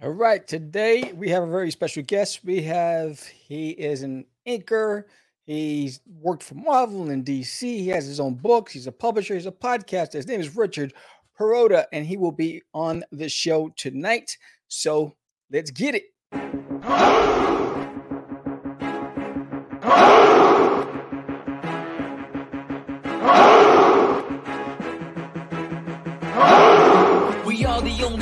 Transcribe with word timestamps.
All 0.00 0.10
right, 0.10 0.46
today 0.46 1.12
we 1.12 1.28
have 1.30 1.42
a 1.42 1.50
very 1.50 1.72
special 1.72 2.04
guest. 2.04 2.44
We 2.44 2.62
have 2.62 3.20
he 3.20 3.70
is 3.70 4.04
an 4.04 4.26
inker. 4.46 5.02
He's 5.44 5.98
worked 6.20 6.44
for 6.44 6.54
Marvel 6.54 7.10
and 7.10 7.24
DC. 7.24 7.62
He 7.62 7.88
has 7.88 8.06
his 8.06 8.20
own 8.20 8.34
books. 8.34 8.72
He's 8.72 8.86
a 8.86 8.92
publisher. 8.92 9.34
He's 9.34 9.46
a 9.46 9.50
podcaster. 9.50 10.12
His 10.12 10.28
name 10.28 10.40
is 10.40 10.54
Richard 10.54 10.94
Perrotta, 11.36 11.86
and 11.92 12.06
he 12.06 12.16
will 12.16 12.30
be 12.30 12.62
on 12.72 13.02
the 13.10 13.28
show 13.28 13.70
tonight. 13.70 14.38
So 14.68 15.16
let's 15.50 15.72
get 15.72 15.96
it. 15.96 17.27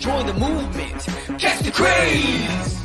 Join 0.00 0.26
the 0.26 0.32
movement, 0.34 1.06
catch 1.38 1.60
the 1.60 1.72
craze. 1.72 2.84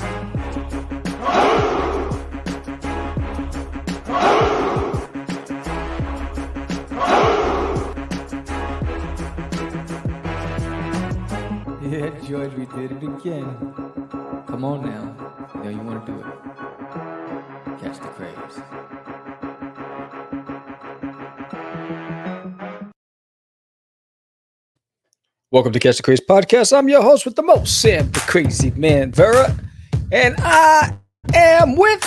Yeah, 11.81 12.09
George, 12.27 12.53
we 12.55 12.65
did 12.65 12.91
it 12.91 13.03
again. 13.03 13.45
Come 14.47 14.65
on 14.65 14.83
now. 14.83 15.15
You 15.55 15.63
know 15.63 15.69
you 15.69 15.81
want 15.81 16.05
to 16.05 16.11
do 16.11 16.19
it. 16.19 17.79
Catch 17.79 17.99
the 17.99 18.07
craze. 18.07 19.02
Welcome 25.53 25.71
to 25.73 25.79
Catch 25.79 25.97
the 25.97 26.03
Craze 26.03 26.19
podcast. 26.19 26.75
I'm 26.75 26.89
your 26.89 27.03
host 27.03 27.25
with 27.25 27.35
the 27.35 27.43
most, 27.43 27.79
Sam 27.79 28.09
the 28.09 28.21
Crazy 28.21 28.71
Man 28.71 29.11
Vera, 29.11 29.55
and 30.11 30.33
I 30.39 30.97
am 31.35 31.75
with 31.75 32.01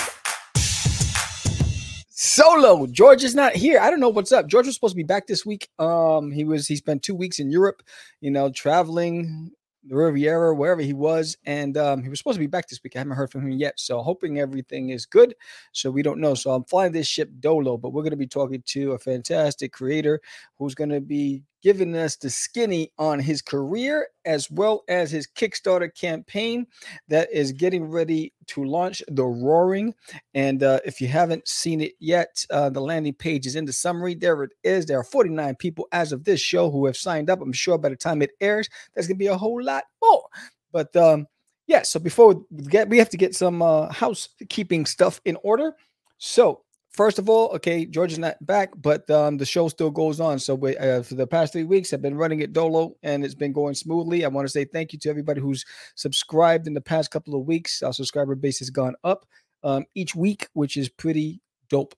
Solo. 2.11 2.89
George 2.89 3.23
is 3.23 3.37
not 3.37 3.55
here. 3.55 3.79
I 3.79 3.89
don't 3.89 4.01
know 4.01 4.09
what's 4.09 4.33
up. 4.33 4.49
George 4.49 4.67
was 4.67 4.75
supposed 4.75 4.95
to 4.95 4.97
be 4.97 5.05
back 5.05 5.29
this 5.29 5.47
week. 5.47 5.69
Um, 5.79 6.33
he 6.33 6.43
was 6.43 6.67
he 6.67 6.75
spent 6.75 7.05
two 7.05 7.15
weeks 7.15 7.39
in 7.39 7.49
Europe, 7.49 7.85
you 8.21 8.33
know, 8.33 8.51
traveling 8.51 9.53
the 9.85 9.95
Riviera, 9.95 10.53
wherever 10.53 10.83
he 10.83 10.93
was, 10.93 11.37
and 11.45 11.77
um, 11.77 12.03
he 12.03 12.09
was 12.09 12.19
supposed 12.19 12.39
to 12.39 12.41
be 12.41 12.49
back 12.49 12.67
this 12.67 12.83
week. 12.83 12.97
I 12.97 12.99
haven't 12.99 13.15
heard 13.15 13.31
from 13.31 13.43
him 13.43 13.53
yet, 13.53 13.79
so 13.79 14.03
hoping 14.03 14.41
everything 14.41 14.91
is 14.91 15.07
good. 15.07 15.37
So 15.71 15.93
we 15.93 16.03
don't 16.03 16.19
know. 16.21 16.35
So 16.35 16.51
I'm 16.51 16.65
flying 16.65 16.91
this 16.91 17.07
ship 17.07 17.31
dolo, 17.39 17.77
but 17.77 17.93
we're 17.93 18.03
going 18.03 18.11
to 18.11 18.17
be 18.17 18.27
talking 18.27 18.65
to 18.67 18.93
a 18.93 18.99
fantastic 18.99 19.73
creator 19.73 20.21
who's 20.59 20.75
going 20.75 20.91
to 20.91 21.01
be 21.01 21.45
giving 21.67 21.97
us 21.97 22.15
the 22.15 22.31
skinny 22.31 22.93
on 22.97 23.19
his 23.19 23.43
career 23.43 24.07
as 24.25 24.49
well 24.53 24.85
as 24.87 25.11
his 25.11 25.27
Kickstarter 25.27 25.93
campaign 25.93 26.65
that 27.09 27.29
is 27.33 27.51
getting 27.51 27.91
ready 27.91 28.33
to 28.47 28.63
launch 28.63 29.03
the 29.09 29.25
Roaring. 29.25 29.93
And 30.33 30.63
uh, 30.63 30.79
if 30.85 31.01
you 31.01 31.09
haven't 31.09 31.49
seen 31.49 31.81
it 31.81 31.95
yet, 31.99 32.47
uh, 32.53 32.71
the 32.71 32.81
landing 32.81 33.15
page 33.15 33.47
is 33.47 33.57
in 33.57 33.65
the 33.65 33.73
summary. 33.73 34.15
There 34.15 34.45
it 34.45 34.53
is. 34.63 34.87
There 34.87 35.01
are 35.01 35.03
49 35.03 35.57
people 35.57 35.89
as 35.91 36.13
of 36.13 36.23
this 36.23 36.41
show 36.41 36.71
who 36.71 36.87
have 36.87 36.97
signed 36.97 37.31
up. 37.31 37.41
I'm 37.41 37.53
sure 37.53 37.79
by 37.79 37.89
the 37.89 37.97
time 37.97 38.23
it 38.23 38.31
airs, 38.41 38.69
there's 38.95 39.09
going 39.09 39.17
to 39.17 39.25
be 39.25 39.27
a 39.27 39.37
whole 39.37 39.61
lot 39.61 39.83
more. 40.01 40.23
But 40.71 40.95
um, 40.95 41.27
yeah, 41.67 41.83
so 41.83 41.99
before 41.99 42.45
we 42.49 42.63
get, 42.67 42.89
we 42.89 42.99
have 42.99 43.11
to 43.11 43.17
get 43.17 43.35
some 43.35 43.61
uh, 43.61 43.93
housekeeping 43.93 44.87
stuff 44.87 45.21
in 45.25 45.37
order. 45.43 45.75
So 46.19 46.63
first 46.97 47.19
of 47.19 47.29
all, 47.29 47.51
okay, 47.51 47.85
George 47.85 48.13
is 48.13 48.19
not 48.19 48.45
back, 48.45 48.71
but 48.77 49.09
um, 49.11 49.37
the 49.37 49.45
show 49.45 49.69
still 49.69 49.91
goes 49.91 50.19
on. 50.19 50.39
So 50.39 50.55
we, 50.55 50.77
uh, 50.79 51.03
for 51.03 51.15
the 51.15 51.27
past 51.27 51.53
three 51.53 51.65
weeks, 51.65 51.93
I've 51.93 52.03
been 52.03 52.17
running 52.17 52.41
it 52.41 52.55
dolo, 52.55 52.97
and 53.03 53.25
it's 53.25 53.35
been 53.35 53.53
going 53.53 53.75
smoothly. 53.75 54.25
I 54.25 54.29
want 54.29 54.47
to 54.47 54.51
say 54.51 54.65
thank 54.65 54.93
you 54.93 54.99
to 55.01 55.11
everybody 55.11 55.41
who's 55.41 55.65
subscribed 55.95 56.67
in 56.67 56.75
the 56.75 56.81
past 56.81 57.11
couple 57.11 57.35
of 57.35 57.47
weeks. 57.47 57.83
Our 57.83 57.93
subscriber 57.93 58.35
base 58.35 58.59
has 58.61 58.71
gone 58.71 58.95
up 59.05 59.27
um, 59.63 59.85
each 59.95 60.15
week, 60.15 60.49
which 60.55 60.77
is 60.77 60.89
pretty 60.89 61.41
dope. 61.69 61.95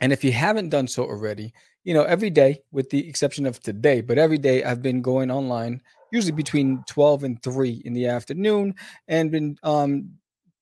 And 0.00 0.12
if 0.12 0.24
you 0.24 0.32
haven't 0.32 0.70
done 0.70 0.86
so 0.86 1.02
already, 1.04 1.52
you 1.84 1.92
know, 1.92 2.04
every 2.04 2.30
day, 2.30 2.62
with 2.70 2.88
the 2.90 3.06
exception 3.08 3.44
of 3.44 3.60
today, 3.60 4.00
but 4.00 4.18
every 4.18 4.38
day 4.38 4.62
I've 4.62 4.82
been 4.82 5.02
going 5.02 5.30
online, 5.30 5.82
usually 6.12 6.32
between 6.32 6.84
12 6.86 7.24
and 7.24 7.42
3 7.42 7.82
in 7.84 7.92
the 7.92 8.06
afternoon, 8.06 8.74
and 9.08 9.30
been 9.32 9.58
um, 9.64 10.10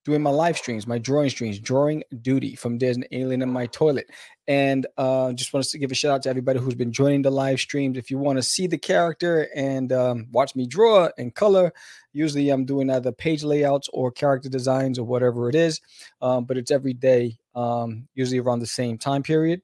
doing 0.05 0.23
my 0.23 0.31
live 0.31 0.57
streams, 0.57 0.87
my 0.87 0.99
drawing 0.99 1.29
streams, 1.29 1.59
drawing 1.59 2.03
duty 2.23 2.55
from 2.57 2.79
There's 2.79 2.97
an 2.97 3.05
Alien 3.13 3.43
in 3.43 3.51
My 3.51 3.67
Toilet. 3.67 4.09
And 4.49 4.87
uh, 4.97 5.33
just 5.35 5.53
want 5.53 5.67
to 5.67 5.79
give 5.79 5.93
a 5.93 5.95
shout 5.95 6.13
out 6.13 6.23
to 6.23 6.31
everybody 6.31 6.59
who's 6.59 6.75
been 6.75 6.91
joining 6.91 7.23
the 7.23 7.31
live 7.31 7.61
streams. 7.61 7.99
If 7.99 8.11
you 8.11 8.19
want 8.19 8.39
to 8.39 8.43
see 8.43 8.67
the 8.67 8.79
character 8.79 9.49
and 9.55 9.93
um, 9.93 10.27
watch 10.33 10.57
me 10.57 10.67
draw 10.67 11.11
and 11.19 11.35
color, 11.35 11.73
usually 12.13 12.49
I'm 12.49 12.65
doing 12.65 12.91
either 12.91 13.13
page 13.13 13.45
layouts 13.45 13.89
or 13.93 14.11
character 14.11 14.49
designs 14.49 14.99
or 14.99 15.05
whatever 15.05 15.49
it 15.49 15.55
is. 15.55 15.81
Um, 16.23 16.47
but 16.47 16.57
it's 16.57 16.71
every 16.71 16.95
day, 16.95 17.37
um, 17.55 18.09
usually 18.15 18.41
around 18.41 18.61
the 18.61 18.67
same 18.67 18.97
time 18.97 19.23
period. 19.23 19.61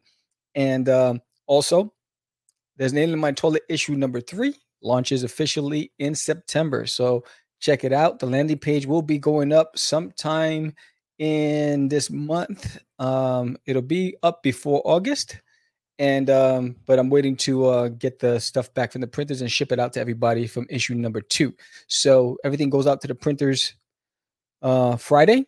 And 0.55 0.89
um, 0.89 1.21
also, 1.47 1.93
There's 2.77 2.93
an 2.93 2.99
Alien 2.99 3.15
in 3.15 3.21
My 3.21 3.33
Toilet 3.33 3.63
issue 3.69 3.95
number 3.95 4.21
three 4.21 4.55
launches 4.83 5.25
officially 5.25 5.91
in 5.99 6.15
September. 6.15 6.87
So 6.87 7.25
check 7.61 7.85
it 7.85 7.93
out. 7.93 8.19
The 8.19 8.27
landing 8.27 8.59
page 8.59 8.87
will 8.87 9.03
be 9.03 9.19
going 9.19 9.53
up 9.53 9.79
sometime 9.79 10.75
in 11.19 11.89
this 11.89 12.11
month. 12.11 12.79
Um, 12.99 13.57
it'll 13.67 13.83
be 13.83 14.17
up 14.23 14.43
before 14.43 14.83
August. 14.85 15.41
And 15.99 16.29
um, 16.29 16.77
but 16.85 16.99
I'm 16.99 17.09
waiting 17.09 17.37
to 17.39 17.67
uh, 17.67 17.89
get 17.89 18.19
the 18.19 18.39
stuff 18.39 18.73
back 18.75 18.93
from 18.93 19.01
the 19.01 19.07
printers 19.07 19.41
and 19.41 19.51
ship 19.51 19.73
it 19.73 19.79
out 19.79 19.95
to 19.95 20.01
everybody 20.01 20.47
from 20.47 20.67
issue 20.69 20.95
number 20.95 21.23
two. 21.23 21.55
So 21.87 22.37
everything 22.45 22.69
goes 22.69 22.87
out 22.87 23.01
to 23.01 23.09
the 23.09 23.15
printers 23.15 23.75
uh, 24.61 24.97
Friday 24.97 25.47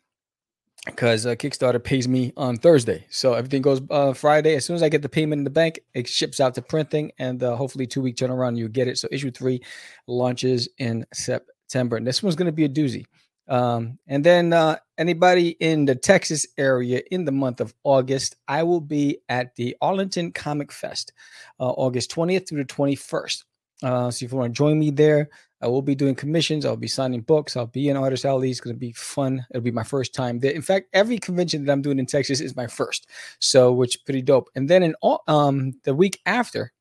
because 0.86 1.26
uh, 1.26 1.34
Kickstarter 1.34 1.82
pays 1.82 2.08
me 2.08 2.32
on 2.38 2.56
Thursday. 2.56 3.04
So 3.10 3.34
everything 3.34 3.60
goes 3.60 3.82
uh, 3.90 4.14
Friday. 4.14 4.54
As 4.54 4.64
soon 4.64 4.76
as 4.76 4.82
I 4.82 4.88
get 4.88 5.02
the 5.02 5.08
payment 5.08 5.40
in 5.40 5.44
the 5.44 5.50
bank, 5.50 5.80
it 5.92 6.08
ships 6.08 6.40
out 6.40 6.54
to 6.54 6.62
printing, 6.62 7.12
and 7.18 7.42
uh, 7.42 7.54
hopefully 7.54 7.86
two 7.86 8.00
week 8.00 8.16
turnaround, 8.16 8.56
you 8.56 8.68
get 8.70 8.88
it. 8.88 8.96
So 8.96 9.08
issue 9.10 9.30
three 9.30 9.60
launches 10.06 10.66
in 10.78 11.04
September. 11.12 11.52
September. 11.68 11.96
And 11.96 12.06
this 12.06 12.22
one's 12.22 12.36
going 12.36 12.46
to 12.46 12.52
be 12.52 12.64
a 12.64 12.68
doozy. 12.68 13.04
Um, 13.48 13.98
and 14.06 14.24
then 14.24 14.52
uh, 14.52 14.76
anybody 14.98 15.50
in 15.60 15.84
the 15.84 15.94
Texas 15.94 16.46
area 16.58 17.02
in 17.10 17.24
the 17.24 17.32
month 17.32 17.60
of 17.60 17.74
August, 17.84 18.36
I 18.46 18.62
will 18.62 18.80
be 18.80 19.18
at 19.28 19.54
the 19.56 19.76
Arlington 19.80 20.32
Comic 20.32 20.70
Fest, 20.70 21.12
uh, 21.60 21.70
August 21.70 22.10
20th 22.14 22.48
through 22.48 22.64
the 22.64 22.74
21st. 22.74 23.44
Uh, 23.82 24.10
so 24.10 24.24
if 24.24 24.32
you 24.32 24.38
want 24.38 24.52
to 24.52 24.58
join 24.58 24.78
me 24.78 24.90
there, 24.90 25.30
I 25.62 25.66
will 25.66 25.82
be 25.82 25.94
doing 25.94 26.14
commissions. 26.14 26.64
I'll 26.64 26.76
be 26.76 26.88
signing 26.88 27.20
books. 27.22 27.56
I'll 27.56 27.66
be 27.66 27.88
in 27.88 27.96
artist 27.96 28.24
alley. 28.24 28.50
It's 28.50 28.60
going 28.60 28.74
to 28.74 28.78
be 28.78 28.92
fun. 28.92 29.44
It'll 29.50 29.62
be 29.62 29.70
my 29.70 29.82
first 29.82 30.14
time 30.14 30.38
there. 30.38 30.52
In 30.52 30.62
fact, 30.62 30.88
every 30.92 31.18
convention 31.18 31.64
that 31.64 31.72
I'm 31.72 31.82
doing 31.82 31.98
in 31.98 32.06
Texas 32.06 32.40
is 32.40 32.54
my 32.54 32.66
first, 32.66 33.08
so 33.40 33.72
which 33.72 33.96
is 33.96 34.02
pretty 34.02 34.22
dope. 34.22 34.50
And 34.54 34.68
then 34.68 34.82
in 34.82 34.94
all, 35.00 35.22
um 35.26 35.72
the 35.84 35.94
week 35.94 36.20
after, 36.26 36.72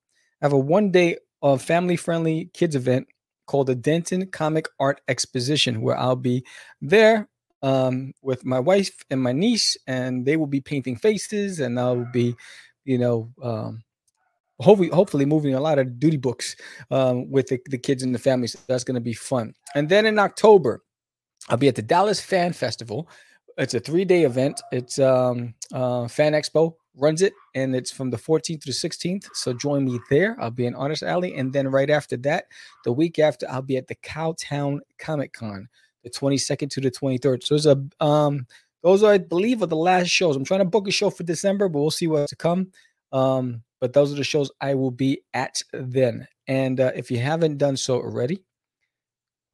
I 0.42 0.46
have 0.46 0.54
a 0.54 0.60
one 0.60 0.92
day 0.92 1.18
of 1.42 1.62
family 1.62 1.96
friendly 1.96 2.50
kids 2.54 2.76
event 2.76 3.08
called 3.48 3.68
the 3.68 3.76
Denton 3.76 4.28
Comic 4.28 4.68
Art 4.80 5.02
Exposition, 5.08 5.82
where 5.82 5.98
I'll 5.98 6.16
be 6.16 6.46
there 6.82 7.28
um, 7.64 8.14
with 8.22 8.46
my 8.46 8.60
wife 8.60 9.04
and 9.10 9.22
my 9.22 9.32
niece, 9.32 9.76
and 9.88 10.26
they 10.26 10.38
will 10.38 10.48
be 10.48 10.62
painting 10.62 10.96
faces, 10.96 11.60
and 11.60 11.80
I'll 11.80 12.08
be, 12.14 12.36
you 12.86 12.98
know, 12.98 13.32
um, 13.42 13.84
hopefully, 14.60 14.90
hopefully 14.90 15.26
moving 15.26 15.56
a 15.56 15.60
lot 15.60 15.80
of 15.80 16.00
duty 16.00 16.18
books 16.18 16.56
um, 16.92 17.30
with 17.32 17.48
the, 17.48 17.60
the 17.70 17.78
kids 17.78 18.04
and 18.04 18.14
the 18.14 18.20
family. 18.20 18.48
So 18.48 18.60
that's 18.68 18.84
going 18.84 18.96
to 18.96 19.02
be 19.02 19.14
fun. 19.14 19.54
And 19.76 19.90
then 19.90 20.06
in 20.06 20.20
October, 20.20 20.84
I'll 21.50 21.58
be 21.58 21.68
at 21.68 21.76
the 21.76 21.82
Dallas 21.82 22.20
Fan 22.20 22.54
Festival. 22.54 23.10
It's 23.58 23.74
a 23.74 23.80
three 23.80 24.06
day 24.06 24.24
event. 24.24 24.62
It's 24.72 25.00
um, 25.00 25.56
uh, 25.74 26.08
Fan 26.08 26.34
Expo 26.34 26.76
runs 26.98 27.22
it, 27.22 27.34
and 27.56 27.76
it's 27.76 27.92
from 27.92 28.10
the 28.10 28.18
14th 28.18 28.62
to 28.62 28.68
the 28.68 28.72
16th. 28.72 29.30
So 29.34 29.54
join 29.54 29.86
me 29.86 30.00
there. 30.10 30.36
I'll 30.40 30.52
be 30.52 30.66
in 30.66 30.76
Artist 30.76 31.04
Alley, 31.04 31.36
and 31.36 31.54
then 31.54 31.68
right 31.70 31.90
after 31.90 32.18
that, 32.18 32.46
the 32.84 32.92
week 32.92 33.20
after, 33.20 33.46
I'll 33.50 33.62
be 33.62 33.78
at 33.78 33.88
the 33.88 33.96
Cowtown 33.96 34.80
Comic 34.98 35.34
Con, 35.34 35.70
the 36.04 36.10
22nd 36.10 36.70
to 36.72 36.82
the 36.82 36.92
23rd. 36.92 37.44
So 37.44 37.56
there's 37.56 37.66
a 37.66 38.06
um, 38.06 38.48
those 38.84 39.04
are, 39.04 39.14
I 39.14 39.18
believe, 39.18 39.62
are 39.62 39.68
the 39.68 39.76
last 39.76 40.08
shows. 40.08 40.36
I'm 40.36 40.46
trying 40.46 40.60
to 40.60 40.66
book 40.66 40.88
a 40.88 40.92
show 40.92 41.10
for 41.10 41.24
December, 41.24 41.68
but 41.68 41.80
we'll 41.80 41.92
see 41.92 42.08
what's 42.08 42.30
to 42.30 42.36
come. 42.36 42.72
Um, 43.12 43.64
but 43.80 43.94
those 43.94 44.12
are 44.12 44.16
the 44.16 44.24
shows 44.24 44.52
I 44.62 44.76
will 44.76 44.92
be 44.92 45.22
at 45.34 45.62
then. 45.74 46.28
And 46.48 46.80
uh, 46.80 46.92
if 46.96 47.12
you 47.12 47.18
haven't 47.18 47.58
done 47.58 47.78
so 47.78 47.96
already, 47.96 48.44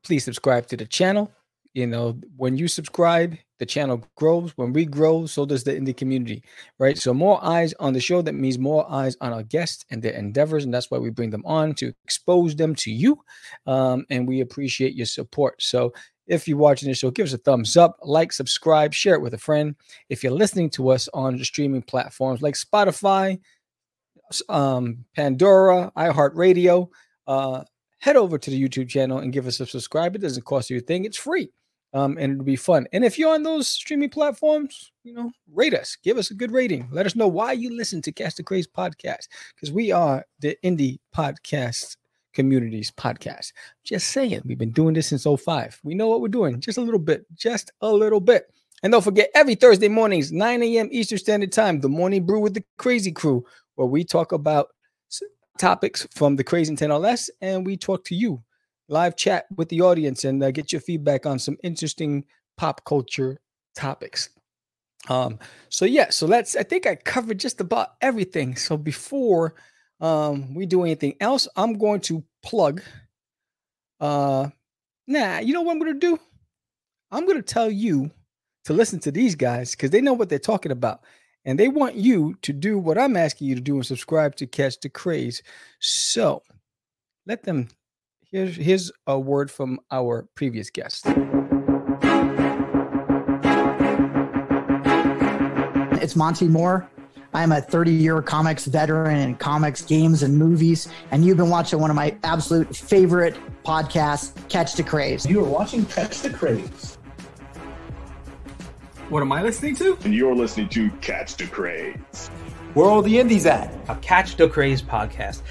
please 0.04 0.24
subscribe 0.24 0.68
to 0.68 0.78
the 0.78 0.86
channel. 0.86 1.32
You 1.74 1.88
know, 1.88 2.20
when 2.38 2.58
you 2.58 2.68
subscribe, 2.68 3.36
the 3.60 3.66
channel 3.66 4.06
grows. 4.16 4.52
When 4.58 4.74
we 4.74 4.86
grow, 4.86 5.26
so 5.26 5.46
does 5.46 5.64
the 5.64 5.72
indie 5.72 5.96
community, 5.96 6.44
right? 6.80 6.98
So 6.98 7.14
more 7.14 7.44
eyes 7.44 7.74
on 7.80 7.94
the 7.94 8.00
show. 8.00 8.22
That 8.22 8.34
means 8.34 8.60
more 8.60 8.90
eyes 8.92 9.18
on 9.22 9.34
our 9.34 9.44
guests 9.44 9.86
and 9.90 10.02
their 10.02 10.14
endeavors, 10.14 10.66
and 10.66 10.74
that's 10.74 10.92
why 10.92 11.00
we 11.00 11.10
bring 11.10 11.30
them 11.30 11.46
on 11.46 11.74
to 11.76 11.94
expose 12.04 12.56
them 12.56 12.76
to 12.76 12.92
you. 12.92 13.20
Um, 13.66 14.06
and 14.10 14.28
we 14.28 14.42
appreciate 14.42 14.94
your 14.94 15.06
support. 15.06 15.62
So 15.62 15.94
if 16.28 16.48
you're 16.48 16.58
watching 16.58 16.90
the 16.90 16.96
show, 16.96 17.12
give 17.12 17.28
us 17.28 17.34
a 17.34 17.38
thumbs 17.38 17.76
up, 17.76 17.98
like, 18.04 18.32
subscribe, 18.32 18.94
share 18.94 19.16
it 19.16 19.22
with 19.22 19.34
a 19.34 19.40
friend. 19.40 19.76
If 20.10 20.24
you're 20.24 20.32
listening 20.32 20.70
to 20.72 20.90
us 20.90 21.10
on 21.14 21.38
the 21.38 21.46
streaming 21.46 21.82
platforms 21.82 22.42
like 22.42 22.56
Spotify, 22.56 23.40
um, 24.48 25.06
Pandora, 25.16 25.92
iHeartRadio, 25.98 26.88
uh, 27.28 27.64
head 28.00 28.16
over 28.16 28.38
to 28.38 28.50
the 28.50 28.62
YouTube 28.62 28.90
channel 28.90 29.20
and 29.20 29.34
give 29.34 29.48
us 29.48 29.60
a 29.60 29.66
subscribe. 29.66 30.16
It 30.16 30.22
doesn't 30.22 30.46
cost 30.46 30.70
you 30.70 30.78
a 30.78 30.82
thing, 30.82 31.06
it's 31.06 31.18
free. 31.18 31.50
Um, 31.94 32.18
and 32.18 32.34
it'll 32.34 32.44
be 32.44 32.56
fun. 32.56 32.88
And 32.92 33.06
if 33.06 33.20
you're 33.20 33.34
on 33.34 33.44
those 33.44 33.68
streaming 33.68 34.10
platforms, 34.10 34.92
you 35.04 35.14
know, 35.14 35.32
rate 35.54 35.76
us, 35.76 35.96
give 36.04 36.18
us 36.18 36.32
a 36.32 36.34
good 36.34 36.52
rating. 36.52 36.88
Let 36.92 37.06
us 37.06 37.16
know 37.16 37.28
why 37.28 37.52
you 37.52 37.76
listen 37.76 38.02
to 38.04 38.12
Catch 38.12 38.36
the 38.36 38.44
Craze 38.44 38.68
podcast 38.68 39.28
because 39.56 39.72
we 39.72 39.92
are 39.92 40.26
the 40.40 40.58
indie 40.64 41.00
podcast 41.16 41.98
communities 42.34 42.92
podcast. 42.92 43.54
Just 43.84 44.08
saying, 44.08 44.42
we've 44.46 44.58
been 44.58 44.72
doing 44.72 44.96
this 44.96 45.08
since 45.08 45.26
05. 45.26 45.80
We 45.84 45.94
know 45.94 46.08
what 46.08 46.22
we're 46.22 46.30
doing, 46.30 46.60
just 46.60 46.80
a 46.80 46.82
little 46.82 47.00
bit, 47.00 47.26
just 47.36 47.72
a 47.82 47.92
little 47.92 48.20
bit. 48.20 48.52
And 48.82 48.92
don't 48.92 49.04
forget, 49.04 49.30
every 49.36 49.56
Thursday 49.56 49.88
mornings, 49.88 50.32
9 50.32 50.64
a.m. 50.64 50.90
Eastern 50.92 51.18
Standard 51.18 51.52
Time, 51.52 51.80
the 51.80 51.90
morning 51.90 52.26
brew 52.26 52.40
with 52.40 52.56
the 52.56 52.64
crazy 52.78 53.12
crew, 53.12 53.46
where 53.76 53.88
we 53.88 54.04
talk 54.04 54.32
about 54.32 54.70
topics 55.58 56.08
from 56.12 56.36
the 56.36 56.44
Crazy 56.44 56.76
10 56.76 56.92
LS 56.92 57.30
and 57.42 57.66
we 57.66 57.78
talk 57.78 58.04
to 58.06 58.16
you, 58.16 58.44
live 58.88 59.16
chat 59.16 59.46
with 59.56 59.70
the 59.70 59.82
audience, 59.82 60.24
and 60.24 60.44
uh, 60.44 60.52
get 60.52 60.72
your 60.72 60.82
feedback 60.82 61.26
on 61.26 61.40
some 61.40 61.58
interesting 61.64 62.26
pop 62.58 62.84
culture 62.86 63.40
topics. 63.76 64.30
Um, 65.10 65.40
so 65.70 65.86
yeah, 65.86 66.10
so 66.10 66.26
let's 66.26 66.56
I 66.56 66.64
think 66.64 66.88
I 66.88 66.96
covered 66.96 67.40
just 67.40 67.60
about 67.60 67.96
everything. 68.02 68.56
So 68.56 68.78
before 68.78 69.56
um, 70.00 70.54
we 70.54 70.66
do 70.66 70.84
anything 70.84 71.16
else, 71.20 71.48
I'm 71.56 71.78
going 71.78 72.02
to 72.02 72.24
plug. 72.42 72.82
Uh, 74.00 74.50
nah, 75.08 75.40
you 75.40 75.54
know 75.54 75.62
what 75.62 75.72
I'm 75.74 75.80
going 75.80 75.94
to 75.94 76.00
do? 76.00 76.20
I'm 77.12 77.26
going 77.26 77.38
to 77.38 77.44
tell 77.44 77.70
you 77.70 78.12
to 78.66 78.74
listen 78.74 79.00
to 79.00 79.12
these 79.12 79.36
guys 79.36 79.72
because 79.72 79.92
they 79.92 80.02
know 80.02 80.14
what 80.14 80.30
they're 80.30 80.40
talking 80.40 80.72
about. 80.72 81.02
And 81.46 81.60
they 81.60 81.68
want 81.68 81.96
you 81.96 82.36
to 82.42 82.54
do 82.54 82.78
what 82.78 82.98
I'm 82.98 83.18
asking 83.18 83.48
you 83.48 83.56
to 83.56 83.62
do 83.62 83.76
and 83.76 83.86
subscribe 83.86 84.36
to 84.38 84.48
Catch 84.48 84.80
the 84.80 84.90
Craze. 84.90 85.44
So 85.80 86.42
let 87.26 87.44
them. 87.44 87.68
Here's, 88.34 88.56
here's 88.56 88.92
a 89.06 89.20
word 89.20 89.52
from 89.52 89.80
our 89.92 90.28
previous 90.34 90.72
guest. 90.72 91.06
It's 96.02 96.16
Monty 96.16 96.48
Moore. 96.48 96.90
I'm 97.36 97.52
a 97.52 97.62
30 97.62 97.92
year 97.92 98.24
comics 98.24 98.66
veteran 98.66 99.18
in 99.18 99.36
comics, 99.36 99.84
games, 99.84 100.24
and 100.24 100.36
movies. 100.36 100.88
And 101.12 101.24
you've 101.24 101.38
been 101.38 101.52
watching 101.52 101.78
one 101.78 101.92
of 101.92 101.96
my 101.96 102.18
absolute 102.24 102.76
favorite 102.76 103.36
podcasts, 103.64 104.34
Catch 104.50 104.74
the 104.74 104.84
Craze. 104.84 105.28
You 105.28 105.42
are 105.42 105.48
watching 105.48 105.86
Catch 105.86 106.22
the 106.22 106.32
Craze. 106.32 106.98
What 109.10 109.22
am 109.22 109.32
I 109.32 109.44
listening 109.44 109.76
to? 109.76 109.96
And 110.06 110.14
you're 110.16 110.36
listening 110.36 110.70
to 110.70 110.90
Catch 111.02 111.38
the 111.38 111.46
Craze. 111.46 112.30
Where 112.74 112.88
are 112.88 112.90
all 112.90 113.04
the 113.04 113.20
indies 113.20 113.46
at? 113.46 113.72
A 113.90 113.96
Catch 113.98 114.38
the 114.38 114.50
Craze 114.50 114.82
podcast. 114.82 115.44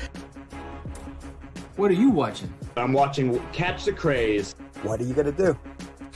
What 1.76 1.88
are 1.88 1.94
you 1.94 2.10
watching? 2.10 2.52
I'm 2.76 2.92
watching 2.92 3.38
Catch 3.52 3.84
the 3.84 3.92
Craze. 3.92 4.54
What 4.82 5.00
are 5.00 5.04
you 5.04 5.14
going 5.14 5.26
to 5.26 5.32
do? 5.32 5.58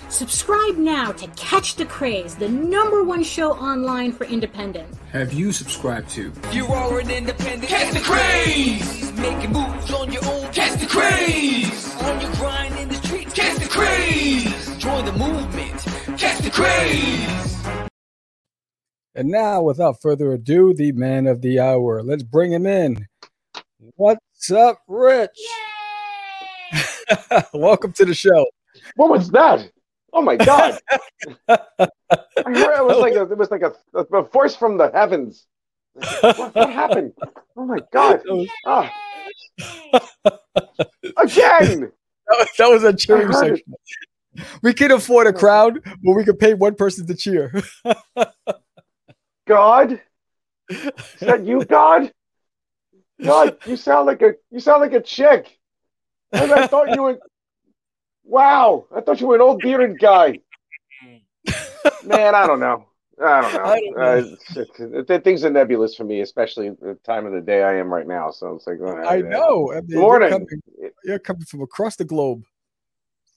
Subscribe 0.09 0.77
now 0.77 1.13
to 1.13 1.27
Catch 1.29 1.77
the 1.77 1.85
Craze, 1.85 2.35
the 2.37 2.49
number 2.49 3.03
one 3.03 3.23
show 3.23 3.53
online 3.53 4.13
for 4.13 4.25
independent. 4.25 4.89
Have 5.11 5.33
you 5.33 5.53
subscribed 5.53 6.09
to? 6.11 6.33
You 6.53 6.67
are 6.67 7.01
an 7.01 7.11
independent. 7.11 7.65
Catch 7.65 7.93
the 7.93 8.01
craze. 8.01 9.13
Making 9.13 9.53
moves 9.53 9.93
on 9.93 10.13
your 10.13 10.25
own. 10.27 10.53
Catch 10.53 10.81
the 10.81 10.87
craze. 10.87 11.95
On 12.03 12.21
your 12.21 12.33
grind 12.33 12.79
in 12.79 12.89
the 12.89 12.95
streets. 12.97 13.33
Catch 13.33 13.59
the 13.59 13.69
craze. 13.69 14.77
Join 14.77 15.05
the 15.05 15.13
movement. 15.13 16.19
Catch 16.19 16.39
the 16.39 16.51
craze. 16.51 17.91
And 19.15 19.29
now, 19.29 19.63
without 19.63 20.01
further 20.03 20.33
ado, 20.33 20.75
the 20.75 20.93
man 20.93 21.27
of 21.27 21.41
the 21.41 21.59
hour. 21.59 22.03
Let's 22.03 22.23
bring 22.23 22.53
him 22.53 22.67
in. 22.67 23.07
What's 23.97 24.51
up, 24.53 24.79
Rich? 24.87 25.31
Welcome 27.55 27.93
to 27.93 28.05
the 28.05 28.15
show. 28.15 28.47
What 28.97 29.11
was 29.11 29.31
that? 29.31 29.71
Oh 30.13 30.23
my 30.23 30.37
god! 30.37 30.79
I 31.49 31.57
heard 32.37 32.79
it 32.79 32.85
was 32.85 32.99
like 32.99 33.15
a, 33.15 33.23
it 33.23 33.39
was 33.39 33.51
like 33.51 33.63
a, 33.63 33.75
a 33.95 34.23
voice 34.23 34.57
from 34.57 34.79
the 34.79 34.91
heavens. 34.93 35.47
What, 35.95 36.55
what 36.55 36.71
happened? 36.71 37.13
Oh 37.57 37.65
my 37.65 37.79
god! 37.93 38.23
Ah. 38.67 38.93
Again! 41.17 41.93
That 42.59 42.69
was, 42.69 42.83
a 42.83 42.93
cheering 42.93 43.33
section. 43.33 43.75
We 44.63 44.75
can 44.75 44.91
afford 44.91 45.27
a 45.27 45.33
crowd, 45.33 45.81
but 45.85 46.13
we 46.13 46.25
could 46.25 46.39
pay 46.39 46.55
one 46.55 46.75
person 46.75 47.07
to 47.07 47.15
cheer. 47.15 47.53
God, 49.47 50.01
is 50.69 51.21
that 51.21 51.45
you, 51.45 51.65
God? 51.65 52.13
God, 53.23 53.57
you 53.65 53.77
sound 53.77 54.07
like 54.07 54.23
a 54.23 54.35
you 54.51 54.61
sound 54.61 54.83
like 54.83 54.93
a 54.93 55.01
chick. 55.01 55.56
And 56.33 56.53
I 56.53 56.67
thought 56.67 56.95
you 56.95 57.03
were. 57.03 57.19
Wow, 58.25 58.87
I 58.95 59.01
thought 59.01 59.21
you 59.21 59.29
were 59.29 59.37
an 59.37 59.41
old 59.41 59.61
bearded 59.61 59.99
guy. 59.99 60.41
Man, 62.05 62.35
I 62.35 62.47
don't 62.47 62.61
know. 62.61 62.87
I 63.23 63.41
don't 63.41 63.55
know. 63.55 63.65
I 63.65 63.81
don't 63.81 63.97
know. 63.97 64.63
Uh, 64.99 65.05
th- 65.05 65.23
things 65.23 65.45
are 65.45 65.51
nebulous 65.51 65.95
for 65.95 66.05
me, 66.05 66.21
especially 66.21 66.71
the 66.71 66.99
time 67.05 67.25
of 67.25 67.33
the 67.33 67.41
day 67.41 67.63
I 67.63 67.77
am 67.77 67.93
right 67.93 68.07
now. 68.07 68.31
So 68.31 68.55
it's 68.55 68.67
like, 68.67 68.79
I 68.83 69.21
uh, 69.21 69.23
know. 69.23 69.73
I 69.73 69.77
mean, 69.81 69.87
you're 69.91 70.01
Morning. 70.01 70.31
coming- 70.31 70.49
you're 71.05 71.19
coming 71.21 71.45
from 71.45 71.63
across 71.63 71.97
the 71.97 72.05
globe. 72.05 72.43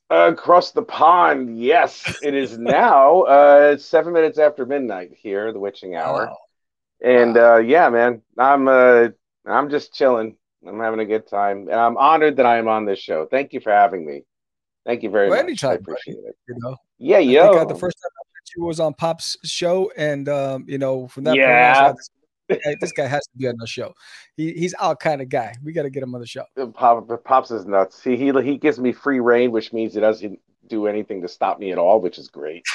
Across 0.09 0.71
the 0.71 0.81
pond, 0.81 1.59
yes, 1.61 2.17
it 2.23 2.33
is 2.33 2.57
now. 2.57 3.21
Uh, 3.21 3.77
seven 3.77 4.11
minutes 4.11 4.39
after 4.39 4.65
midnight 4.65 5.11
here, 5.15 5.53
the 5.53 5.59
witching 5.59 5.95
hour, 5.95 6.25
Wow. 6.25 6.37
and 7.03 7.37
uh, 7.37 7.57
yeah, 7.57 7.89
man, 7.89 8.23
I'm 8.37 8.67
uh, 8.67 9.09
I'm 9.45 9.69
just 9.69 9.93
chilling. 9.93 10.35
I'm 10.67 10.79
having 10.79 10.99
a 10.99 11.05
good 11.05 11.27
time, 11.27 11.67
and 11.69 11.79
I'm 11.79 11.97
honored 11.97 12.35
that 12.37 12.45
I 12.45 12.57
am 12.57 12.67
on 12.67 12.85
this 12.85 12.99
show. 12.99 13.25
Thank 13.25 13.53
you 13.53 13.59
for 13.61 13.71
having 13.71 14.05
me. 14.05 14.23
Thank 14.85 15.03
you 15.03 15.09
very 15.09 15.29
Well, 15.29 15.37
much. 15.37 15.45
anytime, 15.45 15.71
I 15.71 15.77
buddy. 15.77 15.91
appreciate 15.91 16.17
it. 16.25 16.35
You 16.47 16.55
know, 16.59 16.75
Yeah, 16.97 17.17
I 17.17 17.21
yo. 17.21 17.41
think 17.53 17.55
uh, 17.61 17.65
the 17.65 17.75
first 17.79 17.97
time 18.01 18.11
I 18.15 18.23
met 18.33 18.49
you 18.55 18.63
was 18.65 18.79
on 18.79 18.93
Pop's 18.93 19.37
show, 19.43 19.91
and 19.95 20.27
um, 20.27 20.65
you 20.67 20.77
know, 20.77 21.07
from 21.07 21.23
that 21.25 21.35
Yeah. 21.37 21.45
point 21.45 21.89
on, 21.89 21.95
I 22.49 22.59
"Hey, 22.63 22.75
this 22.81 22.91
guy 22.91 23.05
has 23.07 23.25
to 23.27 23.37
be 23.37 23.47
on 23.47 23.55
the 23.57 23.67
show. 23.67 23.93
He, 24.35 24.53
he's 24.53 24.73
our 24.75 24.95
kind 24.95 25.21
of 25.21 25.29
guy. 25.29 25.55
We 25.63 25.71
got 25.71 25.83
to 25.83 25.89
get 25.89 26.03
him 26.03 26.13
on 26.15 26.21
the 26.21 26.27
show. 26.27 26.43
Pop, 26.73 27.07
Pops 27.23 27.51
is 27.51 27.65
nuts. 27.65 28.03
He, 28.03 28.17
he 28.17 28.31
he 28.41 28.57
gives 28.57 28.79
me 28.79 28.91
free 28.91 29.19
reign, 29.19 29.51
which 29.51 29.71
means 29.71 29.93
he 29.93 29.99
doesn't 30.01 30.39
do 30.67 30.87
anything 30.87 31.21
to 31.21 31.27
stop 31.27 31.59
me 31.59 31.71
at 31.71 31.77
all, 31.77 32.01
which 32.01 32.17
is 32.17 32.27
great. 32.29 32.65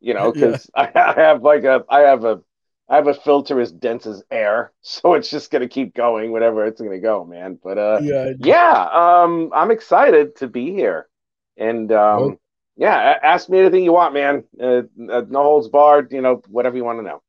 You 0.00 0.14
know, 0.14 0.32
Yeah. 0.36 0.46
because 0.46 0.70
I 0.74 0.90
have 0.94 1.42
like 1.42 1.64
a 1.64 1.84
I 1.88 2.00
have 2.00 2.24
a 2.24 2.40
I 2.88 2.96
have 2.96 3.06
a 3.08 3.14
filter 3.14 3.60
as 3.60 3.72
dense 3.72 4.06
as 4.06 4.22
air, 4.30 4.72
so 4.82 5.14
it's 5.14 5.30
just 5.30 5.50
gonna 5.50 5.68
keep 5.68 5.94
going 5.94 6.32
whatever 6.32 6.64
it's 6.66 6.80
gonna 6.80 6.98
go, 7.00 7.24
man. 7.24 7.58
But 7.62 7.78
uh, 7.78 8.00
Yeah, 8.00 8.32
yeah, 8.38 8.88
um, 8.92 9.50
I'm 9.54 9.70
excited 9.70 10.36
to 10.36 10.48
be 10.48 10.72
here, 10.72 11.08
and 11.56 11.90
um, 11.92 12.38
yeah, 12.76 13.18
ask 13.22 13.48
me 13.48 13.58
anything 13.60 13.84
you 13.84 13.92
want, 13.92 14.14
man. 14.14 14.44
Uh, 14.60 14.82
uh, 15.10 15.22
no 15.28 15.42
holds 15.42 15.68
barred. 15.68 16.12
You 16.12 16.20
know, 16.22 16.42
whatever 16.48 16.76
you 16.76 16.84
want 16.84 16.98
to 17.00 17.02
know. 17.02 17.22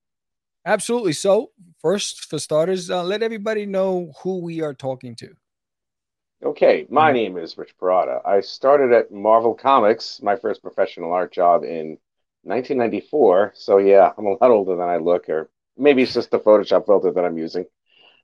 absolutely. 0.65 1.13
So, 1.13 1.51
first, 1.81 2.25
for 2.25 2.39
starters, 2.39 2.89
uh, 2.89 3.03
let 3.03 3.23
everybody 3.23 3.65
know 3.65 4.13
who 4.23 4.39
we 4.39 4.61
are 4.61 4.73
talking 4.73 5.15
to. 5.17 5.35
Okay, 6.43 6.85
my 6.89 7.11
Mhm. 7.11 7.13
name 7.13 7.37
is 7.37 7.57
Rich 7.57 7.77
Perrotta. 7.77 8.21
I 8.25 8.41
started 8.41 8.91
at 8.93 9.11
Marvel 9.11 9.53
Comics, 9.55 10.21
my 10.21 10.35
first 10.35 10.61
professional 10.61 11.11
art 11.13 11.31
job 11.31 11.63
in 11.63 11.97
1994. 12.43 13.53
So 13.55 13.77
yeah, 13.77 14.11
I'm 14.17 14.25
a 14.25 14.31
lot 14.31 14.51
older 14.51 14.75
than 14.75 14.87
I 14.89 14.97
look, 14.97 15.29
or 15.29 15.49
maybe 15.77 16.03
it's 16.03 16.13
just 16.13 16.31
the 16.31 16.39
Photoshop 16.39 16.85
filter 16.85 17.11
that 17.11 17.25
I'm 17.25 17.37
using. 17.37 17.65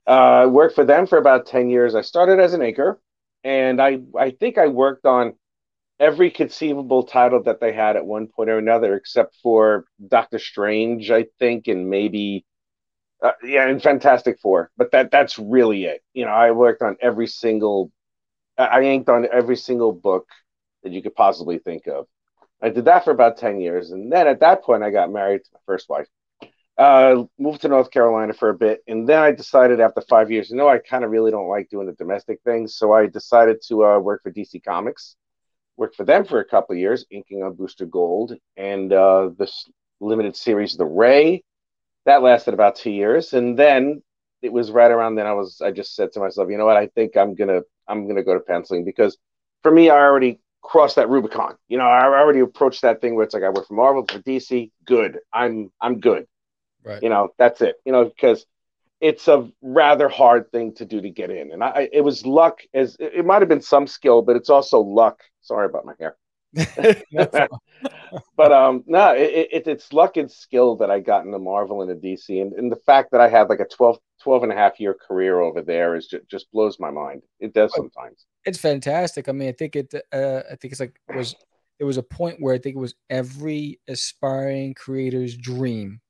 Uh, 0.06 0.10
I 0.44 0.46
worked 0.46 0.74
for 0.74 0.84
them 0.84 1.06
for 1.06 1.18
about 1.18 1.46
10 1.46 1.70
years. 1.70 1.94
I 1.94 2.02
started 2.02 2.40
as 2.40 2.54
an 2.54 2.60
inker, 2.60 2.98
and 3.44 3.80
I 3.82 4.00
I 4.18 4.30
think 4.30 4.58
I 4.58 4.68
worked 4.68 5.06
on 5.06 5.34
every 6.00 6.30
conceivable 6.30 7.04
title 7.04 7.42
that 7.44 7.60
they 7.60 7.72
had 7.72 7.96
at 7.96 8.06
one 8.06 8.28
point 8.28 8.50
or 8.50 8.58
another, 8.58 8.94
except 8.96 9.36
for 9.42 9.86
Doctor 10.08 10.38
Strange, 10.38 11.10
I 11.10 11.26
think, 11.38 11.68
and 11.68 11.90
maybe 11.90 12.46
uh, 13.22 13.32
yeah, 13.42 13.68
and 13.68 13.82
Fantastic 13.82 14.40
Four. 14.40 14.70
But 14.76 14.92
that 14.92 15.10
that's 15.10 15.38
really 15.38 15.84
it. 15.84 16.02
You 16.14 16.26
know, 16.26 16.32
I 16.32 16.50
worked 16.52 16.82
on 16.82 16.96
every 17.00 17.26
single 17.26 17.92
I 18.58 18.82
inked 18.82 19.08
on 19.08 19.26
every 19.32 19.56
single 19.56 19.92
book 19.92 20.28
that 20.82 20.92
you 20.92 21.02
could 21.02 21.14
possibly 21.14 21.58
think 21.58 21.86
of. 21.88 22.06
I 22.66 22.70
did 22.70 22.86
that 22.86 23.04
for 23.04 23.12
about 23.12 23.38
10 23.38 23.60
years. 23.60 23.92
And 23.92 24.10
then 24.12 24.26
at 24.26 24.40
that 24.40 24.64
point, 24.64 24.82
I 24.82 24.90
got 24.90 25.12
married 25.12 25.44
to 25.44 25.50
my 25.54 25.60
first 25.66 25.88
wife. 25.88 26.08
Uh, 26.76 27.24
moved 27.38 27.62
to 27.62 27.68
North 27.68 27.92
Carolina 27.92 28.32
for 28.34 28.48
a 28.50 28.54
bit. 28.54 28.82
And 28.88 29.08
then 29.08 29.22
I 29.22 29.30
decided 29.30 29.80
after 29.80 30.00
five 30.02 30.32
years, 30.32 30.50
you 30.50 30.56
know, 30.56 30.68
I 30.68 30.78
kind 30.78 31.04
of 31.04 31.10
really 31.12 31.30
don't 31.30 31.48
like 31.48 31.70
doing 31.70 31.86
the 31.86 31.92
domestic 31.92 32.40
things. 32.44 32.74
So 32.76 32.92
I 32.92 33.06
decided 33.06 33.62
to 33.68 33.84
uh, 33.84 33.98
work 34.00 34.22
for 34.24 34.32
DC 34.32 34.64
Comics. 34.64 35.14
worked 35.76 35.94
for 35.94 36.04
them 36.04 36.24
for 36.24 36.40
a 36.40 36.44
couple 36.44 36.74
of 36.74 36.80
years, 36.80 37.06
inking 37.10 37.44
on 37.44 37.54
Booster 37.54 37.86
Gold 37.86 38.34
and 38.56 38.92
uh, 38.92 39.30
this 39.38 39.70
limited 40.00 40.34
series, 40.36 40.76
The 40.76 40.86
Ray. 40.86 41.44
That 42.04 42.22
lasted 42.22 42.52
about 42.52 42.76
two 42.76 42.90
years, 42.90 43.32
and 43.32 43.56
then 43.56 44.02
it 44.42 44.52
was 44.52 44.70
right 44.72 44.90
around 44.90 45.14
then 45.16 45.26
I 45.26 45.32
was 45.34 45.60
I 45.60 45.70
just 45.70 45.94
said 45.94 46.12
to 46.12 46.20
myself, 46.20 46.50
you 46.50 46.58
know 46.58 46.66
what, 46.66 46.76
I 46.76 46.88
think 46.88 47.16
I'm 47.16 47.34
gonna 47.34 47.62
I'm 47.88 48.06
gonna 48.08 48.24
go 48.24 48.34
to 48.34 48.40
penciling 48.40 48.84
because 48.84 49.18
for 49.62 49.72
me 49.72 49.90
I 49.90 49.98
already 49.98 50.40
crossed 50.66 50.96
that 50.96 51.08
Rubicon. 51.08 51.56
You 51.68 51.78
know, 51.78 51.86
I 51.86 52.04
already 52.04 52.40
approached 52.40 52.82
that 52.82 53.00
thing 53.00 53.14
where 53.14 53.24
it's 53.24 53.34
like 53.34 53.42
I 53.42 53.48
work 53.48 53.68
for 53.68 53.74
Marvel, 53.74 54.04
for 54.06 54.18
DC, 54.20 54.70
good. 54.84 55.18
I'm 55.32 55.70
I'm 55.80 56.00
good. 56.00 56.26
Right. 56.84 57.02
You 57.02 57.08
know, 57.08 57.30
that's 57.38 57.60
it. 57.62 57.76
You 57.84 57.92
know, 57.92 58.04
because 58.04 58.44
it's 59.00 59.28
a 59.28 59.48
rather 59.62 60.08
hard 60.08 60.50
thing 60.52 60.74
to 60.74 60.84
do 60.84 61.00
to 61.00 61.10
get 61.10 61.30
in, 61.30 61.52
and 61.52 61.62
I 61.62 61.88
it 61.92 62.02
was 62.02 62.26
luck 62.26 62.60
as 62.74 62.96
it, 62.98 63.12
it 63.16 63.24
might 63.24 63.42
have 63.42 63.48
been 63.48 63.62
some 63.62 63.86
skill, 63.86 64.22
but 64.22 64.36
it's 64.36 64.50
also 64.50 64.80
luck. 64.80 65.20
Sorry 65.40 65.66
about 65.66 65.86
my 65.86 65.94
hair. 65.98 66.16
but 68.36 68.52
um 68.52 68.82
no 68.86 69.12
it, 69.14 69.48
it, 69.52 69.66
it's 69.66 69.92
luck 69.92 70.16
and 70.16 70.30
skill 70.30 70.76
that 70.76 70.90
i 70.90 70.98
got 70.98 71.26
into 71.26 71.38
marvel 71.38 71.82
and 71.82 71.90
the 71.90 72.08
dc 72.08 72.40
and, 72.40 72.54
and 72.54 72.72
the 72.72 72.80
fact 72.86 73.10
that 73.10 73.20
i 73.20 73.28
had 73.28 73.50
like 73.50 73.60
a 73.60 73.66
12 73.66 73.98
12 74.26 74.42
and 74.44 74.52
a 74.52 74.56
half 74.62 74.80
year 74.80 74.94
career 74.94 75.40
over 75.40 75.62
there 75.62 75.96
is 75.98 76.06
just, 76.12 76.26
just 76.34 76.46
blows 76.52 76.78
my 76.80 76.90
mind. 76.90 77.22
It 77.40 77.52
does 77.54 77.72
sometimes. 77.74 78.26
it's 78.44 78.58
fantastic. 78.58 79.28
I 79.28 79.32
mean 79.32 79.48
i 79.48 79.52
think 79.52 79.76
it 79.76 79.88
uh 80.12 80.40
i 80.52 80.54
think 80.56 80.72
it's 80.72 80.80
like 80.80 80.96
it 81.08 81.16
was 81.16 81.34
it 81.78 81.84
was 81.84 81.96
a 81.98 82.02
point 82.02 82.36
where 82.40 82.54
i 82.54 82.58
think 82.58 82.76
it 82.76 82.84
was 82.88 82.94
every 83.10 83.80
aspiring 83.88 84.74
creator's 84.74 85.36
dream 85.36 86.00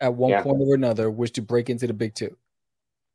at 0.00 0.14
one 0.14 0.30
Yeah. 0.32 0.42
point 0.42 0.60
or 0.60 0.74
another 0.74 1.10
was 1.10 1.30
to 1.32 1.42
break 1.42 1.70
into 1.70 1.86
the 1.86 1.94
big 1.94 2.14
two. 2.14 2.36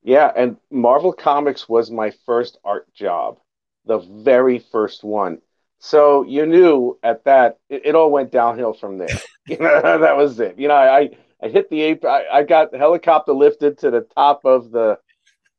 Yeah 0.04 0.32
and 0.36 0.58
marvel 0.72 1.14
comics 1.14 1.70
was 1.70 1.92
my 1.92 2.12
first 2.26 2.58
art 2.64 2.92
job 2.94 3.40
the 3.86 4.00
very 4.00 4.60
first 4.60 5.04
one. 5.04 5.40
So 5.80 6.24
you 6.24 6.46
knew 6.46 7.00
at 7.02 7.24
that 7.26 7.58
it, 7.70 7.82
it 7.88 7.96
all 7.96 8.12
went 8.12 8.32
downhill 8.32 8.74
from 8.74 8.98
there. 9.00 9.18
You 9.48 9.58
know 9.58 9.98
that 10.06 10.16
was 10.16 10.40
it. 10.40 10.60
You 10.60 10.68
know 10.68 10.76
i 10.76 11.00
i 11.00 11.10
hit 11.50 11.70
the 11.70 11.82
ape 11.82 12.06
I, 12.06 12.26
I 12.28 12.44
got 12.44 12.76
helicopter 12.76 13.34
lifted 13.34 13.80
to 13.80 13.92
the 13.92 14.08
top 14.16 14.42
of 14.46 14.72
the 14.72 14.98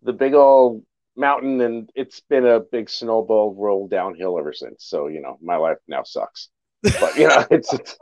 the 0.02 0.12
big 0.12 0.34
old 0.34 0.82
mountain 1.16 1.60
and 1.60 1.90
it's 1.94 2.20
been 2.20 2.46
a 2.46 2.60
big 2.60 2.88
snowball 2.88 3.54
roll 3.54 3.88
downhill 3.88 4.38
ever 4.38 4.52
since. 4.52 4.84
So 4.84 5.08
you 5.08 5.20
know 5.20 5.38
my 5.42 5.56
life 5.56 5.78
now 5.88 6.02
sucks. 6.02 6.48
But 6.82 7.16
you 7.16 7.28
know 7.28 7.44
it's, 7.50 7.72
it's 7.72 7.98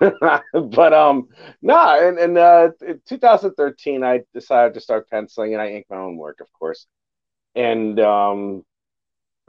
but 0.76 0.92
um 0.92 1.28
no 1.62 2.08
and 2.08 2.18
and 2.18 2.38
uh 2.38 2.70
in 2.86 3.00
2013 3.08 4.02
i 4.02 4.22
decided 4.34 4.74
to 4.74 4.80
start 4.80 5.08
penciling 5.08 5.52
and 5.52 5.62
i 5.62 5.68
ink 5.70 5.86
my 5.90 5.96
own 5.96 6.16
work 6.16 6.40
of 6.40 6.52
course. 6.52 6.86
And 7.54 7.98
um 8.00 8.64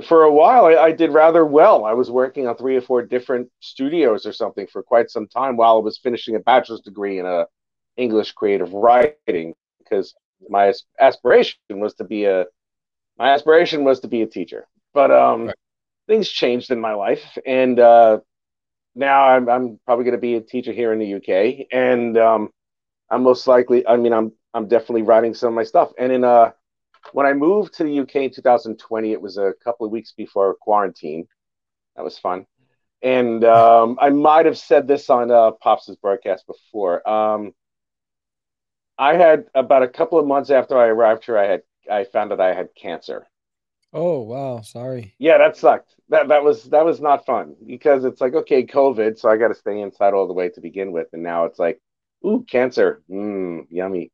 for 0.05 0.23
a 0.23 0.31
while 0.31 0.65
I, 0.65 0.75
I 0.75 0.91
did 0.91 1.11
rather 1.11 1.45
well. 1.45 1.83
I 1.85 1.93
was 1.93 2.11
working 2.11 2.47
on 2.47 2.55
three 2.55 2.75
or 2.75 2.81
four 2.81 3.01
different 3.01 3.49
studios 3.61 4.25
or 4.25 4.33
something 4.33 4.67
for 4.67 4.83
quite 4.83 5.09
some 5.09 5.27
time 5.27 5.57
while 5.57 5.77
i 5.77 5.79
was 5.79 5.97
finishing 5.97 6.35
a 6.35 6.39
bachelor's 6.39 6.81
degree 6.81 7.19
in 7.19 7.25
uh, 7.25 7.45
english 7.97 8.33
creative 8.33 8.73
writing 8.73 9.35
because 9.79 10.15
my 10.49 10.73
aspiration 10.99 11.57
was 11.57 11.93
to 11.95 12.03
be 12.03 12.25
a 12.25 12.45
my 13.17 13.29
aspiration 13.31 13.83
was 13.83 13.99
to 14.01 14.07
be 14.07 14.21
a 14.21 14.27
teacher. 14.27 14.67
But 14.93 15.11
um 15.11 15.43
Right. 15.45 15.55
things 16.07 16.29
changed 16.29 16.71
in 16.71 16.79
my 16.79 16.93
life 16.93 17.37
and 17.45 17.79
uh 17.79 18.19
now 18.95 19.25
i'm, 19.27 19.49
I'm 19.49 19.79
probably 19.85 20.05
going 20.05 20.15
to 20.15 20.21
be 20.21 20.35
a 20.35 20.41
teacher 20.41 20.71
here 20.71 20.93
in 20.93 20.99
the 20.99 21.15
uk 21.15 21.67
and 21.71 22.17
um 22.17 22.49
i'm 23.09 23.23
most 23.23 23.47
likely 23.47 23.87
i 23.87 23.95
mean 23.97 24.13
i'm 24.13 24.31
i'm 24.53 24.67
definitely 24.67 25.03
writing 25.03 25.33
some 25.33 25.49
of 25.49 25.55
my 25.55 25.63
stuff. 25.63 25.91
And 25.97 26.11
in 26.11 26.23
uh 26.23 26.51
when 27.13 27.25
i 27.25 27.33
moved 27.33 27.73
to 27.75 27.83
the 27.83 27.99
uk 27.99 28.15
in 28.15 28.31
2020 28.31 29.13
it 29.13 29.21
was 29.21 29.37
a 29.37 29.53
couple 29.63 29.85
of 29.85 29.91
weeks 29.91 30.13
before 30.17 30.55
quarantine. 30.61 31.27
That 31.95 32.03
was 32.03 32.17
fun. 32.17 32.45
And 33.01 33.43
um 33.45 33.97
i 34.01 34.09
might 34.09 34.45
have 34.45 34.57
said 34.57 34.87
this 34.87 35.09
on 35.09 35.31
uh 35.31 35.51
pops' 35.51 35.95
broadcast 36.01 36.45
before. 36.47 37.07
Um 37.09 37.53
i 38.97 39.15
had 39.15 39.45
about 39.55 39.83
a 39.83 39.87
couple 39.87 40.19
of 40.19 40.25
months 40.27 40.49
after 40.49 40.77
i 40.77 40.87
arrived 40.87 41.25
here 41.25 41.37
i 41.37 41.45
had 41.45 41.61
i 41.91 42.03
found 42.03 42.31
out 42.31 42.39
i 42.41 42.53
had 42.53 42.69
cancer 42.75 43.27
oh 43.93 44.21
wow 44.21 44.61
sorry 44.61 45.15
yeah, 45.19 45.37
that 45.39 45.57
sucked. 45.57 45.95
That 46.09 46.29
that 46.29 46.43
was 46.43 46.63
that 46.65 46.85
was 46.85 47.01
not 47.01 47.25
fun 47.25 47.55
because 47.65 48.05
it's 48.05 48.21
like 48.21 48.33
okay, 48.33 48.65
COVID, 48.65 49.17
so 49.17 49.29
I 49.29 49.37
got 49.37 49.49
to 49.49 49.55
stay 49.55 49.81
inside 49.81 50.13
all 50.13 50.27
the 50.27 50.33
way 50.33 50.49
to 50.49 50.61
begin 50.61 50.91
with, 50.91 51.07
and 51.13 51.23
now 51.23 51.45
it's 51.45 51.59
like, 51.59 51.81
ooh, 52.25 52.45
cancer, 52.49 53.01
mmm, 53.09 53.65
yummy. 53.69 54.11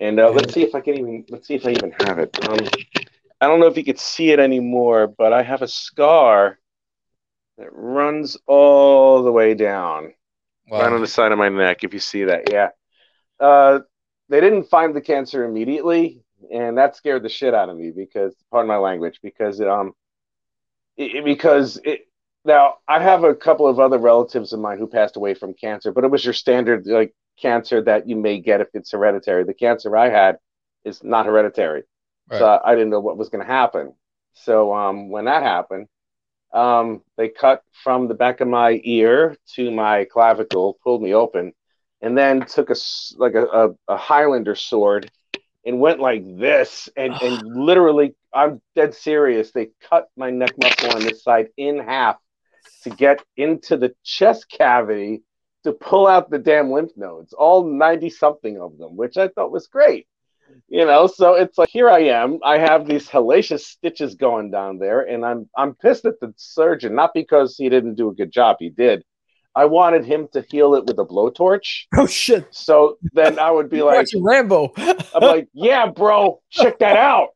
And 0.00 0.18
uh, 0.20 0.30
let's 0.30 0.52
see 0.54 0.62
if 0.62 0.74
I 0.74 0.80
can 0.80 0.98
even 0.98 1.24
let's 1.28 1.46
see 1.48 1.54
if 1.54 1.66
I 1.66 1.70
even 1.70 1.92
have 2.00 2.18
it. 2.18 2.36
Um, 2.48 2.58
I 3.40 3.46
don't 3.46 3.60
know 3.60 3.66
if 3.66 3.76
you 3.76 3.84
could 3.84 3.98
see 3.98 4.30
it 4.30 4.38
anymore, 4.38 5.06
but 5.06 5.32
I 5.32 5.42
have 5.42 5.62
a 5.62 5.68
scar 5.68 6.58
that 7.58 7.68
runs 7.72 8.36
all 8.46 9.22
the 9.22 9.32
way 9.32 9.54
down, 9.54 10.14
right 10.70 10.92
on 10.92 11.00
the 11.00 11.06
side 11.06 11.32
of 11.32 11.38
my 11.38 11.48
neck. 11.48 11.84
If 11.84 11.94
you 11.94 12.00
see 12.00 12.24
that, 12.24 12.52
yeah. 12.52 12.70
Uh, 13.40 13.80
they 14.34 14.40
didn't 14.40 14.64
find 14.64 14.96
the 14.96 15.00
cancer 15.00 15.44
immediately, 15.44 16.24
and 16.52 16.76
that 16.76 16.96
scared 16.96 17.22
the 17.22 17.28
shit 17.28 17.54
out 17.54 17.68
of 17.70 17.76
me 17.78 17.92
because, 17.92 18.34
pardon 18.50 18.66
my 18.68 18.78
language, 18.78 19.20
because 19.22 19.60
um, 19.60 19.94
it, 20.96 21.16
it- 21.16 21.24
because 21.24 21.78
it. 21.84 22.02
Now 22.46 22.74
I 22.88 23.02
have 23.02 23.24
a 23.24 23.34
couple 23.34 23.66
of 23.68 23.80
other 23.80 23.98
relatives 23.98 24.52
of 24.52 24.60
mine 24.60 24.78
who 24.78 24.86
passed 24.86 25.16
away 25.16 25.34
from 25.34 25.54
cancer, 25.54 25.92
but 25.92 26.04
it 26.04 26.10
was 26.10 26.24
your 26.24 26.34
standard 26.34 26.86
like 26.86 27.14
cancer 27.40 27.82
that 27.84 28.08
you 28.08 28.16
may 28.16 28.40
get 28.40 28.60
if 28.60 28.68
it's 28.74 28.92
hereditary. 28.92 29.44
The 29.44 29.54
cancer 29.54 29.96
I 29.96 30.10
had 30.10 30.38
is 30.84 31.02
not 31.04 31.26
hereditary, 31.26 31.84
so 32.30 32.60
I 32.64 32.74
didn't 32.74 32.90
know 32.90 33.00
what 33.00 33.16
was 33.18 33.30
going 33.30 33.46
to 33.46 33.52
happen. 33.52 33.94
So 34.34 34.74
um, 34.74 35.10
when 35.10 35.26
that 35.26 35.42
happened, 35.42 35.88
um, 36.54 37.02
they 37.18 37.28
cut 37.30 37.62
from 37.84 38.08
the 38.08 38.14
back 38.14 38.40
of 38.40 38.48
my 38.48 38.80
ear 38.84 39.36
to 39.56 39.70
my 39.70 40.06
clavicle, 40.06 40.78
pulled 40.84 41.02
me 41.02 41.14
open, 41.14 41.52
and 42.04 42.18
then 42.18 42.44
took 42.44 42.68
a 42.68 42.76
like 43.16 43.34
a, 43.34 43.46
a, 43.46 43.70
a 43.88 43.96
Highlander 43.96 44.54
sword 44.54 45.10
and 45.64 45.80
went 45.80 46.00
like 46.00 46.22
this, 46.38 46.88
and 46.96 47.14
and 47.22 47.42
literally, 47.42 48.14
I'm 48.32 48.60
dead 48.76 48.94
serious. 48.94 49.50
They 49.50 49.70
cut 49.88 50.08
my 50.16 50.30
neck 50.30 50.52
muscle 50.58 50.94
on 50.94 51.02
this 51.02 51.24
side 51.24 51.48
in 51.56 51.78
half 51.78 52.16
to 52.82 52.90
get 52.90 53.24
into 53.38 53.78
the 53.78 53.94
chest 54.04 54.50
cavity 54.50 55.22
to 55.64 55.72
pull 55.72 56.06
out 56.06 56.28
the 56.28 56.38
damn 56.38 56.70
lymph 56.70 56.92
nodes, 56.94 57.32
all 57.32 57.64
90 57.64 58.10
something 58.10 58.60
of 58.60 58.76
them, 58.76 58.96
which 58.96 59.16
I 59.16 59.28
thought 59.28 59.50
was 59.50 59.66
great. 59.66 60.06
You 60.68 60.84
know, 60.84 61.06
so 61.06 61.34
it's 61.34 61.56
like 61.56 61.70
here 61.70 61.88
I 61.88 62.00
am. 62.00 62.38
I 62.44 62.58
have 62.58 62.86
these 62.86 63.08
hellacious 63.08 63.60
stitches 63.60 64.14
going 64.14 64.50
down 64.50 64.78
there, 64.78 65.00
and 65.00 65.24
I'm 65.24 65.48
I'm 65.56 65.74
pissed 65.74 66.04
at 66.04 66.20
the 66.20 66.34
surgeon, 66.36 66.94
not 66.94 67.14
because 67.14 67.56
he 67.56 67.70
didn't 67.70 67.94
do 67.94 68.10
a 68.10 68.14
good 68.14 68.30
job, 68.30 68.56
he 68.60 68.68
did. 68.68 69.04
I 69.54 69.66
wanted 69.66 70.04
him 70.04 70.28
to 70.32 70.44
heal 70.48 70.74
it 70.74 70.86
with 70.86 70.98
a 70.98 71.04
blowtorch. 71.04 71.84
oh 71.96 72.06
shit 72.06 72.46
So 72.50 72.98
then 73.12 73.38
I 73.38 73.50
would 73.50 73.70
be 73.70 73.82
like, 73.82 74.06
rambo 74.16 74.72
I'm 74.76 75.20
like, 75.20 75.48
yeah, 75.52 75.90
bro, 75.90 76.40
check 76.50 76.78
that 76.80 76.96
out. 76.96 77.28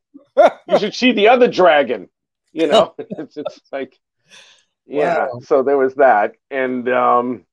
You 0.69 0.79
should 0.79 0.95
see 0.95 1.13
the 1.13 1.29
other 1.29 1.49
dragon. 1.49 2.09
You 2.53 2.67
know, 2.67 2.95
it's, 2.99 3.37
it's 3.37 3.61
like, 3.71 3.99
yeah. 4.87 5.27
Wow. 5.33 5.41
So 5.43 5.63
there 5.63 5.79
was 5.79 5.95
that, 5.97 6.33
and 6.51 6.89
um, 6.89 7.45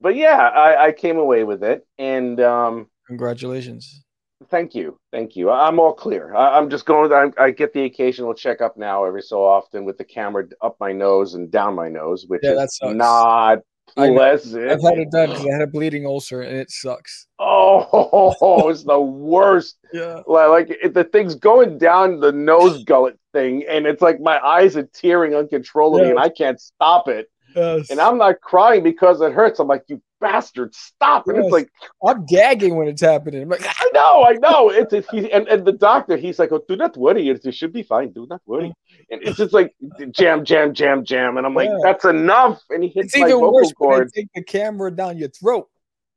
but 0.00 0.14
yeah, 0.14 0.36
I, 0.36 0.86
I 0.86 0.92
came 0.92 1.18
away 1.18 1.44
with 1.44 1.64
it, 1.64 1.86
and 1.98 2.40
um, 2.40 2.86
congratulations 3.06 4.04
thank 4.50 4.74
you, 4.74 4.98
thank 5.12 5.36
you. 5.36 5.50
I'm 5.50 5.80
all 5.80 5.92
clear. 5.92 6.34
I, 6.34 6.58
I'm 6.58 6.70
just 6.70 6.86
going. 6.86 7.12
I, 7.12 7.42
I 7.42 7.50
get 7.50 7.72
the 7.72 7.84
occasional 7.84 8.34
checkup 8.34 8.76
now 8.76 9.04
every 9.04 9.22
so 9.22 9.44
often 9.44 9.84
with 9.84 9.98
the 9.98 10.04
camera 10.04 10.44
up 10.62 10.76
my 10.80 10.92
nose 10.92 11.34
and 11.34 11.50
down 11.50 11.74
my 11.74 11.88
nose, 11.88 12.24
which 12.26 12.42
Yeah, 12.42 12.62
is 12.62 12.78
not 12.82 13.58
I 13.96 14.08
know. 14.08 14.14
pleasant. 14.14 14.70
i've 14.70 14.82
had 14.82 14.98
it 14.98 15.10
done 15.10 15.30
because 15.30 15.46
i 15.46 15.52
had 15.52 15.62
a 15.62 15.66
bleeding 15.66 16.06
ulcer 16.06 16.42
and 16.42 16.56
it 16.56 16.70
sucks 16.70 17.26
Oh, 17.38 18.66
it's 18.70 18.84
the 18.84 19.00
worst. 19.00 19.78
yeah 19.92 20.22
like, 20.26 20.48
like 20.68 20.78
it, 20.82 20.94
the 20.94 21.04
thing's 21.04 21.34
going 21.34 21.78
down 21.78 22.20
the 22.20 22.32
nose 22.32 22.82
gullet 22.84 23.18
thing, 23.32 23.64
and 23.68 23.86
it's 23.86 24.02
like 24.02 24.20
my 24.20 24.38
eyes 24.44 24.76
are 24.76 24.88
tearing 24.92 25.34
uncontrollably, 25.34 26.02
Yeah. 26.06 26.10
and 26.10 26.18
I 26.18 26.28
can't 26.28 26.60
stop 26.60 27.08
it. 27.08 27.30
yes. 27.54 27.90
And 27.90 28.00
I'm 28.00 28.18
not 28.18 28.40
crying 28.40 28.82
because 28.82 29.20
it 29.20 29.32
hurts. 29.32 29.60
I'm 29.60 29.68
like, 29.68 29.84
you 29.86 30.02
bastard, 30.20 30.74
stop! 30.74 31.26
And 31.28 31.36
Yes. 31.36 31.44
it's 31.46 31.52
like, 31.52 31.68
i'm 32.04 32.24
gagging 32.26 32.76
when 32.76 32.88
it's 32.88 33.02
happening 33.02 33.42
I'm 33.42 33.48
like, 33.48 33.64
I 33.64 33.90
know, 33.94 34.24
I 34.24 34.32
know. 34.34 34.70
It's, 34.70 34.92
it's 34.92 35.08
he, 35.10 35.30
and, 35.32 35.46
and 35.48 35.64
the 35.64 35.72
doctor, 35.72 36.16
he's 36.16 36.38
like, 36.38 36.52
oh, 36.52 36.62
do 36.68 36.76
not 36.76 36.96
worry, 36.96 37.28
it, 37.28 37.44
it 37.44 37.54
should 37.54 37.72
be 37.72 37.82
fine. 37.82 38.12
Do 38.12 38.26
not 38.28 38.42
worry. 38.46 38.72
And 39.10 39.22
it's 39.22 39.36
just 39.36 39.52
like 39.52 39.74
jam, 40.10 40.44
jam, 40.44 40.74
jam, 40.74 41.04
jam, 41.04 41.36
and 41.36 41.46
I'm 41.46 41.54
like, 41.54 41.68
Yeah. 41.70 41.78
that's 41.82 42.04
enough. 42.04 42.62
And 42.70 42.82
he 42.82 42.88
hits 42.90 43.14
it's 43.14 43.22
my 43.22 43.30
vocal 43.30 43.70
cords. 43.72 44.12
take 44.12 44.28
the 44.34 44.42
camera 44.42 44.90
down 44.90 45.18
your 45.18 45.28
throat 45.30 45.68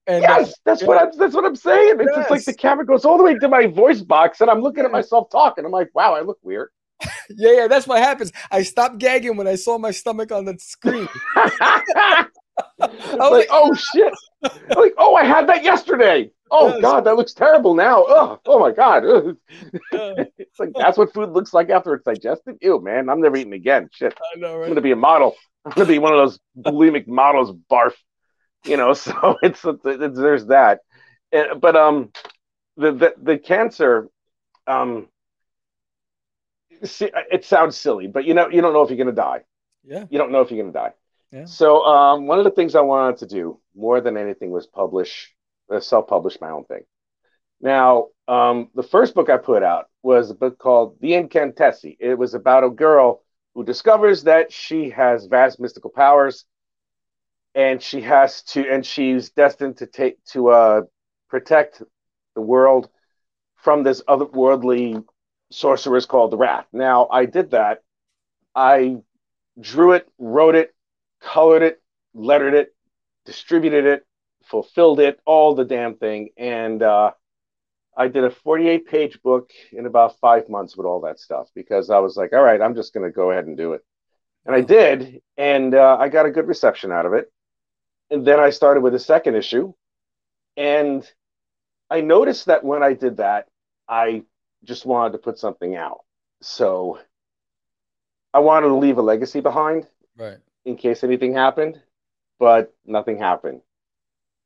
and 0.08 0.24
uh, 0.26 0.28
Yes, 0.40 0.54
that's 0.66 0.84
what 0.84 1.02
I'm. 1.02 1.12
That's 1.18 1.36
what 1.36 1.46
I'm 1.46 1.56
saying. 1.56 1.98
It's 2.00 2.16
just 2.16 2.32
like 2.32 2.44
the 2.44 2.54
camera 2.56 2.86
goes 2.86 3.06
all 3.06 3.18
the 3.18 3.24
way 3.24 3.36
to 3.36 3.48
my 3.48 3.68
voice 3.68 4.02
box, 4.02 4.42
and 4.42 4.50
I'm 4.50 4.60
looking 4.62 4.84
at 4.84 4.92
myself 4.92 5.30
talking. 5.30 5.64
I'm 5.64 5.72
like, 5.72 5.90
wow, 5.94 6.16
I 6.16 6.22
look 6.22 6.40
weird. 6.42 6.70
yeah 7.30 7.52
yeah 7.54 7.68
that's 7.68 7.88
what 7.88 7.98
happens 7.98 8.32
i 8.52 8.62
stopped 8.62 9.00
gagging 9.00 9.36
when 9.36 9.48
i 9.48 9.56
saw 9.56 9.76
my 9.76 9.90
stomach 9.90 10.32
on 10.32 10.46
the 10.46 10.56
screen 10.60 11.08
like, 12.80 13.48
oh 13.50 13.74
shit! 13.74 14.14
Like, 14.76 14.94
oh, 14.98 15.16
I 15.16 15.24
had 15.24 15.48
that 15.48 15.64
yesterday. 15.64 16.32
Oh 16.50 16.82
god, 16.82 17.06
that 17.06 17.16
looks 17.16 17.34
terrible 17.34 17.74
now. 17.74 18.04
Oh, 18.08 18.40
oh 18.46 18.60
my 18.60 18.72
god. 18.72 19.04
It's 20.38 20.60
like 20.60 20.72
that's 20.76 20.98
what 20.98 21.14
food 21.14 21.30
looks 21.30 21.54
like 21.54 21.70
after 21.70 21.94
it's 21.94 22.04
digested. 22.04 22.58
Ew, 22.62 22.82
man, 22.82 23.10
I'm 23.10 23.22
never 23.22 23.38
eating 23.38 23.54
again. 23.54 23.90
Shit, 23.94 24.18
i 24.36 24.38
know 24.38 24.62
I'm 24.62 24.68
gonna 24.68 24.82
be 24.82 24.92
a 24.92 24.98
model. 24.98 25.36
I'm 25.64 25.72
gonna 25.72 25.88
be 25.88 26.00
one 26.00 26.14
of 26.14 26.20
those 26.20 26.40
bulimic 26.58 27.08
models, 27.08 27.56
barf. 27.72 27.94
You 28.66 28.76
know, 28.76 28.94
so 29.06 29.38
it's, 29.42 29.64
it's 29.64 30.20
there's 30.20 30.48
that, 30.48 30.82
and, 31.32 31.62
but 31.62 31.78
um, 31.78 32.12
the 32.76 32.92
the, 32.92 33.14
the 33.22 33.38
cancer, 33.38 34.10
um, 34.68 35.08
see, 36.84 37.10
it 37.32 37.46
sounds 37.46 37.78
silly, 37.78 38.08
but 38.08 38.26
you 38.26 38.34
know, 38.34 38.50
you 38.50 38.62
don't 38.62 38.74
know 38.74 38.82
if 38.82 38.90
you're 38.90 38.98
gonna 38.98 39.14
die. 39.14 39.42
Yeah. 39.86 40.06
You 40.10 40.18
don't 40.18 40.32
know 40.34 40.42
if 40.42 40.52
you're 40.52 40.62
gonna 40.62 40.74
die. 40.74 40.94
So 41.46 41.86
um, 41.86 42.28
one 42.28 42.40
of 42.40 42.44
the 42.44 42.52
things 42.52 42.76
I 42.76 42.82
wanted 42.82 43.18
to 43.20 43.26
do 43.26 43.60
more 43.76 44.02
than 44.02 44.18
anything 44.18 44.52
was 44.52 44.68
publish, 44.68 45.34
uh, 45.74 45.80
self-publish 45.80 46.42
my 46.42 46.50
own 46.50 46.66
thing. 46.66 46.84
Now, 47.62 48.08
um, 48.28 48.70
the 48.76 48.84
first 48.84 49.14
book 49.16 49.30
I 49.30 49.38
put 49.38 49.64
out 49.64 49.86
was 50.04 50.30
a 50.30 50.36
book 50.36 50.58
called 50.58 50.98
The 51.00 51.12
Incantessi. 51.12 51.96
It 52.00 52.18
was 52.18 52.34
about 52.34 52.64
a 52.64 52.70
girl 52.70 53.24
who 53.54 53.64
discovers 53.64 54.24
that 54.24 54.52
she 54.52 54.90
has 54.90 55.26
vast 55.26 55.60
mystical 55.60 55.90
powers, 55.90 56.46
and 57.56 57.82
she 57.82 58.02
has 58.02 58.44
to, 58.44 58.68
and 58.70 58.86
she's 58.86 59.30
destined 59.30 59.78
to 59.78 59.86
take 59.86 60.24
to 60.26 60.50
uh, 60.50 60.82
protect 61.30 61.82
the 62.36 62.42
world 62.42 62.90
from 63.56 63.84
this 63.84 64.02
otherworldly 64.08 65.04
sorceress 65.52 66.06
called 66.06 66.32
the 66.32 66.38
Wrath. 66.38 66.66
Now, 66.74 67.08
I 67.12 67.26
did 67.26 67.52
that. 67.52 67.84
I 68.56 68.98
drew 69.60 69.94
it, 69.94 70.08
wrote 70.18 70.56
it, 70.56 70.74
colored 71.22 71.62
it, 71.64 71.82
lettered 72.14 72.54
it, 72.54 72.76
distributed 73.26 73.86
it, 73.86 74.06
fulfilled 74.44 75.00
it, 75.00 75.20
all 75.26 75.56
the 75.56 75.66
damn 75.66 75.96
thing. 75.96 76.30
And 76.38 76.82
uh, 76.82 77.12
I 77.96 78.08
did 78.08 78.24
a 78.24 78.32
48 78.32 78.88
page 78.88 79.22
book 79.22 79.52
in 79.72 79.86
about 79.86 80.20
five 80.20 80.50
months 80.50 80.76
with 80.76 80.86
all 80.86 81.02
that 81.02 81.20
stuff 81.20 81.50
because 81.56 81.90
I 81.90 82.00
was 82.00 82.18
like, 82.18 82.34
all 82.34 82.42
right, 82.42 82.62
I'm 82.62 82.76
just 82.76 82.94
going 82.94 83.10
to 83.10 83.14
go 83.14 83.32
ahead 83.32 83.46
and 83.46 83.58
do 83.58 83.74
it. 83.74 83.86
And 84.46 84.56
I 84.56 84.62
did. 84.62 85.22
And 85.38 85.76
uh, 85.76 85.98
I 86.00 86.10
got 86.10 86.26
a 86.26 86.32
good 86.32 86.48
reception 86.48 86.92
out 86.92 87.06
of 87.06 87.14
it. 87.14 87.32
And 88.10 88.26
then 88.26 88.40
I 88.40 88.50
started 88.50 88.82
with 88.82 88.96
a 88.96 89.00
second 89.00 89.36
issue. 89.36 89.74
And 90.58 91.10
I 91.90 92.02
noticed 92.02 92.48
that 92.48 92.64
when 92.64 92.84
I 92.84 92.94
did 92.94 93.18
that, 93.18 93.48
I 93.88 94.24
just 94.64 94.86
wanted 94.86 95.14
to 95.14 95.18
put 95.20 95.38
something 95.38 95.76
out. 95.76 96.00
So 96.42 97.00
I 98.34 98.40
wanted 98.40 98.68
to 98.68 98.76
leave 98.76 98.98
a 98.98 99.02
legacy 99.02 99.42
behind 99.42 99.88
Right. 100.18 100.38
In 100.66 100.76
case 100.76 101.04
anything 101.04 101.34
happened, 101.34 101.82
but 102.40 102.74
nothing 102.86 103.18
happened. 103.18 103.62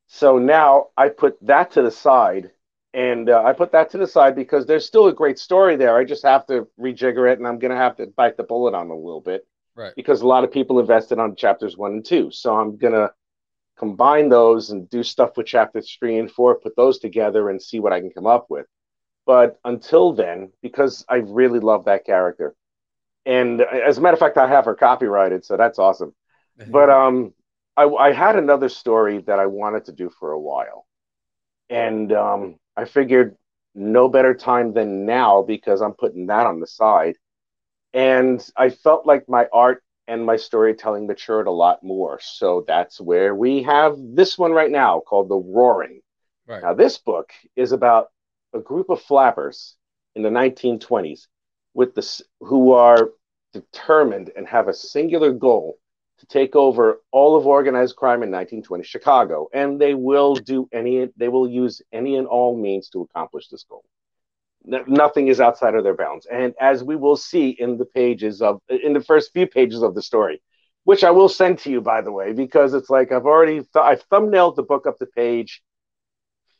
So 0.08 0.38
now 0.38 0.88
I 0.96 1.08
put 1.08 1.36
that 1.46 1.72
to 1.72 1.82
the 1.82 1.90
side, 1.90 2.52
and 2.94 3.28
uh, 3.28 3.42
I 3.44 3.52
put 3.52 3.72
that 3.72 3.90
to 3.90 3.98
the 3.98 4.06
side 4.06 4.36
because 4.36 4.66
there's 4.66 4.86
still 4.86 5.08
a 5.08 5.12
great 5.12 5.38
story 5.38 5.76
there. 5.76 5.96
I 5.96 6.04
just 6.04 6.22
have 6.22 6.46
to 6.46 6.68
rejigger 6.80 7.30
it, 7.30 7.38
and 7.38 7.46
I'm 7.46 7.58
going 7.58 7.72
to 7.72 7.76
have 7.76 7.96
to 7.96 8.06
bite 8.06 8.36
the 8.36 8.44
bullet 8.44 8.74
on 8.74 8.90
a 8.90 8.94
little 8.96 9.20
bit 9.20 9.46
Right. 9.74 9.92
because 9.94 10.22
a 10.22 10.26
lot 10.26 10.44
of 10.44 10.52
people 10.52 10.80
invested 10.80 11.18
on 11.18 11.36
chapters 11.36 11.76
one 11.76 11.92
and 11.92 12.04
two. 12.04 12.30
So 12.30 12.56
I'm 12.56 12.76
going 12.78 12.94
to 12.94 13.12
combine 13.76 14.28
those 14.30 14.70
and 14.70 14.88
do 14.88 15.02
stuff 15.02 15.36
with 15.36 15.46
chapters 15.46 15.94
three 15.98 16.18
and 16.18 16.30
four, 16.30 16.54
put 16.54 16.76
those 16.76 16.98
together, 16.98 17.50
and 17.50 17.60
see 17.62 17.80
what 17.80 17.92
I 17.92 18.00
can 18.00 18.10
come 18.10 18.26
up 18.26 18.46
with. 18.48 18.66
But 19.26 19.58
until 19.64 20.12
then, 20.12 20.52
because 20.62 21.04
I 21.08 21.16
really 21.16 21.58
love 21.60 21.84
that 21.86 22.06
character, 22.06 22.54
and 23.26 23.60
as 23.60 23.98
a 23.98 24.00
matter 24.00 24.14
of 24.14 24.20
fact, 24.20 24.38
I 24.38 24.48
have 24.48 24.64
her 24.66 24.76
copyrighted, 24.76 25.44
so 25.44 25.56
that's 25.56 25.80
awesome. 25.80 26.14
But 26.70 26.88
um, 26.88 27.34
I, 27.76 27.84
I 27.84 28.12
had 28.12 28.36
another 28.36 28.68
story 28.68 29.18
that 29.26 29.38
I 29.38 29.46
wanted 29.46 29.84
to 29.86 29.92
do 29.92 30.10
for 30.18 30.30
a 30.32 30.40
while, 30.40 30.86
and 31.68 32.12
um, 32.12 32.54
I 32.76 32.84
figured 32.84 33.36
no 33.74 34.08
better 34.08 34.32
time 34.32 34.72
than 34.72 35.04
now 35.04 35.42
because 35.42 35.82
I'm 35.82 35.92
putting 35.92 36.26
that 36.28 36.46
on 36.46 36.60
the 36.60 36.66
side, 36.68 37.16
and 37.92 38.42
I 38.56 38.70
felt 38.70 39.06
like 39.06 39.28
my 39.28 39.48
art 39.52 39.82
and 40.08 40.24
my 40.24 40.36
storytelling 40.36 41.08
matured 41.08 41.48
a 41.48 41.50
lot 41.50 41.82
more. 41.82 42.20
So 42.22 42.64
that's 42.66 43.00
where 43.00 43.34
we 43.34 43.64
have 43.64 43.96
this 43.98 44.38
one 44.38 44.52
right 44.52 44.70
now 44.70 45.00
called 45.00 45.28
The 45.28 45.36
Roaring. 45.36 46.00
Right. 46.46 46.62
Now, 46.62 46.74
this 46.74 46.96
book 46.98 47.32
is 47.56 47.72
about 47.72 48.08
a 48.54 48.60
group 48.60 48.88
of 48.88 49.02
flappers 49.02 49.74
in 50.14 50.22
the 50.22 50.30
1920s 50.30 51.26
with 51.76 51.94
the 51.94 52.22
who 52.40 52.72
are 52.72 53.10
determined 53.52 54.32
and 54.34 54.48
have 54.48 54.66
a 54.66 54.74
singular 54.74 55.30
goal 55.30 55.78
to 56.18 56.26
take 56.26 56.56
over 56.56 57.02
all 57.12 57.36
of 57.36 57.46
organized 57.46 57.96
crime 57.96 58.22
in 58.22 58.30
1920 58.30 58.82
Chicago, 58.82 59.48
and 59.52 59.78
they 59.78 59.92
will 59.94 60.34
do 60.34 60.66
any 60.72 61.08
they 61.18 61.28
will 61.28 61.48
use 61.48 61.82
any 61.92 62.16
and 62.16 62.26
all 62.26 62.56
means 62.56 62.88
to 62.88 63.02
accomplish 63.02 63.48
this 63.48 63.64
goal. 63.68 63.84
No- 64.64 64.84
nothing 64.86 65.28
is 65.28 65.38
outside 65.38 65.74
of 65.74 65.84
their 65.84 65.94
bounds, 65.94 66.26
and 66.26 66.54
as 66.58 66.82
we 66.82 66.96
will 66.96 67.16
see 67.16 67.50
in 67.50 67.76
the 67.76 67.84
pages 67.84 68.40
of 68.40 68.60
in 68.70 68.94
the 68.94 69.02
first 69.02 69.32
few 69.34 69.46
pages 69.46 69.82
of 69.82 69.94
the 69.94 70.02
story, 70.02 70.42
which 70.84 71.04
I 71.04 71.10
will 71.10 71.28
send 71.28 71.58
to 71.60 71.70
you 71.70 71.82
by 71.82 72.00
the 72.00 72.10
way, 72.10 72.32
because 72.32 72.72
it's 72.72 72.88
like 72.88 73.12
I've 73.12 73.26
already 73.26 73.56
th- 73.56 73.84
I've 73.90 74.08
thumbnailed 74.08 74.56
the 74.56 74.62
book 74.62 74.86
up 74.86 74.98
the 74.98 75.12
page 75.22 75.62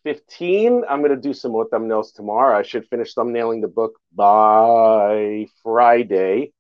15. 0.07 0.85
I'm 0.89 1.01
going 1.01 1.11
to 1.11 1.21
do 1.21 1.35
some 1.35 1.51
more 1.51 1.69
thumbnails 1.69 2.15
tomorrow. 2.15 2.57
I 2.57 2.63
should 2.63 2.87
finish 2.87 3.13
thumbnailing 3.13 3.61
the 3.61 3.67
book 3.67 3.99
by 4.15 5.49
Friday. 5.65 6.53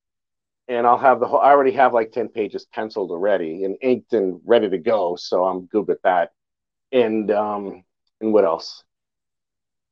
And 0.67 0.85
I'll 0.85 0.99
have 0.99 1.21
the 1.21 1.29
whole, 1.29 1.39
I 1.39 1.51
already 1.51 1.71
have 1.71 1.95
like 1.95 2.11
10 2.11 2.31
pages 2.31 2.67
penciled 2.73 3.13
already 3.13 3.63
and 3.63 3.77
inked 3.81 4.15
and 4.15 4.41
ready 4.45 4.69
to 4.69 4.79
go. 4.79 5.15
So 5.15 5.45
I'm 5.45 5.67
good 5.67 5.87
with 5.87 6.03
that. 6.03 6.33
And, 6.91 7.31
um, 7.31 7.85
and 8.21 8.33
what 8.33 8.45
else? 8.45 8.83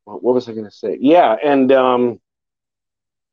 What, 0.03 0.21
what 0.21 0.35
was 0.35 0.49
I 0.49 0.53
going 0.53 0.65
to 0.65 0.73
say? 0.73 0.99
Yeah. 1.01 1.37
And, 1.41 1.71
um, 1.71 2.21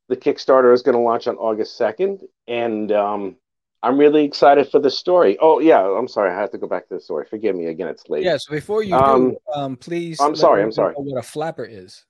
the 0.08 0.18
Kickstarter 0.18 0.72
is 0.72 0.84
going 0.84 0.96
to 0.96 1.02
launch 1.02 1.26
on 1.26 1.38
August 1.38 1.80
2nd. 1.80 2.22
And, 2.48 2.92
um, 2.92 3.38
I'm 3.84 3.98
really 3.98 4.24
excited 4.24 4.70
for 4.70 4.80
the 4.80 4.92
story. 4.92 5.38
Oh 5.42 5.60
yeah, 5.60 5.82
I'm 5.82 6.08
sorry. 6.08 6.32
I 6.32 6.36
have 6.36 6.52
to 6.52 6.58
go 6.58 6.68
back 6.68 6.88
to 6.90 6.96
the 6.96 7.00
story. 7.00 7.26
Forgive 7.30 7.56
me 7.56 7.68
again. 7.68 7.88
It's 7.88 8.08
late. 8.10 8.24
Yeah. 8.24 8.38
So 8.38 8.52
before 8.52 8.84
you 8.84 8.96
Um, 8.96 9.32
do, 9.32 9.38
um, 9.54 9.76
please. 9.76 10.20
I'm 10.22 10.36
sorry, 10.36 10.62
I'm 10.62 10.72
sorry. 10.72 10.94
know 10.94 11.02
What 11.02 11.20
a 11.20 11.24
flapper 11.24 11.66
is. 11.66 12.06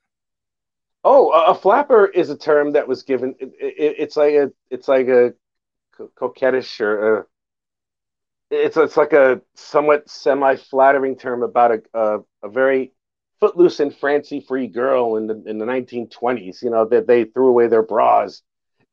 Oh, 1.03 1.31
a, 1.31 1.51
a 1.51 1.55
flapper 1.55 2.05
is 2.05 2.29
a 2.29 2.37
term 2.37 2.73
that 2.73 2.87
was 2.87 3.03
given. 3.03 3.35
It, 3.39 3.53
it, 3.59 3.95
it's 3.99 4.17
like 4.17 4.33
a, 4.33 4.51
it's 4.69 4.87
like 4.87 5.07
a 5.07 5.33
co- 5.97 6.11
coquettish 6.15 6.81
or 6.81 7.19
a, 7.19 7.25
it's 8.49 8.75
it's 8.75 8.97
like 8.97 9.13
a 9.13 9.41
somewhat 9.55 10.09
semi-flattering 10.09 11.15
term 11.17 11.41
about 11.41 11.71
a 11.71 11.81
a, 11.93 12.19
a 12.43 12.49
very 12.49 12.91
footloose 13.39 13.79
and 13.79 13.95
fancy-free 13.95 14.67
girl 14.67 15.15
in 15.15 15.25
the 15.27 15.41
in 15.47 15.57
the 15.57 15.65
1920s. 15.65 16.61
You 16.61 16.69
know 16.69 16.85
that 16.85 17.07
they 17.07 17.23
threw 17.23 17.47
away 17.47 17.67
their 17.67 17.81
bras 17.81 18.43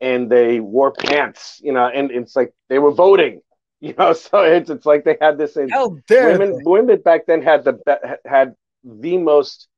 and 0.00 0.30
they 0.30 0.60
wore 0.60 0.92
pants. 0.92 1.60
You 1.62 1.72
know, 1.72 1.86
and 1.86 2.10
it's 2.10 2.36
like 2.36 2.52
they 2.68 2.78
were 2.78 2.92
voting. 2.92 3.40
You 3.80 3.94
know, 3.96 4.12
so 4.12 4.42
it's 4.42 4.70
it's 4.70 4.84
like 4.84 5.04
they 5.04 5.16
had 5.20 5.38
this. 5.38 5.56
In, 5.56 5.68
How 5.68 5.98
dare 6.08 6.32
women 6.32 6.56
they? 6.56 6.62
women 6.64 7.00
back 7.00 7.26
then 7.26 7.42
had 7.42 7.62
the 7.62 7.78
had 8.24 8.56
the 8.82 9.18
most 9.18 9.68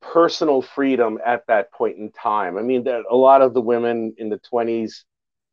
personal 0.00 0.62
freedom 0.62 1.18
at 1.22 1.46
that 1.48 1.70
point 1.70 1.98
in 1.98 2.10
time. 2.12 2.56
I 2.56 2.62
mean, 2.62 2.84
that 2.84 3.02
a 3.10 3.14
lot 3.14 3.42
of 3.42 3.52
the 3.52 3.60
women 3.60 4.14
in 4.16 4.30
the 4.30 4.40
20s 4.50 5.04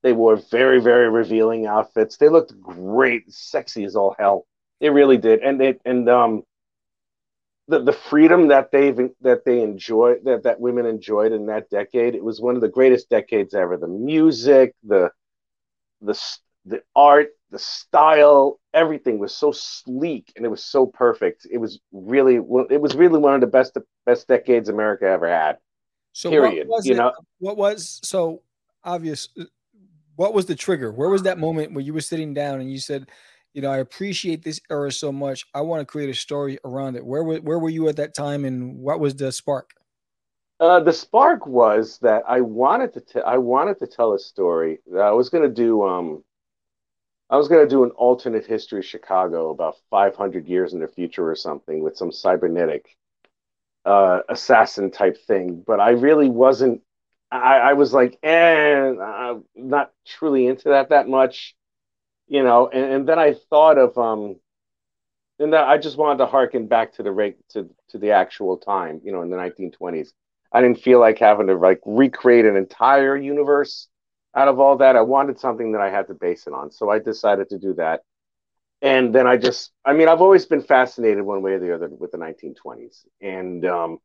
they 0.02 0.14
wore 0.14 0.38
very 0.38 0.80
very 0.80 1.10
revealing 1.10 1.66
outfits. 1.66 2.16
They 2.16 2.30
looked 2.30 2.58
great, 2.62 3.30
sexy 3.30 3.84
as 3.84 3.96
all 3.98 4.16
hell. 4.18 4.46
They 4.80 4.90
really 4.90 5.18
did. 5.18 5.42
And 5.42 5.60
they 5.60 5.76
and 5.84 6.08
um 6.08 6.44
the, 7.68 7.80
the 7.82 7.94
freedom 7.94 8.50
that 8.50 8.72
they've 8.72 8.98
that 9.22 9.44
they 9.46 9.62
enjoyed 9.62 10.20
that 10.26 10.44
that 10.44 10.60
women 10.60 10.86
enjoyed 10.86 11.32
in 11.32 11.48
that 11.48 11.70
decade 11.70 12.16
it 12.16 12.24
was 12.24 12.40
one 12.42 12.56
of 12.56 12.62
the 12.62 12.68
greatest 12.70 13.10
decades 13.10 13.54
ever 13.54 13.78
the 13.78 13.88
music 13.88 14.76
the 14.84 15.10
the 16.02 16.20
the 16.66 16.82
art 16.96 17.30
the 17.52 17.60
style 17.60 18.60
everything 18.74 19.18
was 19.20 19.34
so 19.34 19.52
sleek 19.52 20.32
and 20.36 20.46
it 20.46 20.50
was 20.50 20.64
so 20.64 20.86
perfect 20.86 21.48
it 21.50 21.58
was 21.58 21.80
really 21.92 22.36
it 22.36 22.82
was 22.82 22.96
really 22.96 23.20
one 23.20 23.34
of 23.34 23.42
the 23.42 23.48
best 23.48 23.78
best 24.06 24.28
decades 24.28 24.70
america 24.70 25.06
ever 25.06 25.28
had 25.28 25.58
So 26.14 26.30
period, 26.30 26.68
what 26.68 26.78
was 26.78 26.86
you 26.86 26.94
it? 26.94 26.98
know? 26.98 27.12
What 27.40 27.58
was 27.58 28.00
so 28.04 28.42
obvious? 28.84 29.28
What 30.16 30.34
was 30.34 30.46
the 30.46 30.56
trigger? 30.56 30.92
Where 30.92 31.10
was 31.10 31.24
that 31.24 31.38
moment 31.38 31.74
where 31.74 31.84
you 31.84 31.94
were 31.94 32.02
sitting 32.02 32.34
down 32.34 32.62
and 32.62 32.72
you 32.72 32.80
said, 32.80 33.10
you 33.56 33.62
know, 33.62 33.72
I 33.72 33.78
appreciate 33.78 34.44
this 34.44 34.60
era 34.70 34.92
so 34.92 35.14
much. 35.14 35.46
I 35.54 35.62
want 35.62 35.80
to 35.80 35.86
create 35.86 36.10
a 36.10 36.14
story 36.14 36.60
around 36.66 36.98
it. 36.98 37.06
Where 37.06 37.24
were 37.24 37.38
where 37.38 37.58
were 37.58 37.70
you 37.70 37.88
at 37.88 37.96
that 37.96 38.14
time, 38.14 38.44
and 38.44 38.78
what 38.78 39.00
was 39.00 39.16
the 39.16 39.32
spark? 39.32 39.72
Uh, 40.60 40.82
the 40.82 40.92
spark 40.92 41.48
was 41.48 41.98
that 42.00 42.24
I 42.28 42.42
wanted 42.42 42.94
to 42.94 43.02
t- 43.02 43.22
I 43.22 43.38
wanted 43.38 43.80
to 43.80 43.88
tell 43.88 44.14
a 44.14 44.20
story. 44.20 44.80
that 44.92 45.02
I 45.02 45.12
was 45.12 45.30
going 45.30 45.44
to 45.44 45.50
do 45.50 45.84
um 45.84 46.24
I 47.30 47.38
was 47.38 47.48
going 47.48 47.66
to 47.66 47.70
do 47.70 47.84
an 47.86 47.92
alternate 47.92 48.46
history 48.46 48.82
Chicago 48.82 49.50
about 49.52 49.78
500 49.90 50.48
years 50.48 50.74
in 50.74 50.80
the 50.82 50.88
future 50.88 51.28
or 51.30 51.36
something 51.36 51.82
with 51.82 51.98
some 51.98 52.12
cybernetic 52.12 52.86
uh, 53.86 54.20
assassin 54.30 54.92
type 54.92 55.18
thing, 55.26 55.64
but 55.66 55.80
I 55.80 55.92
really 55.92 56.30
wasn't. 56.30 56.82
I, 57.32 57.58
I 57.58 57.74
was 57.74 57.94
like, 57.94 58.18
eh, 58.24 58.94
I'm 59.02 59.44
not 59.56 59.92
truly 60.06 60.48
into 60.48 60.70
that 60.70 60.90
that 60.90 61.08
much, 61.08 61.56
you 62.28 62.44
know. 62.44 62.68
And, 62.68 62.86
and 62.94 63.10
then 63.10 63.20
I 63.20 63.36
thought 63.50 63.78
of 63.78 63.98
um, 63.98 64.38
and 65.40 65.54
that 65.54 65.68
I 65.68 65.78
just 65.78 65.98
wanted 65.98 66.20
to 66.20 66.26
harken 66.28 66.68
back 66.68 66.94
to 66.94 67.04
the 67.04 67.12
rate 67.12 67.38
to 67.50 67.70
to 67.90 67.98
the 67.98 68.12
actual 68.12 68.58
time, 68.58 69.02
you 69.04 69.12
know, 69.12 69.22
in 69.22 69.30
the 69.30 69.38
1920s. 69.38 70.10
I 70.52 70.62
didn't 70.62 70.80
feel 70.80 71.00
like 71.00 71.20
having 71.20 71.48
to 71.48 71.56
like 71.56 71.82
recreate 71.86 72.46
an 72.46 72.56
entire 72.56 73.18
universe. 73.18 73.90
out 74.36 74.48
of 74.48 74.60
all 74.60 74.78
that, 74.78 74.96
I 74.96 75.02
wanted 75.02 75.40
something 75.40 75.72
that 75.74 75.82
I 75.82 75.90
had 75.90 76.08
to 76.08 76.14
base 76.14 76.48
it 76.48 76.54
on. 76.54 76.72
So 76.72 76.90
I 76.90 77.00
decided 77.00 77.50
to 77.50 77.58
do 77.60 77.74
that. 77.76 78.02
And 78.82 79.16
then 79.16 79.28
I 79.28 79.38
just, 79.38 79.72
I 79.86 79.94
mean, 79.94 80.08
I've 80.10 80.22
always 80.22 80.46
been 80.46 80.62
fascinated 80.62 81.24
one 81.24 81.42
way 81.42 81.54
or 81.54 81.60
the 81.60 81.74
other 81.74 81.90
with 81.90 82.12
the 82.12 82.18
1920s. 82.18 83.06
And 83.22 83.66
um, 83.66 84.00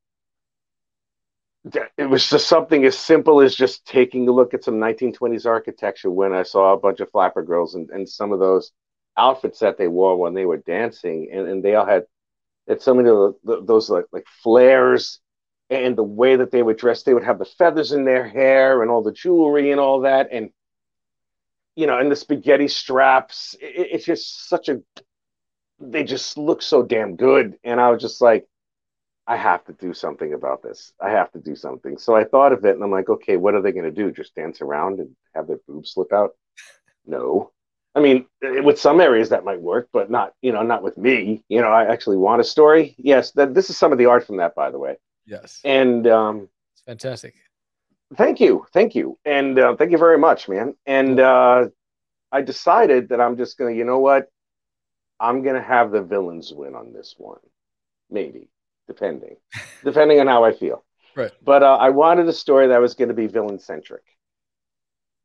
it 1.64 2.08
was 2.08 2.28
just 2.28 2.48
something 2.48 2.84
as 2.84 2.98
simple 2.98 3.40
as 3.40 3.54
just 3.54 3.86
taking 3.86 4.26
a 4.28 4.32
look 4.32 4.54
at 4.54 4.64
some 4.64 4.76
1920s 4.76 5.46
architecture 5.46 6.10
when 6.10 6.32
I 6.32 6.42
saw 6.42 6.72
a 6.72 6.78
bunch 6.78 7.00
of 7.00 7.10
flapper 7.10 7.42
girls 7.42 7.74
and, 7.74 7.90
and 7.90 8.08
some 8.08 8.32
of 8.32 8.38
those 8.38 8.72
outfits 9.16 9.58
that 9.58 9.76
they 9.76 9.88
wore 9.88 10.16
when 10.16 10.32
they 10.34 10.46
were 10.46 10.56
dancing. 10.56 11.28
And, 11.32 11.46
and 11.48 11.62
they 11.62 11.74
all 11.74 11.84
had, 11.84 12.04
had 12.66 12.80
so 12.80 12.94
many 12.94 13.10
of 13.10 13.66
those 13.66 13.90
like, 13.90 14.06
like 14.10 14.26
flares 14.42 15.20
and 15.68 15.96
the 15.96 16.02
way 16.02 16.36
that 16.36 16.50
they 16.50 16.62
would 16.62 16.78
dress. 16.78 17.02
They 17.02 17.14
would 17.14 17.24
have 17.24 17.38
the 17.38 17.44
feathers 17.44 17.92
in 17.92 18.04
their 18.04 18.26
hair 18.26 18.80
and 18.80 18.90
all 18.90 19.02
the 19.02 19.12
jewelry 19.12 19.70
and 19.70 19.80
all 19.80 20.00
that. 20.00 20.28
And, 20.32 20.50
you 21.76 21.86
know, 21.86 21.98
and 21.98 22.10
the 22.10 22.16
spaghetti 22.16 22.68
straps. 22.68 23.54
It, 23.60 23.88
it's 23.92 24.04
just 24.06 24.48
such 24.48 24.70
a, 24.70 24.80
they 25.78 26.04
just 26.04 26.38
look 26.38 26.62
so 26.62 26.82
damn 26.82 27.16
good. 27.16 27.58
And 27.64 27.78
I 27.78 27.90
was 27.90 28.00
just 28.00 28.22
like, 28.22 28.46
I 29.30 29.36
have 29.36 29.64
to 29.66 29.72
do 29.72 29.94
something 29.94 30.32
about 30.32 30.60
this. 30.60 30.92
I 31.00 31.10
have 31.10 31.30
to 31.32 31.38
do 31.38 31.54
something. 31.54 31.96
So 31.98 32.16
I 32.16 32.24
thought 32.24 32.52
of 32.52 32.64
it 32.64 32.74
and 32.74 32.82
I'm 32.82 32.90
like, 32.90 33.08
okay, 33.08 33.36
what 33.36 33.54
are 33.54 33.62
they 33.62 33.70
going 33.70 33.84
to 33.84 33.92
do? 33.92 34.10
Just 34.10 34.34
dance 34.34 34.60
around 34.60 34.98
and 34.98 35.14
have 35.36 35.46
their 35.46 35.60
boobs 35.68 35.92
slip 35.92 36.12
out? 36.12 36.32
No. 37.06 37.52
I 37.94 38.00
mean, 38.00 38.26
with 38.42 38.80
some 38.80 39.00
areas 39.00 39.28
that 39.28 39.44
might 39.44 39.60
work, 39.60 39.88
but 39.92 40.10
not, 40.10 40.32
you 40.42 40.50
know, 40.50 40.64
not 40.64 40.82
with 40.82 40.98
me. 40.98 41.44
You 41.48 41.60
know, 41.60 41.68
I 41.68 41.84
actually 41.84 42.16
want 42.16 42.40
a 42.40 42.44
story. 42.44 42.96
Yes, 42.98 43.30
that 43.32 43.54
this 43.54 43.70
is 43.70 43.76
some 43.78 43.92
of 43.92 43.98
the 43.98 44.06
art 44.06 44.26
from 44.26 44.38
that, 44.38 44.56
by 44.56 44.72
the 44.72 44.80
way. 44.80 44.96
Yes. 45.26 45.60
And 45.62 46.08
um, 46.08 46.48
it's 46.72 46.82
fantastic. 46.82 47.36
Thank 48.16 48.40
you, 48.40 48.66
thank 48.72 48.96
you, 48.96 49.16
and 49.24 49.56
uh, 49.56 49.76
thank 49.76 49.92
you 49.92 49.98
very 49.98 50.18
much, 50.18 50.48
man. 50.48 50.74
And 50.86 51.20
uh, 51.20 51.68
I 52.32 52.42
decided 52.42 53.10
that 53.10 53.20
I'm 53.20 53.36
just 53.36 53.56
gonna, 53.56 53.70
you 53.70 53.84
know 53.84 54.00
what, 54.00 54.28
I'm 55.20 55.42
gonna 55.42 55.62
have 55.62 55.92
the 55.92 56.02
villains 56.02 56.52
win 56.52 56.74
on 56.74 56.92
this 56.92 57.14
one, 57.16 57.38
maybe 58.10 58.48
depending, 58.90 59.36
depending 59.84 60.18
on 60.18 60.26
how 60.26 60.42
I 60.42 60.52
feel. 60.52 60.84
Right. 61.14 61.30
But 61.44 61.62
uh, 61.62 61.76
I 61.76 61.90
wanted 61.90 62.28
a 62.28 62.32
story 62.32 62.66
that 62.68 62.80
was 62.80 62.94
going 62.94 63.08
to 63.08 63.14
be 63.14 63.28
villain 63.28 63.60
centric. 63.60 64.02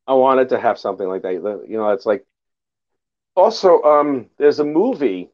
I 0.06 0.13
wanted 0.13 0.49
to 0.49 0.60
have 0.60 0.78
something 0.78 1.08
like 1.08 1.23
that. 1.23 1.34
You 1.34 1.78
know, 1.78 1.89
it's 1.89 2.06
like. 2.06 2.23
Also, 3.36 3.82
um, 3.82 4.28
there's 4.38 4.60
a 4.60 4.63
movie 4.63 5.30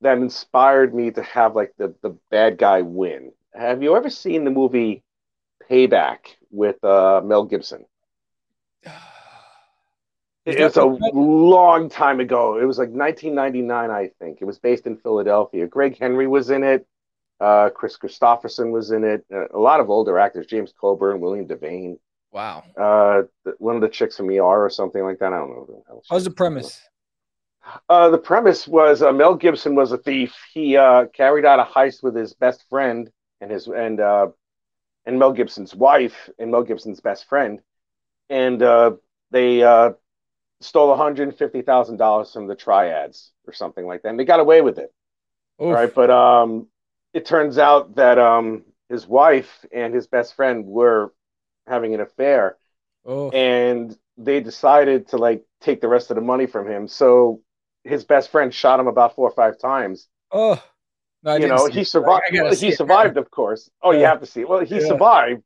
that 0.00 0.16
inspired 0.18 0.94
me 0.94 1.10
to 1.12 1.22
have 1.22 1.54
like 1.54 1.72
the 1.76 1.94
the 2.02 2.16
bad 2.30 2.56
guy 2.56 2.80
win. 2.80 3.30
Have 3.54 3.82
you 3.82 3.94
ever 3.94 4.10
seen 4.10 4.44
the 4.44 4.50
movie 4.50 5.04
Payback 5.70 6.36
with 6.50 6.82
uh, 6.82 7.20
Mel 7.24 7.44
Gibson? 7.44 7.84
It's 10.46 10.78
a 10.78 10.84
long 10.84 11.90
time 11.90 12.18
ago. 12.18 12.58
It 12.58 12.64
was 12.64 12.78
like 12.78 12.88
1999, 12.88 13.90
I 13.90 14.10
think. 14.18 14.38
It 14.40 14.46
was 14.46 14.58
based 14.58 14.86
in 14.86 14.96
Philadelphia. 14.96 15.66
Greg 15.66 15.98
Henry 15.98 16.26
was 16.26 16.50
in 16.50 16.64
it. 16.64 16.86
Uh, 17.40 17.70
Kris 17.70 17.96
Kristofferson 17.96 18.70
was 18.70 18.90
in 18.90 19.04
it. 19.04 19.24
Uh, 19.32 19.48
a 19.54 19.58
lot 19.58 19.80
of 19.80 19.88
older 19.88 20.18
actors, 20.18 20.46
James 20.46 20.72
Coburn, 20.78 21.20
William 21.20 21.46
Devane. 21.46 21.98
Wow. 22.32 22.64
Uh, 22.76 23.22
the, 23.44 23.54
one 23.58 23.74
of 23.76 23.82
the 23.82 23.88
chicks 23.88 24.16
from 24.16 24.30
ER 24.30 24.42
or 24.42 24.70
something 24.70 25.02
like 25.02 25.18
that. 25.18 25.32
I 25.32 25.38
don't 25.38 25.50
know. 25.50 26.02
How's 26.08 26.24
the 26.24 26.30
premise? 26.30 26.80
Uh, 27.88 28.10
the 28.10 28.18
premise 28.18 28.66
was 28.66 29.02
uh, 29.02 29.12
Mel 29.12 29.34
Gibson 29.34 29.74
was 29.74 29.92
a 29.92 29.98
thief. 29.98 30.34
He 30.52 30.76
uh, 30.76 31.06
carried 31.06 31.44
out 31.44 31.60
a 31.60 31.64
heist 31.64 32.02
with 32.02 32.14
his 32.14 32.34
best 32.34 32.64
friend 32.68 33.10
and 33.40 33.50
his 33.50 33.66
and 33.66 34.00
uh, 34.00 34.28
and 35.06 35.18
Mel 35.18 35.32
Gibson's 35.32 35.74
wife 35.74 36.28
and 36.38 36.50
Mel 36.50 36.62
Gibson's 36.62 37.00
best 37.00 37.28
friend, 37.28 37.60
and 38.28 38.62
uh, 38.62 38.92
they 39.30 39.62
uh, 39.62 39.92
stole 40.60 40.88
one 40.88 40.98
hundred 40.98 41.28
and 41.28 41.36
fifty 41.36 41.62
thousand 41.62 41.96
dollars 41.96 42.32
from 42.32 42.46
the 42.46 42.54
triads 42.54 43.32
or 43.46 43.52
something 43.52 43.86
like 43.86 44.02
that. 44.02 44.08
And 44.08 44.18
they 44.18 44.24
got 44.24 44.40
away 44.40 44.60
with 44.62 44.78
it. 44.78 44.92
Oof. 45.62 45.74
Right, 45.74 45.94
but 45.94 46.10
um, 46.10 46.68
it 47.12 47.26
turns 47.26 47.58
out 47.58 47.96
that 47.96 48.18
um, 48.18 48.64
his 48.88 49.06
wife 49.06 49.64
and 49.72 49.94
his 49.94 50.06
best 50.06 50.34
friend 50.34 50.64
were 50.66 51.12
having 51.66 51.94
an 51.94 52.00
affair, 52.00 52.56
Oh. 53.04 53.30
and 53.30 53.96
they 54.18 54.40
decided 54.40 55.08
to 55.08 55.16
like 55.16 55.44
take 55.60 55.80
the 55.80 55.88
rest 55.88 56.10
of 56.10 56.16
the 56.16 56.20
money 56.22 56.46
from 56.46 56.68
him. 56.68 56.86
So 56.88 57.40
his 57.84 58.04
best 58.04 58.30
friend 58.30 58.52
shot 58.52 58.78
him 58.78 58.86
about 58.86 59.14
four 59.14 59.28
or 59.28 59.34
five 59.34 59.58
times. 59.58 60.08
Oh. 60.30 60.62
No, 61.22 61.36
you 61.36 61.48
know, 61.48 61.66
he 61.66 61.84
survived. 61.84 62.22
Well, 62.32 62.54
he 62.54 62.72
survived, 62.72 63.16
now. 63.16 63.20
of 63.22 63.30
course. 63.30 63.70
Oh, 63.82 63.92
you 63.92 64.04
have 64.06 64.20
to 64.20 64.26
see 64.26 64.40
it. 64.40 64.48
Well, 64.48 64.60
he 64.64 64.76
Yeah. 64.76 64.86
survived. 64.86 65.42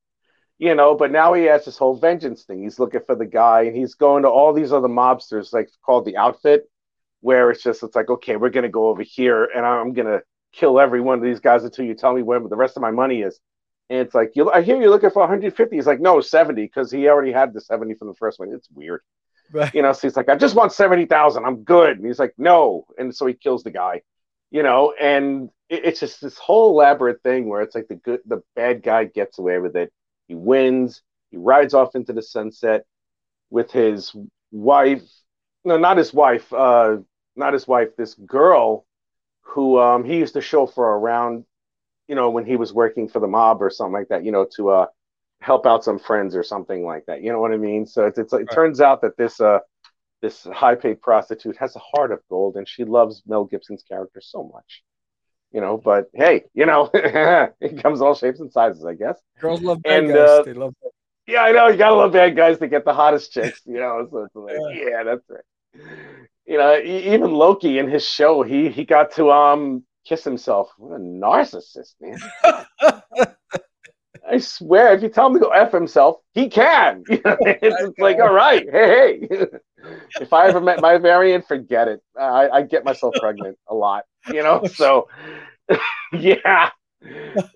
You 0.59 0.77
know, 0.77 0.95
but 0.95 1.11
now 1.11 1.33
he 1.35 1.45
has 1.45 1.65
this 1.65 1.77
whole 1.77 1.97
vengeance 1.97 2.45
thing. 2.45 2.63
He's 2.63 2.79
looking 2.79 3.01
for 3.01 3.17
the 3.17 3.27
guy, 3.27 3.63
and 3.63 3.77
he's 3.77 3.95
going 3.95 4.23
to 4.23 4.29
all 4.29 4.53
these 4.53 4.73
other 4.73 4.87
mobsters, 4.89 5.53
like 5.53 5.69
called 5.85 6.05
the 6.05 6.17
Outfit, 6.17 6.71
where 7.23 7.51
it's 7.51 7.63
just 7.63 7.83
it's 7.83 7.97
like, 7.97 8.09
okay, 8.09 8.37
we're 8.37 8.51
gonna 8.51 8.69
go 8.69 8.89
over 8.89 9.03
here, 9.03 9.45
and 9.45 9.67
I'm 9.67 9.93
gonna 9.95 10.21
kill 10.55 10.81
every 10.81 11.01
one 11.01 11.19
of 11.19 11.25
these 11.25 11.41
guys 11.41 11.65
until 11.65 11.85
you 11.85 11.95
tell 11.95 12.15
me 12.15 12.23
where 12.23 12.41
the 12.41 12.57
rest 12.57 12.77
of 12.77 12.83
my 12.83 12.91
money 12.91 13.23
is. 13.23 13.41
And 13.91 13.99
it's 13.99 14.15
like, 14.15 14.33
you, 14.35 14.51
I 14.51 14.63
hear 14.63 14.81
you're 14.81 14.91
looking 14.91 15.11
for 15.11 15.21
150. 15.21 15.77
He's 15.77 15.87
like, 15.87 16.01
no, 16.01 16.21
70, 16.21 16.63
because 16.63 16.91
he 16.91 17.09
already 17.09 17.33
had 17.33 17.53
the 17.53 17.61
70 17.61 17.95
from 17.95 18.09
the 18.09 18.15
first 18.15 18.39
one. 18.39 18.53
It's 18.53 18.69
weird. 18.73 19.03
Right. 19.53 19.75
You 19.75 19.83
know, 19.83 19.93
so 19.93 20.09
he's 20.09 20.17
like, 20.17 20.29
I 20.29 20.37
just 20.37 20.55
want 20.55 20.73
70,000. 20.73 21.45
I'm 21.45 21.65
good. 21.65 21.99
And 21.99 22.07
he's 22.07 22.19
like, 22.19 22.35
no. 22.39 22.87
And 22.99 23.15
so 23.15 23.27
he 23.27 23.35
kills 23.35 23.63
the 23.63 23.71
guy, 23.71 24.03
you 24.51 24.63
know, 24.63 24.95
and 24.99 25.51
it, 25.69 25.85
it's 25.85 26.01
just 26.01 26.23
this 26.23 26.39
whole 26.39 26.71
elaborate 26.71 27.23
thing 27.23 27.49
where 27.49 27.61
it's 27.61 27.75
like 27.75 27.89
the 27.89 27.97
good, 27.97 28.21
the 28.27 28.43
bad 28.57 28.83
guy 28.83 29.05
gets 29.05 29.39
away 29.39 29.59
with 29.59 29.77
it. 29.77 29.93
He 30.29 30.35
wins. 30.35 31.03
He 31.31 31.37
rides 31.37 31.75
off 31.75 31.95
into 31.95 32.13
the 32.13 32.23
sunset 32.23 32.85
with 33.51 33.71
his 33.71 34.17
wife. 34.51 35.03
No, 35.65 35.77
not 35.77 35.99
his 35.99 36.15
wife. 36.15 36.51
Uh, 36.53 36.99
not 37.37 37.53
his 37.53 37.69
wife. 37.69 37.89
This 37.97 38.15
girl 38.15 38.87
who 39.45 39.79
um, 39.79 40.05
he 40.05 40.17
used 40.19 40.35
to 40.35 40.41
chauffeur 40.41 40.83
around, 40.83 41.45
you 42.09 42.15
know, 42.15 42.31
when 42.31 42.45
he 42.45 42.57
was 42.57 42.73
working 42.73 43.09
for 43.09 43.21
the 43.21 43.27
mob 43.27 43.63
or 43.63 43.71
something 43.71 43.93
like 43.93 44.09
that, 44.09 44.25
you 44.25 44.33
know, 44.33 44.47
to 44.57 44.71
uh, 44.71 44.87
help 45.41 45.67
out 45.67 45.85
some 45.85 45.99
friends 45.99 46.35
or 46.35 46.43
something 46.43 46.85
like 46.85 47.07
that. 47.07 47.23
You 47.23 47.33
know 47.33 47.41
what 47.41 47.53
I 47.53 47.57
mean? 47.57 47.87
So 47.87 48.07
it's, 48.07 48.19
it's 48.19 48.33
it 48.33 48.51
turns 48.51 48.81
out 48.81 49.03
that 49.03 49.17
this 49.17 49.41
uh, 49.41 49.61
this 50.23 50.45
high 50.45 50.75
paid 50.75 51.01
prostitute 51.03 51.57
has 51.59 51.77
a 51.77 51.81
heart 51.81 52.11
of 52.11 52.21
gold 52.31 52.57
and 52.57 52.69
she 52.69 52.85
loves 52.85 53.23
Mel 53.27 53.45
Gibson's 53.45 53.83
character 53.83 54.21
so 54.23 54.51
much. 54.53 54.83
You 55.53 55.61
know, 55.61 55.77
but 55.77 56.07
hey, 56.15 56.45
you 56.55 56.67
know, 56.67 56.91
it 56.95 57.81
comes 57.83 58.01
all 58.01 58.15
shapes 58.15 58.41
and 58.41 58.51
sizes, 58.51 58.85
I 58.85 58.95
guess. 58.95 59.21
Girls 59.39 59.63
love 59.63 59.83
bad 59.83 60.05
And, 60.05 60.09
guys. 60.09 60.29
uh, 60.29 60.43
they 60.43 60.53
love 60.53 60.75
Yeah, 61.29 61.43
I 61.43 61.53
know. 61.53 61.69
You 61.69 61.77
gotta 61.77 61.95
love 61.95 62.13
bad 62.13 62.35
guys 62.35 62.59
to 62.59 62.67
get 62.67 62.85
the 62.85 62.95
hottest 62.95 63.33
chicks. 63.33 63.61
You 63.67 63.79
know, 63.79 64.09
so 64.11 64.25
it's 64.25 64.35
like, 64.35 64.57
yeah, 64.75 65.05
that's 65.05 65.23
right. 65.29 65.45
You 66.47 66.59
know, 66.59 66.79
even 66.79 67.33
Loki 67.33 67.79
in 67.79 67.89
his 67.89 68.07
show, 68.07 68.43
he 68.43 68.69
he 68.69 68.85
got 68.85 69.13
to 69.13 69.31
um 69.31 69.85
kiss 70.07 70.25
himself. 70.25 70.71
What 70.77 70.95
a 70.95 70.99
narcissist, 70.99 71.95
man! 72.01 72.19
I 74.29 74.39
swear, 74.39 74.95
if 74.95 75.03
you 75.03 75.09
tell 75.09 75.27
him 75.27 75.35
to 75.35 75.41
go 75.41 75.51
f 75.51 75.73
himself, 75.73 76.17
he 76.33 76.49
can. 76.49 77.05
You 77.11 77.21
know, 77.25 77.37
it's, 77.41 77.83
it's 77.83 77.99
like, 77.99 78.19
all 78.19 78.33
right, 78.33 78.67
hey, 78.71 79.27
hey. 79.29 79.47
if 80.21 80.33
I 80.33 80.49
ever 80.49 80.61
met 80.61 80.81
my 80.81 80.99
variant, 80.99 81.47
forget 81.47 81.89
it. 81.89 82.01
I, 82.19 82.49
I 82.49 82.63
get 82.63 82.85
myself 82.85 83.15
pregnant 83.21 83.59
a 83.69 83.75
lot. 83.75 84.05
You 84.29 84.43
know, 84.43 84.65
so 84.65 85.09
yeah. 86.13 86.71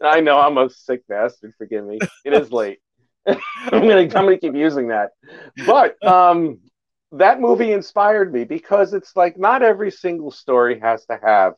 I 0.02 0.20
know 0.20 0.38
I'm 0.38 0.58
a 0.58 0.68
sick 0.68 1.06
bastard. 1.08 1.54
Forgive 1.56 1.86
me. 1.86 1.98
It 2.24 2.34
is 2.34 2.52
late. 2.52 2.80
I'm 3.26 3.38
gonna 3.70 4.00
I'm 4.00 4.08
gonna 4.08 4.38
keep 4.38 4.54
using 4.54 4.88
that. 4.88 5.10
But 5.66 6.02
um, 6.06 6.60
that 7.12 7.40
movie 7.40 7.72
inspired 7.72 8.32
me 8.32 8.44
because 8.44 8.92
it's 8.94 9.16
like 9.16 9.38
not 9.38 9.62
every 9.62 9.90
single 9.90 10.30
story 10.30 10.78
has 10.80 11.04
to 11.06 11.18
have 11.22 11.54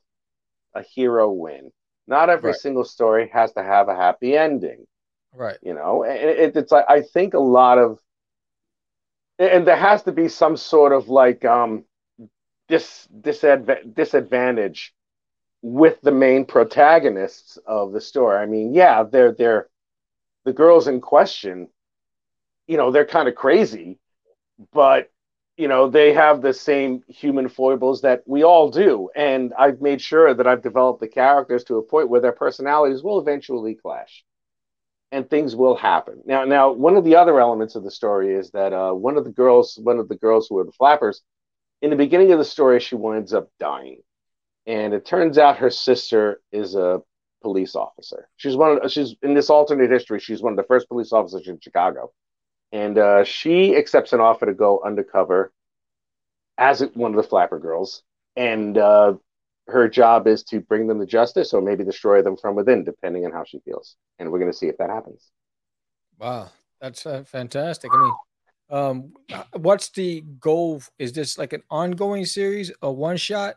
a 0.74 0.82
hero 0.82 1.30
win. 1.30 1.70
Not 2.06 2.30
every 2.30 2.52
Right. 2.52 2.54
single 2.54 2.84
story 2.84 3.28
has 3.32 3.52
to 3.54 3.62
have 3.62 3.88
a 3.88 3.96
happy 3.96 4.36
ending. 4.36 4.86
right. 5.34 5.58
You 5.62 5.74
know, 5.74 6.04
it, 6.04 6.56
it's 6.56 6.72
like 6.72 6.86
I 6.88 7.02
think 7.02 7.34
a 7.34 7.38
lot 7.40 7.78
of, 7.78 8.00
and 9.38 9.66
there 9.66 9.76
has 9.76 10.02
to 10.04 10.12
be 10.12 10.28
some 10.28 10.56
sort 10.56 10.92
of 10.92 11.08
like 11.08 11.44
um, 11.44 11.84
dis 12.68 13.08
disadva- 13.20 13.94
disadvantage 13.94 14.94
with 15.62 16.00
the 16.02 16.12
main 16.12 16.44
protagonists 16.44 17.58
of 17.66 17.92
the 17.92 18.00
story. 18.00 18.38
I 18.38 18.46
mean, 18.46 18.74
yeah, 18.74 19.02
they're 19.04 19.32
they're 19.32 19.68
the 20.44 20.52
girls 20.52 20.88
in 20.88 21.00
question. 21.00 21.68
You 22.66 22.76
know, 22.76 22.90
they're 22.90 23.06
kind 23.06 23.28
of 23.28 23.34
crazy, 23.34 23.98
but 24.72 25.10
you 25.60 25.68
know 25.68 25.90
they 25.90 26.14
have 26.14 26.40
the 26.40 26.54
same 26.54 27.02
human 27.06 27.48
foibles 27.48 28.00
that 28.00 28.22
we 28.26 28.42
all 28.42 28.70
do, 28.70 29.10
and 29.14 29.52
I've 29.58 29.82
made 29.82 30.00
sure 30.00 30.32
that 30.32 30.46
I've 30.46 30.62
developed 30.62 31.00
the 31.00 31.08
characters 31.08 31.64
to 31.64 31.76
a 31.76 31.82
point 31.82 32.08
where 32.08 32.20
their 32.20 32.32
personalities 32.32 33.02
will 33.02 33.20
eventually 33.20 33.74
clash 33.74 34.24
and 35.12 35.28
things 35.28 35.54
will 35.54 35.76
happen. 35.76 36.22
Now, 36.24 36.44
now 36.44 36.72
one 36.72 36.96
of 36.96 37.04
the 37.04 37.16
other 37.16 37.40
elements 37.40 37.74
of 37.74 37.82
the 37.82 37.90
story 37.90 38.34
is 38.34 38.50
that 38.52 38.72
uh, 38.72 38.92
one 38.92 39.18
of 39.18 39.24
the 39.24 39.30
girls, 39.30 39.78
one 39.82 39.98
of 39.98 40.08
the 40.08 40.16
girls 40.16 40.46
who 40.48 40.56
are 40.58 40.64
the 40.64 40.72
flappers, 40.72 41.20
in 41.82 41.90
the 41.90 41.96
beginning 41.96 42.32
of 42.32 42.38
the 42.38 42.44
story, 42.44 42.80
she 42.80 42.94
winds 42.94 43.34
up 43.34 43.50
dying, 43.58 44.00
and 44.66 44.94
it 44.94 45.04
turns 45.04 45.36
out 45.36 45.58
her 45.58 45.70
sister 45.70 46.40
is 46.52 46.74
a 46.74 47.02
police 47.42 47.74
officer. 47.74 48.28
She's 48.36 48.56
one. 48.56 48.78
Of, 48.82 48.90
she's 48.90 49.14
in 49.22 49.34
this 49.34 49.50
alternate 49.50 49.90
history. 49.90 50.20
She's 50.20 50.42
one 50.42 50.54
of 50.54 50.56
the 50.56 50.68
first 50.68 50.88
police 50.88 51.12
officers 51.12 51.48
in 51.48 51.58
Chicago, 51.60 52.12
and 52.72 52.98
uh, 52.98 53.24
she 53.24 53.76
accepts 53.76 54.12
an 54.12 54.20
offer 54.20 54.46
to 54.46 54.54
go 54.54 54.80
undercover 54.84 55.52
as 56.58 56.82
one 56.94 57.12
of 57.12 57.16
the 57.16 57.28
Flapper 57.28 57.58
Girls, 57.58 58.02
and 58.36 58.76
uh, 58.76 59.14
her 59.66 59.88
job 59.88 60.26
is 60.26 60.42
to 60.44 60.60
bring 60.60 60.86
them 60.86 61.00
to 61.00 61.06
justice 61.06 61.52
or 61.52 61.62
maybe 61.62 61.84
destroy 61.84 62.22
them 62.22 62.36
from 62.36 62.54
within, 62.54 62.84
depending 62.84 63.24
on 63.24 63.32
how 63.32 63.44
she 63.44 63.60
feels. 63.60 63.96
And 64.18 64.30
we're 64.30 64.38
going 64.38 64.52
to 64.52 64.56
see 64.56 64.66
if 64.66 64.76
that 64.78 64.90
happens. 64.90 65.30
Wow, 66.18 66.50
that's 66.80 67.06
uh, 67.06 67.24
fantastic. 67.24 67.90
I 67.94 67.96
mean, 67.96 68.12
um, 68.70 69.12
what's 69.54 69.88
the 69.90 70.22
goal? 70.38 70.82
Is 70.98 71.12
this 71.12 71.38
like 71.38 71.52
an 71.52 71.62
ongoing 71.70 72.26
series, 72.26 72.70
a 72.82 72.92
one 72.92 73.16
shot? 73.16 73.54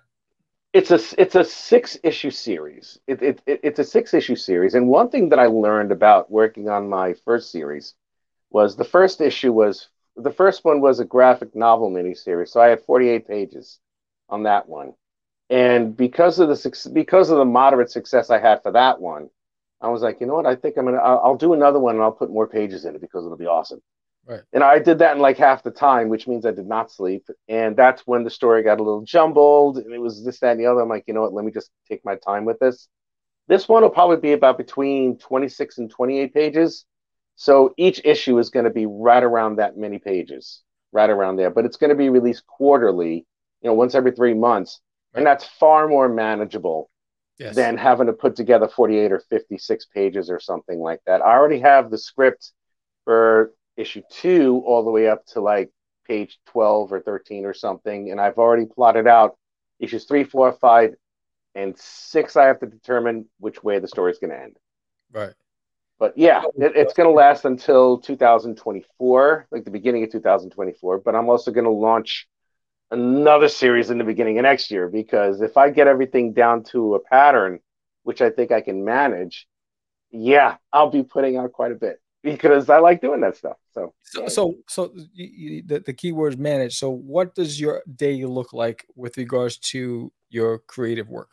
It's 0.71 0.89
a 0.89 0.99
it's 1.21 1.36
a 1.36 1.43
six 1.43 1.99
issue 2.04 2.32
series. 2.32 2.97
It, 3.06 3.21
it, 3.21 3.41
it, 3.45 3.60
it's 3.63 3.80
a 3.80 3.84
six 3.84 4.13
issue 4.13 4.36
series. 4.36 4.73
And 4.73 4.88
one 4.88 5.10
thing 5.10 5.30
that 5.30 5.38
I 5.38 5.45
learned 5.45 5.91
about 5.91 6.32
working 6.32 6.67
on 6.67 6.89
my 6.89 7.13
first 7.26 7.52
series 7.52 7.93
was 8.54 8.76
the 8.78 8.86
first 8.86 9.20
issue 9.20 9.52
was 9.52 9.89
the 10.16 10.32
first 10.32 10.63
one 10.63 10.80
was 10.80 11.00
a 11.00 11.06
graphic 11.06 11.56
novel 11.56 11.92
miniseries. 11.92 12.50
So 12.50 12.62
I 12.62 12.68
had 12.68 12.82
48 12.82 13.28
pages 13.28 13.80
on 14.30 14.44
that 14.44 14.70
one. 14.70 14.94
And 15.50 15.98
because 15.98 16.39
of 16.39 16.50
the 16.50 16.92
because 16.94 17.30
of 17.30 17.38
the 17.38 17.46
moderate 17.46 17.92
success 17.92 18.30
I 18.30 18.39
had 18.39 18.63
for 18.63 18.72
that 18.72 19.02
one, 19.02 19.30
I 19.82 19.89
was 19.89 20.02
like, 20.02 20.22
you 20.22 20.28
know 20.28 20.36
what? 20.36 20.46
I 20.46 20.56
think 20.56 20.78
I'm 20.78 20.86
gonna 20.86 20.98
I'll, 20.98 21.20
I'll 21.24 21.38
do 21.38 21.54
another 21.54 21.80
one 21.80 21.96
and 21.96 22.04
I'll 22.04 22.12
put 22.12 22.32
more 22.32 22.48
pages 22.48 22.86
in 22.86 22.96
it 22.96 23.02
because 23.02 23.26
it'll 23.26 23.38
be 23.38 23.48
awesome. 23.48 23.82
Right. 24.26 24.42
And 24.54 24.63
I 24.63 24.80
did 24.80 25.00
that 25.00 25.16
in 25.16 25.22
like 25.22 25.38
half 25.38 25.63
the 25.63 25.72
time, 25.72 26.08
which 26.08 26.28
means 26.28 26.46
I 26.46 26.52
did 26.52 26.68
not 26.68 26.92
sleep. 26.92 27.28
And 27.50 27.76
that's 27.76 28.04
when 28.08 28.24
the 28.24 28.30
story 28.30 28.63
got 28.63 28.80
a 28.80 28.84
little 28.84 29.02
jumbled 29.02 29.78
and 29.78 29.94
it 29.94 30.00
was 30.00 30.24
this, 30.24 30.39
that, 30.39 30.52
and 30.52 30.60
the 30.60 30.66
other. 30.66 30.80
I'm 30.80 30.88
like, 30.88 31.04
you 31.08 31.13
know 31.13 31.22
what? 31.22 31.34
Let 31.34 31.44
me 31.44 31.52
just 31.52 31.72
take 31.89 32.06
my 32.06 32.16
time 32.16 32.46
with 32.46 32.60
this. 32.60 32.88
This 33.50 33.68
one 33.68 33.84
will 33.84 33.89
probably 33.89 34.18
be 34.18 34.32
about 34.32 34.58
between 34.58 35.18
26 35.18 35.78
and 35.80 35.89
28 35.92 36.34
pages. 36.34 36.86
So 37.36 37.74
each 37.78 38.02
issue 38.04 38.38
is 38.39 38.50
going 38.50 38.65
to 38.65 38.72
be 38.72 38.86
right 38.86 39.24
around 39.24 39.58
that 39.58 39.78
many 39.78 40.00
pages, 40.00 40.62
right 40.91 41.10
around 41.10 41.38
there. 41.38 41.50
But 41.50 41.65
it's 41.65 41.78
going 41.78 41.89
to 41.89 41.96
be 41.96 42.10
released 42.10 42.46
quarterly, 42.48 43.26
you 43.62 43.69
know, 43.69 43.74
once 43.74 43.96
every 43.96 44.12
three 44.12 44.34
months. 44.34 44.80
Right. 45.13 45.19
And 45.19 45.28
that's 45.28 45.46
far 45.46 45.88
more 45.88 46.10
manageable 46.10 46.89
yes. 47.38 47.56
than 47.56 47.78
having 47.78 48.08
to 48.08 48.13
put 48.13 48.36
together 48.36 48.67
48 48.67 49.12
or 49.12 49.19
56 49.30 49.86
pages 49.93 50.30
or 50.30 50.39
something 50.39 50.80
like 50.80 51.02
that. 51.06 51.22
I 51.22 51.34
already 51.34 51.60
have 51.60 51.91
the 51.91 51.98
script 51.98 52.52
for 53.04 53.54
issue 53.76 54.02
two 54.10 54.62
all 54.65 54.84
the 54.84 54.91
way 54.91 55.10
up 55.10 55.26
to 55.26 55.41
like 55.41 55.72
page 56.08 56.39
12 56.48 56.93
or 56.93 57.02
13 57.02 57.46
or 57.46 57.54
something. 57.54 58.12
And 58.12 58.19
I've 58.19 58.38
already 58.38 58.65
plotted 58.65 59.08
out 59.08 59.38
issues 59.80 60.06
three, 60.06 60.24
four, 60.24 60.52
five, 60.54 60.93
and 61.56 61.78
six. 61.78 62.36
I 62.36 62.46
have 62.46 62.60
to 62.60 62.67
determine 62.67 63.26
which 63.39 63.63
way 63.63 63.80
the 63.80 63.88
story 63.88 64.12
is 64.12 64.19
going 64.19 64.32
to 64.32 64.41
end. 64.41 64.58
Right. 65.12 65.34
But 66.04 66.18
yeah, 66.18 66.44
it, 66.58 66.74
it's 66.76 66.92
going 66.92 67.08
to 67.08 67.13
last 67.13 67.46
until 67.46 67.98
2024, 67.98 69.48
like 69.52 69.63
the 69.63 69.72
beginning 69.72 70.04
of 70.04 70.12
2024. 70.12 70.98
But 70.98 71.16
I'm 71.16 71.30
also 71.30 71.50
going 71.50 71.63
to 71.63 71.72
launch 71.72 72.28
another 72.92 73.48
series 73.48 73.89
in 73.89 74.00
the 74.00 74.04
beginning 74.04 74.38
of 74.38 74.44
next 74.44 74.70
year 74.70 74.89
because 74.89 75.39
if 75.39 75.56
I 75.56 75.70
get 75.70 75.88
everything 75.88 76.34
down 76.34 76.66
to 76.72 76.96
a 76.96 77.00
pattern, 77.00 77.62
which 78.02 78.22
I 78.22 78.32
think 78.32 78.52
I 78.52 78.60
can 78.60 78.84
manage, 78.84 79.48
yeah, 80.12 80.58
I'll 80.74 80.89
be 80.89 81.04
putting 81.04 81.38
out 81.38 81.54
quite 81.54 81.72
a 81.72 81.76
bit 81.76 82.02
because 82.22 82.70
I 82.70 82.80
like 82.80 83.00
doing 83.00 83.22
that 83.22 83.38
stuff. 83.38 83.56
So, 83.74 83.94
so, 84.04 84.28
so, 84.28 84.56
so 84.68 84.94
you, 85.13 85.63
the, 85.66 85.80
the 85.80 85.94
key 85.94 86.12
word 86.12 86.34
is 86.34 86.38
manage. 86.38 86.76
So, 86.76 86.89
what 86.89 87.34
does 87.34 87.62
your 87.62 87.82
day 87.96 88.26
look 88.26 88.52
like 88.52 88.86
with 88.94 89.16
regards 89.16 89.58
to 89.72 90.12
your 90.30 90.60
creative 90.68 91.08
work? 91.08 91.30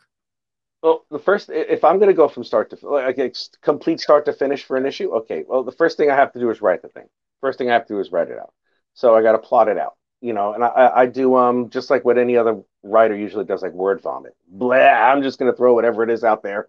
Well, 0.81 1.05
the 1.11 1.19
first, 1.19 1.49
if 1.49 1.83
I'm 1.83 1.97
going 1.99 2.09
to 2.09 2.15
go 2.15 2.27
from 2.27 2.43
start 2.43 2.71
to 2.71 2.87
like 2.89 3.19
complete 3.61 3.99
start 3.99 4.25
to 4.25 4.33
finish 4.33 4.63
for 4.63 4.77
an 4.77 4.85
issue, 4.85 5.11
okay. 5.17 5.43
Well, 5.47 5.63
the 5.63 5.71
first 5.71 5.97
thing 5.97 6.09
I 6.09 6.15
have 6.15 6.33
to 6.33 6.39
do 6.39 6.49
is 6.49 6.61
write 6.61 6.81
the 6.81 6.87
thing. 6.89 7.05
First 7.39 7.57
thing 7.59 7.69
I 7.69 7.73
have 7.73 7.85
to 7.87 7.93
do 7.93 7.99
is 7.99 8.11
write 8.11 8.29
it 8.29 8.39
out. 8.39 8.53
So 8.93 9.15
I 9.15 9.21
got 9.21 9.33
to 9.33 9.37
plot 9.37 9.67
it 9.67 9.77
out, 9.77 9.95
you 10.21 10.33
know. 10.33 10.53
And 10.53 10.63
I, 10.63 10.91
I 10.95 11.05
do 11.05 11.35
um 11.35 11.69
just 11.69 11.89
like 11.91 12.03
what 12.03 12.17
any 12.17 12.35
other 12.35 12.61
writer 12.81 13.15
usually 13.15 13.45
does, 13.45 13.61
like 13.61 13.73
word 13.73 14.01
vomit. 14.01 14.35
Blah. 14.47 14.75
I'm 14.75 15.21
just 15.21 15.37
going 15.37 15.51
to 15.51 15.55
throw 15.57 15.73
whatever 15.75 16.03
it 16.03 16.09
is 16.09 16.23
out 16.23 16.41
there, 16.41 16.67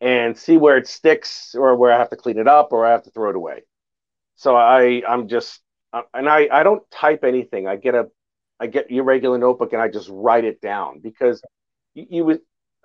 and 0.00 0.36
see 0.36 0.56
where 0.56 0.76
it 0.76 0.88
sticks, 0.88 1.54
or 1.54 1.76
where 1.76 1.92
I 1.92 1.98
have 1.98 2.10
to 2.10 2.16
clean 2.16 2.38
it 2.38 2.48
up, 2.48 2.72
or 2.72 2.84
I 2.84 2.90
have 2.90 3.04
to 3.04 3.10
throw 3.10 3.30
it 3.30 3.36
away. 3.36 3.62
So 4.36 4.56
I 4.56 5.02
I'm 5.06 5.28
just 5.28 5.60
and 6.14 6.28
I 6.28 6.48
I 6.50 6.62
don't 6.62 6.88
type 6.90 7.24
anything. 7.24 7.66
I 7.68 7.76
get 7.76 7.94
a 7.94 8.08
I 8.60 8.66
get 8.66 8.90
your 8.90 9.04
regular 9.04 9.38
notebook 9.38 9.72
and 9.72 9.82
I 9.82 9.88
just 9.88 10.08
write 10.10 10.44
it 10.44 10.60
down 10.60 11.00
because 11.00 11.42
you, 11.94 12.06
you 12.10 12.24
would 12.24 12.40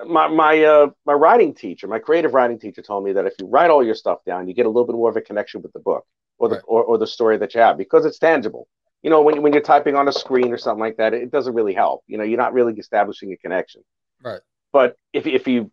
my 0.05 0.27
my 0.27 0.63
uh, 0.63 0.87
my 1.05 1.13
writing 1.13 1.53
teacher, 1.53 1.87
my 1.87 1.99
creative 1.99 2.33
writing 2.33 2.59
teacher, 2.59 2.81
told 2.81 3.03
me 3.03 3.13
that 3.13 3.25
if 3.25 3.33
you 3.39 3.47
write 3.47 3.69
all 3.69 3.83
your 3.83 3.95
stuff 3.95 4.19
down, 4.25 4.47
you 4.47 4.53
get 4.53 4.65
a 4.65 4.69
little 4.69 4.85
bit 4.85 4.95
more 4.95 5.09
of 5.09 5.17
a 5.17 5.21
connection 5.21 5.61
with 5.61 5.73
the 5.73 5.79
book 5.79 6.05
or 6.37 6.49
the 6.49 6.55
right. 6.55 6.63
or, 6.67 6.83
or 6.83 6.97
the 6.97 7.07
story 7.07 7.37
that 7.37 7.53
you 7.53 7.61
have 7.61 7.77
because 7.77 8.05
it's 8.05 8.19
tangible. 8.19 8.67
You 9.01 9.09
know, 9.09 9.21
when 9.21 9.41
when 9.41 9.53
you're 9.53 9.61
typing 9.61 9.95
on 9.95 10.07
a 10.07 10.13
screen 10.13 10.51
or 10.51 10.57
something 10.57 10.79
like 10.79 10.97
that, 10.97 11.13
it 11.13 11.31
doesn't 11.31 11.53
really 11.53 11.73
help. 11.73 12.03
You 12.07 12.17
know, 12.17 12.23
you're 12.23 12.37
not 12.37 12.53
really 12.53 12.73
establishing 12.73 13.31
a 13.31 13.37
connection. 13.37 13.81
Right. 14.23 14.41
But 14.71 14.97
if 15.13 15.25
if 15.25 15.47
you 15.47 15.71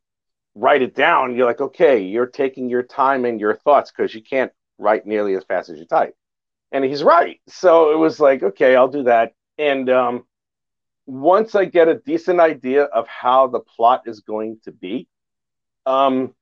write 0.55 0.83
it 0.83 0.95
down, 0.95 1.35
you're 1.35 1.47
like, 1.47 1.61
okay, 1.61 2.01
you're 2.01 2.27
taking 2.27 2.69
your 2.71 2.83
time 2.83 3.25
and 3.25 3.41
your 3.41 3.57
thoughts 3.57 3.91
because 3.91 4.15
you 4.15 4.23
can't 4.23 4.53
write 4.79 5.07
nearly 5.07 5.35
as 5.35 5.45
fast 5.45 5.69
as 5.69 5.79
you 5.79 5.85
type. 5.85 6.15
And 6.73 6.85
he's 6.85 7.03
right. 7.03 7.41
So 7.49 7.93
it 7.93 7.99
was 7.99 8.21
like, 8.21 8.43
okay, 8.43 8.77
I'll 8.77 8.89
do 8.89 9.05
that. 9.05 9.33
And 9.59 9.89
um, 9.91 10.25
once 11.07 11.55
I 11.55 11.65
get 11.65 11.89
a 11.89 11.95
decent 11.95 12.41
idea 12.41 12.85
of 12.85 13.07
how 13.07 13.47
the 13.47 13.61
plot 13.61 14.03
is 14.07 14.21
going 14.21 14.59
to 14.65 14.73
be, 14.73 15.07
um, 15.87 16.35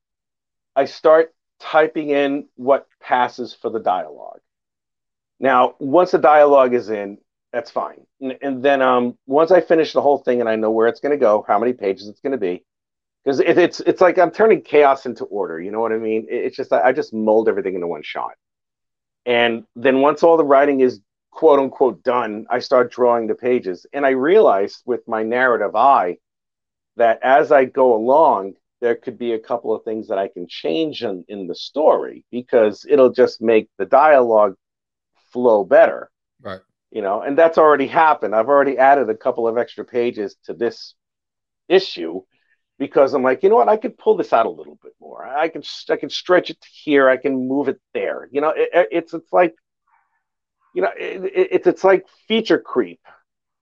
I 0.76 0.84
start 0.84 1.34
typing 1.60 2.10
in 2.10 2.48
what 2.56 2.86
passes 3.00 3.54
for 3.54 3.70
the 3.70 3.80
dialogue. 3.80 4.40
Now, 5.40 5.74
once 5.78 6.12
the 6.12 6.18
dialogue 6.18 6.74
is 6.74 6.90
in, 6.90 7.18
that's 7.52 7.70
fine. 7.70 8.06
And, 8.20 8.62
then 8.62 8.80
um, 8.80 9.18
once 9.26 9.50
I 9.50 9.60
finish 9.60 9.92
the 9.92 10.00
whole 10.00 10.18
thing 10.18 10.40
and 10.40 10.48
I 10.48 10.56
know 10.56 10.70
where 10.70 10.88
it's 10.88 11.00
going 11.00 11.10
to 11.10 11.18
go, 11.18 11.44
how 11.46 11.58
many 11.58 11.72
pages 11.72 12.08
it's 12.08 12.20
going 12.20 12.32
to 12.32 12.38
be, 12.38 12.64
because 13.24 13.40
it, 13.40 13.58
it's 13.58 13.80
it's 13.80 14.00
like 14.00 14.18
I'm 14.18 14.30
turning 14.30 14.62
chaos 14.62 15.06
into 15.06 15.24
order. 15.24 15.60
You 15.60 15.70
know 15.70 15.80
what 15.80 15.92
I 15.92 15.98
mean? 15.98 16.26
It, 16.30 16.46
it's 16.46 16.56
just 16.56 16.72
I, 16.72 16.88
I 16.88 16.92
just 16.92 17.12
mold 17.12 17.48
everything 17.48 17.74
into 17.74 17.86
one 17.86 18.02
shot. 18.02 18.32
And 19.26 19.64
then 19.76 20.00
once 20.00 20.22
all 20.22 20.36
the 20.36 20.44
writing 20.44 20.80
is 20.80 21.00
quote 21.32 21.58
unquote 21.58 22.02
done, 22.04 22.46
I 22.48 22.60
start 22.60 22.92
drawing 22.92 23.26
the 23.26 23.34
pages. 23.34 23.86
And 23.92 24.06
I 24.06 24.10
realized 24.10 24.82
with 24.86 25.08
my 25.08 25.24
narrative 25.24 25.74
eye 25.74 26.18
that 26.96 27.18
as 27.22 27.50
I 27.50 27.64
go 27.64 27.96
along, 27.96 28.54
there 28.80 28.94
could 28.94 29.18
be 29.18 29.32
a 29.32 29.38
couple 29.38 29.74
of 29.74 29.82
things 29.84 30.08
that 30.08 30.18
I 30.18 30.28
can 30.28 30.46
change 30.46 31.02
in, 31.02 31.24
in 31.28 31.46
the 31.46 31.54
story 31.54 32.24
because 32.30 32.86
it'll 32.88 33.12
just 33.12 33.40
make 33.40 33.68
the 33.78 33.86
dialogue 33.86 34.54
flow 35.32 35.64
better. 35.64 36.10
Right. 36.40 36.60
You 36.90 37.00
know, 37.00 37.22
and 37.22 37.38
that's 37.38 37.58
already 37.58 37.86
happened. 37.86 38.34
I've 38.34 38.48
already 38.48 38.76
added 38.76 39.08
a 39.08 39.16
couple 39.16 39.48
of 39.48 39.56
extra 39.56 39.84
pages 39.84 40.36
to 40.44 40.52
this 40.52 40.94
issue 41.68 42.22
because 42.78 43.14
I'm 43.14 43.22
like, 43.22 43.42
you 43.42 43.48
know 43.48 43.56
what, 43.56 43.68
I 43.68 43.76
could 43.78 43.96
pull 43.96 44.16
this 44.16 44.32
out 44.32 44.44
a 44.44 44.50
little 44.50 44.78
bit 44.82 44.92
more. 45.00 45.24
I 45.26 45.48
can 45.48 45.62
I 45.88 45.96
can 45.96 46.10
stretch 46.10 46.50
it 46.50 46.58
here. 46.84 47.08
I 47.08 47.16
can 47.16 47.48
move 47.48 47.68
it 47.68 47.80
there. 47.94 48.28
You 48.30 48.40
know, 48.42 48.52
it, 48.54 48.88
it's 48.90 49.14
it's 49.14 49.32
like 49.32 49.54
you 50.74 50.82
know, 50.82 50.90
it, 50.98 51.24
it, 51.24 51.48
it's 51.52 51.66
it's 51.66 51.84
like 51.84 52.06
feature 52.28 52.58
creep. 52.58 53.00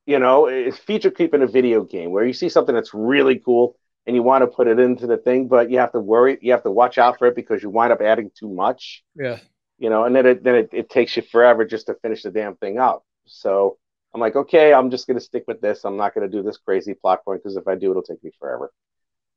You 0.06 0.18
know, 0.18 0.46
it's 0.46 0.78
feature 0.78 1.10
creep 1.10 1.34
in 1.34 1.42
a 1.42 1.46
video 1.46 1.84
game 1.84 2.10
where 2.10 2.24
you 2.24 2.32
see 2.32 2.48
something 2.48 2.74
that's 2.74 2.94
really 2.94 3.38
cool 3.38 3.76
and 4.06 4.16
you 4.16 4.22
want 4.22 4.42
to 4.42 4.46
put 4.46 4.66
it 4.66 4.78
into 4.78 5.06
the 5.06 5.18
thing, 5.18 5.46
but 5.46 5.70
you 5.70 5.78
have 5.78 5.92
to 5.92 6.00
worry, 6.00 6.38
you 6.40 6.52
have 6.52 6.62
to 6.62 6.70
watch 6.70 6.98
out 6.98 7.18
for 7.18 7.28
it 7.28 7.36
because 7.36 7.62
you 7.62 7.70
wind 7.70 7.92
up 7.92 8.00
adding 8.00 8.30
too 8.36 8.48
much. 8.48 9.04
Yeah. 9.14 9.38
You 9.78 9.90
know, 9.90 10.04
and 10.04 10.14
then 10.14 10.26
it 10.26 10.44
then 10.44 10.54
it, 10.56 10.70
it 10.72 10.90
takes 10.90 11.16
you 11.16 11.22
forever 11.22 11.64
just 11.64 11.86
to 11.86 11.94
finish 11.94 12.22
the 12.22 12.30
damn 12.30 12.56
thing 12.56 12.78
up. 12.78 13.04
So 13.26 13.78
I'm 14.12 14.20
like, 14.20 14.36
okay, 14.36 14.72
I'm 14.74 14.90
just 14.90 15.06
gonna 15.06 15.20
stick 15.20 15.44
with 15.46 15.60
this. 15.60 15.84
I'm 15.84 15.96
not 15.96 16.14
gonna 16.14 16.28
do 16.28 16.42
this 16.42 16.58
crazy 16.58 16.94
plot 16.94 17.24
point 17.24 17.42
because 17.42 17.56
if 17.56 17.68
I 17.68 17.76
do, 17.76 17.90
it'll 17.90 18.02
take 18.02 18.22
me 18.22 18.30
forever. 18.38 18.72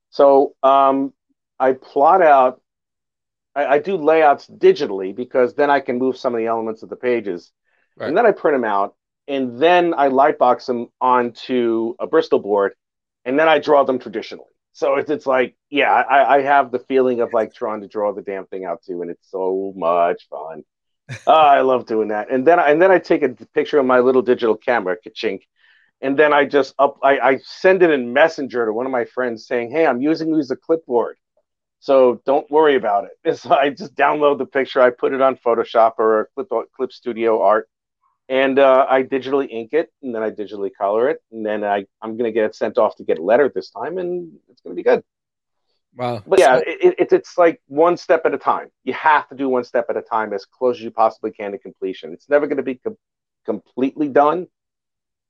So 0.10 0.56
um, 0.64 1.14
I 1.60 1.74
plot 1.74 2.22
out. 2.22 2.62
I, 3.56 3.66
I, 3.66 3.80
do 3.80 3.98
layouts 3.98 4.48
digitally 4.48 5.16
because 5.16 5.54
then 5.54 5.70
I 5.70 5.80
can 5.80 6.00
move 6.00 6.18
some 6.18 6.34
of 6.34 6.40
the 6.40 6.48
elements 6.48 6.82
of 6.82 6.90
the 6.90 6.96
pages 6.96 7.52
Right. 7.98 8.08
And 8.08 8.18
then 8.18 8.26
I 8.26 8.32
print 8.32 8.56
them 8.56 8.66
out, 8.66 8.96
and 9.28 9.60
then 9.60 9.94
I 9.94 10.10
lightbox 10.10 10.66
them 10.66 10.88
onto 11.00 11.96
a 12.00 12.08
Bristol 12.08 12.40
board, 12.40 12.74
and 13.26 13.40
then 13.40 13.48
I 13.48 13.60
draw 13.60 13.84
them 13.84 14.00
traditionally. 14.00 14.46
So 14.74 14.96
it's, 14.96 15.10
it's 15.10 15.28
like, 15.28 15.56
yeah, 15.70 15.92
I, 15.92 16.38
I 16.38 16.42
have 16.42 16.72
the 16.72 16.80
feeling 16.80 17.22
of 17.22 17.32
like 17.32 17.54
trying 17.54 17.82
to 17.82 17.88
draw 17.88 18.12
the 18.14 18.24
damn 18.24 18.46
thing 18.48 18.66
out 18.66 18.82
too, 18.84 19.02
and 19.02 19.12
it's 19.12 19.30
so 19.30 19.74
much 19.76 20.28
fun. 20.30 20.64
oh, 21.28 21.34
I 21.34 21.62
love 21.62 21.86
doing 21.86 22.10
that. 22.10 22.32
And 22.32 22.46
then 22.46 22.60
and 22.60 22.82
then 22.82 22.92
I 22.92 23.00
take 23.00 23.24
a 23.24 23.30
picture 23.54 23.80
of 23.80 23.86
my 23.86 24.00
little 24.00 24.22
digital 24.22 24.56
camera, 24.58 24.98
kachink, 25.06 25.42
and 26.02 26.18
then 26.18 26.34
I 26.34 26.46
just 26.46 26.74
up 26.80 26.98
I, 27.04 27.20
I 27.20 27.38
send 27.44 27.84
it 27.84 27.92
in 27.92 28.14
Messenger 28.14 28.66
to 28.66 28.74
one 28.74 28.86
of 28.86 28.92
my 28.92 29.06
friends 29.06 29.48
saying, 29.48 29.72
"Hey, 29.72 29.86
I'm 29.86 30.02
using 30.02 30.36
as 30.40 30.52
a 30.52 30.56
clipboard, 30.56 31.18
so 31.80 32.22
don't 32.26 32.50
worry 32.52 32.76
about 32.76 33.06
it." 33.06 33.38
so 33.40 33.54
I 33.56 33.70
just 33.70 33.96
download 33.96 34.40
the 34.40 34.46
picture, 34.48 34.82
I 34.82 34.90
put 34.90 35.14
it 35.14 35.22
on 35.22 35.38
Photoshop 35.38 35.94
or 36.00 36.30
Clip 36.36 36.50
Clip 36.76 36.92
Studio 36.92 37.42
Art, 37.42 37.70
and 38.34 38.58
uh, 38.58 38.88
I 38.90 39.04
digitally 39.04 39.48
ink 39.50 39.74
it, 39.74 39.94
and 40.02 40.14
then 40.14 40.24
I 40.24 40.32
digitally 40.32 40.72
color 40.76 41.08
it, 41.10 41.22
and 41.32 41.46
then 41.46 41.64
I 41.64 41.86
I'm 42.02 42.18
gonna 42.18 42.32
get 42.32 42.46
it 42.46 42.56
sent 42.56 42.80
off 42.80 42.96
to 42.96 43.04
get 43.04 43.20
lettered 43.20 43.54
this 43.54 43.70
time, 43.70 44.00
and 44.00 44.32
it's 44.50 44.62
gonna 44.62 44.76
be 44.76 44.82
good. 44.82 45.04
Wow. 45.96 46.24
But 46.26 46.40
yeah, 46.40 46.58
So- 46.58 46.64
it, 46.66 46.96
it's 46.98 47.14
it's 47.14 47.38
like 47.38 47.62
one 47.68 47.96
step 47.96 48.26
at 48.26 48.34
a 48.34 48.40
time. 48.40 48.70
You 48.84 48.94
have 48.94 49.30
to 49.30 49.36
do 49.36 49.48
one 49.50 49.64
step 49.64 49.86
at 49.92 49.98
a 49.98 50.02
time, 50.02 50.34
as 50.34 50.46
close 50.46 50.78
as 50.78 50.84
you 50.84 50.90
possibly 50.90 51.32
can 51.32 51.52
to 51.52 51.60
completion. 51.60 52.12
It's 52.14 52.28
never 52.28 52.48
going 52.48 52.58
to 52.58 52.64
be 52.64 52.76
com- 52.76 52.98
completely 53.46 54.08
done 54.10 54.48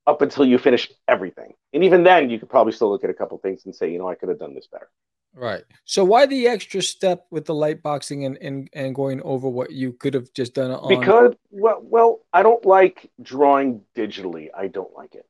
up 0.06 0.22
until 0.22 0.46
you 0.46 0.56
finish 0.56 0.90
everything. 1.06 1.52
And 1.74 1.84
even 1.84 2.04
then, 2.04 2.30
you 2.30 2.38
could 2.38 2.48
probably 2.48 2.72
still 2.72 2.90
look 2.90 3.04
at 3.04 3.10
a 3.10 3.14
couple 3.14 3.36
things 3.38 3.66
and 3.66 3.74
say, 3.76 3.90
you 3.92 3.98
know, 3.98 4.08
I 4.08 4.14
could 4.14 4.30
have 4.30 4.38
done 4.38 4.54
this 4.54 4.66
better. 4.66 4.88
Right. 5.36 5.64
So 5.84 6.04
why 6.04 6.26
the 6.26 6.46
extra 6.46 6.80
step 6.80 7.26
with 7.30 7.44
the 7.44 7.54
light 7.54 7.82
boxing 7.82 8.24
and 8.24 8.38
and, 8.38 8.68
and 8.72 8.94
going 8.94 9.20
over 9.22 9.48
what 9.48 9.72
you 9.72 9.92
could 9.92 10.14
have 10.14 10.32
just 10.32 10.54
done 10.54 10.70
on 10.70 10.88
Because 10.88 11.34
well, 11.50 11.80
well, 11.82 12.20
I 12.32 12.42
don't 12.42 12.64
like 12.64 13.10
drawing 13.20 13.82
digitally. 13.96 14.48
I 14.56 14.68
don't 14.68 14.94
like 14.94 15.14
it. 15.14 15.26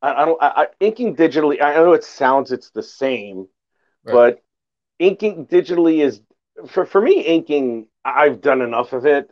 I, 0.00 0.22
I 0.22 0.24
don't. 0.24 0.42
I, 0.42 0.46
I, 0.46 0.66
inking 0.80 1.16
digitally. 1.16 1.62
I 1.62 1.74
know 1.74 1.92
it 1.92 2.04
sounds 2.04 2.52
it's 2.52 2.70
the 2.70 2.82
same, 2.82 3.48
Right. 4.04 4.12
but 4.12 4.42
inking 4.98 5.46
digitally 5.46 6.02
is 6.02 6.22
for 6.66 6.86
for 6.86 7.00
me. 7.00 7.20
Inking, 7.20 7.88
I've 8.04 8.40
done 8.40 8.62
enough 8.62 8.92
of 8.94 9.04
it. 9.04 9.30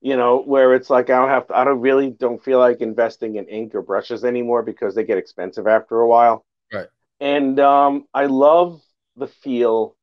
You 0.00 0.16
know, 0.16 0.42
where 0.42 0.74
it's 0.74 0.90
like 0.90 1.10
I 1.10 1.16
don't 1.16 1.28
have. 1.28 1.48
To, 1.48 1.56
I 1.56 1.64
don't 1.64 1.80
really 1.80 2.10
don't 2.10 2.42
feel 2.42 2.58
like 2.58 2.80
investing 2.80 3.36
in 3.36 3.46
ink 3.46 3.74
or 3.74 3.82
brushes 3.82 4.24
anymore 4.24 4.62
because 4.62 4.94
they 4.94 5.04
get 5.04 5.18
expensive 5.18 5.66
after 5.66 6.00
a 6.00 6.08
while. 6.08 6.44
Right. 6.72 6.88
And 7.20 7.58
um, 7.60 8.06
I 8.12 8.26
love 8.26 8.82
the 9.16 9.26
feel 9.26 9.96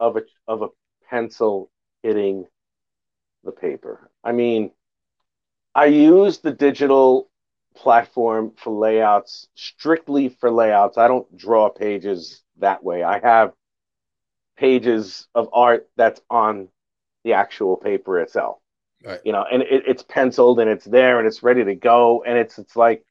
of 0.00 0.16
a 0.16 0.22
of 0.46 0.62
a 0.62 0.68
pencil 1.08 1.70
hitting 2.02 2.46
the 3.44 3.52
paper. 3.52 4.10
I 4.22 4.32
mean, 4.32 4.70
I 5.74 5.86
use 5.86 6.38
the 6.38 6.52
digital 6.52 7.30
platform 7.74 8.52
for 8.56 8.72
layouts 8.72 9.48
strictly 9.54 10.28
for 10.28 10.50
layouts. 10.50 10.98
I 10.98 11.08
don't 11.08 11.36
draw 11.36 11.68
pages 11.68 12.42
that 12.58 12.84
way. 12.84 13.02
I 13.02 13.18
have 13.18 13.52
pages 14.56 15.26
of 15.34 15.48
art 15.52 15.88
that's 15.96 16.20
on 16.30 16.68
the 17.24 17.32
actual 17.32 17.76
paper 17.76 18.20
itself. 18.20 18.58
Right. 19.04 19.20
You 19.24 19.32
know, 19.32 19.44
and 19.50 19.62
it, 19.62 19.84
it's 19.86 20.02
penciled 20.02 20.60
and 20.60 20.70
it's 20.70 20.84
there 20.84 21.18
and 21.18 21.26
it's 21.26 21.42
ready 21.42 21.64
to 21.64 21.74
go 21.74 22.22
and 22.22 22.38
it's 22.38 22.58
it's 22.58 22.76
like 22.76 23.04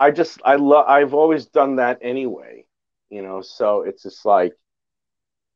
I 0.00 0.10
just 0.10 0.40
I 0.44 0.56
love 0.56 0.86
I've 0.88 1.14
always 1.14 1.46
done 1.46 1.76
that 1.76 1.98
anyway. 2.02 2.64
You 3.10 3.22
know, 3.22 3.42
so 3.42 3.82
it's 3.82 4.02
just 4.02 4.24
like 4.24 4.54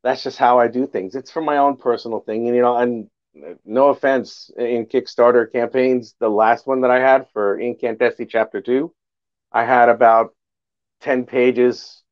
that's 0.02 0.22
just 0.22 0.38
how 0.38 0.58
I 0.58 0.68
do 0.68 0.86
things. 0.86 1.14
It's 1.14 1.30
for 1.30 1.42
my 1.42 1.58
own 1.58 1.76
personal 1.76 2.20
thing, 2.20 2.46
and 2.46 2.56
you 2.56 2.62
know, 2.62 2.76
and 2.76 3.08
uh, 3.36 3.54
no 3.64 3.88
offense 3.88 4.50
in 4.56 4.86
Kickstarter 4.86 5.50
campaigns, 5.50 6.14
the 6.18 6.28
last 6.28 6.66
one 6.66 6.80
that 6.82 6.90
I 6.90 7.00
had 7.00 7.26
for 7.32 7.58
Incantessi 7.58 8.28
Chapter 8.28 8.60
Two, 8.60 8.92
I 9.52 9.64
had 9.64 9.88
about 9.88 10.34
ten 11.00 11.24
pages, 11.24 12.02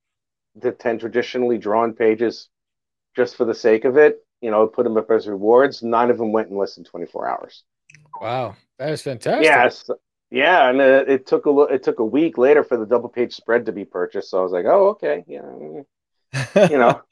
the 0.55 0.73
ten 0.73 0.99
traditionally 0.99 1.59
drawn 1.59 1.93
pages, 1.95 2.49
just 3.17 3.37
for 3.37 3.45
the 3.45 3.55
sake 3.55 3.85
of 3.85 3.97
it. 3.97 4.25
You 4.41 4.51
know, 4.51 4.67
put 4.67 4.85
them 4.85 4.97
up 4.97 5.11
as 5.11 5.27
rewards. 5.27 5.83
Nine 5.83 6.11
of 6.11 6.19
them 6.19 6.33
went 6.33 6.49
in 6.49 6.57
less 6.57 6.77
than 6.77 6.85
twenty 6.85 7.07
four 7.07 7.29
hours. 7.29 7.65
Wow, 8.21 8.57
that 8.79 8.91
is 8.91 9.03
fantastic. 9.03 9.45
Yes, 9.45 9.91
yeah, 10.31 10.71
and 10.71 10.81
it, 10.81 11.09
it 11.09 11.27
took 11.27 11.47
a 11.47 11.59
it 11.63 11.83
took 11.83 11.99
a 11.99 12.05
week 12.05 12.39
later 12.39 12.63
for 12.63 12.77
the 12.77 12.87
double 12.87 13.09
page 13.09 13.35
spread 13.35 13.67
to 13.67 13.73
be 13.73 13.85
purchased. 13.85 14.31
So 14.31 14.39
I 14.39 14.43
was 14.43 14.53
like, 14.53 14.65
oh, 14.65 14.89
okay, 14.91 15.25
yeah, 15.27 15.43
you 16.71 16.79
know, 16.79 17.03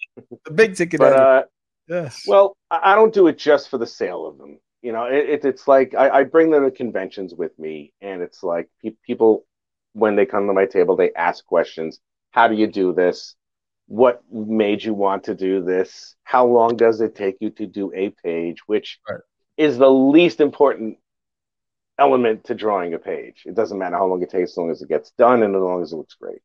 the 0.44 0.50
big 0.52 0.74
ticket. 0.76 1.00
but 1.00 1.12
uh. 1.12 1.42
yes. 1.88 2.24
Well, 2.26 2.56
I 2.70 2.94
don't 2.94 3.14
do 3.14 3.26
it 3.28 3.38
just 3.38 3.68
for 3.68 3.78
the 3.78 3.86
sale 3.86 4.26
of 4.26 4.38
them. 4.38 4.58
You 4.82 4.92
know, 4.92 5.04
it, 5.04 5.28
it, 5.28 5.44
it's 5.44 5.66
like 5.66 5.94
I, 5.94 6.10
I 6.20 6.24
bring 6.24 6.50
them 6.50 6.64
to 6.64 6.70
conventions 6.70 7.34
with 7.34 7.58
me, 7.58 7.92
and 8.00 8.22
it's 8.22 8.42
like 8.42 8.68
pe- 8.82 8.94
people, 9.04 9.44
when 9.92 10.14
they 10.16 10.24
come 10.26 10.46
to 10.46 10.52
my 10.52 10.66
table, 10.66 10.94
they 10.96 11.12
ask 11.14 11.44
questions. 11.44 11.98
How 12.30 12.46
do 12.48 12.54
you 12.54 12.66
do 12.66 12.92
this? 12.92 13.34
What 13.86 14.22
made 14.30 14.84
you 14.84 14.92
want 14.94 15.24
to 15.24 15.34
do 15.34 15.64
this? 15.64 16.14
How 16.22 16.46
long 16.46 16.76
does 16.76 17.00
it 17.00 17.14
take 17.16 17.38
you 17.40 17.50
to 17.50 17.66
do 17.66 17.90
a 17.94 18.10
page? 18.22 18.58
Which 18.66 19.00
Right. 19.08 19.20
is 19.56 19.78
the 19.78 19.90
least 19.90 20.40
important 20.40 20.98
element 21.98 22.44
to 22.44 22.54
drawing 22.54 22.94
a 22.94 22.98
page. 22.98 23.42
It 23.46 23.54
doesn't 23.54 23.78
matter 23.78 23.96
how 23.96 24.06
long 24.06 24.22
it 24.22 24.30
takes, 24.30 24.52
as 24.52 24.56
long 24.56 24.70
as 24.70 24.82
it 24.82 24.88
gets 24.88 25.10
done 25.12 25.42
and 25.42 25.56
as 25.56 25.60
long 25.62 25.82
as 25.82 25.92
it 25.92 25.96
looks 25.96 26.14
great. 26.14 26.38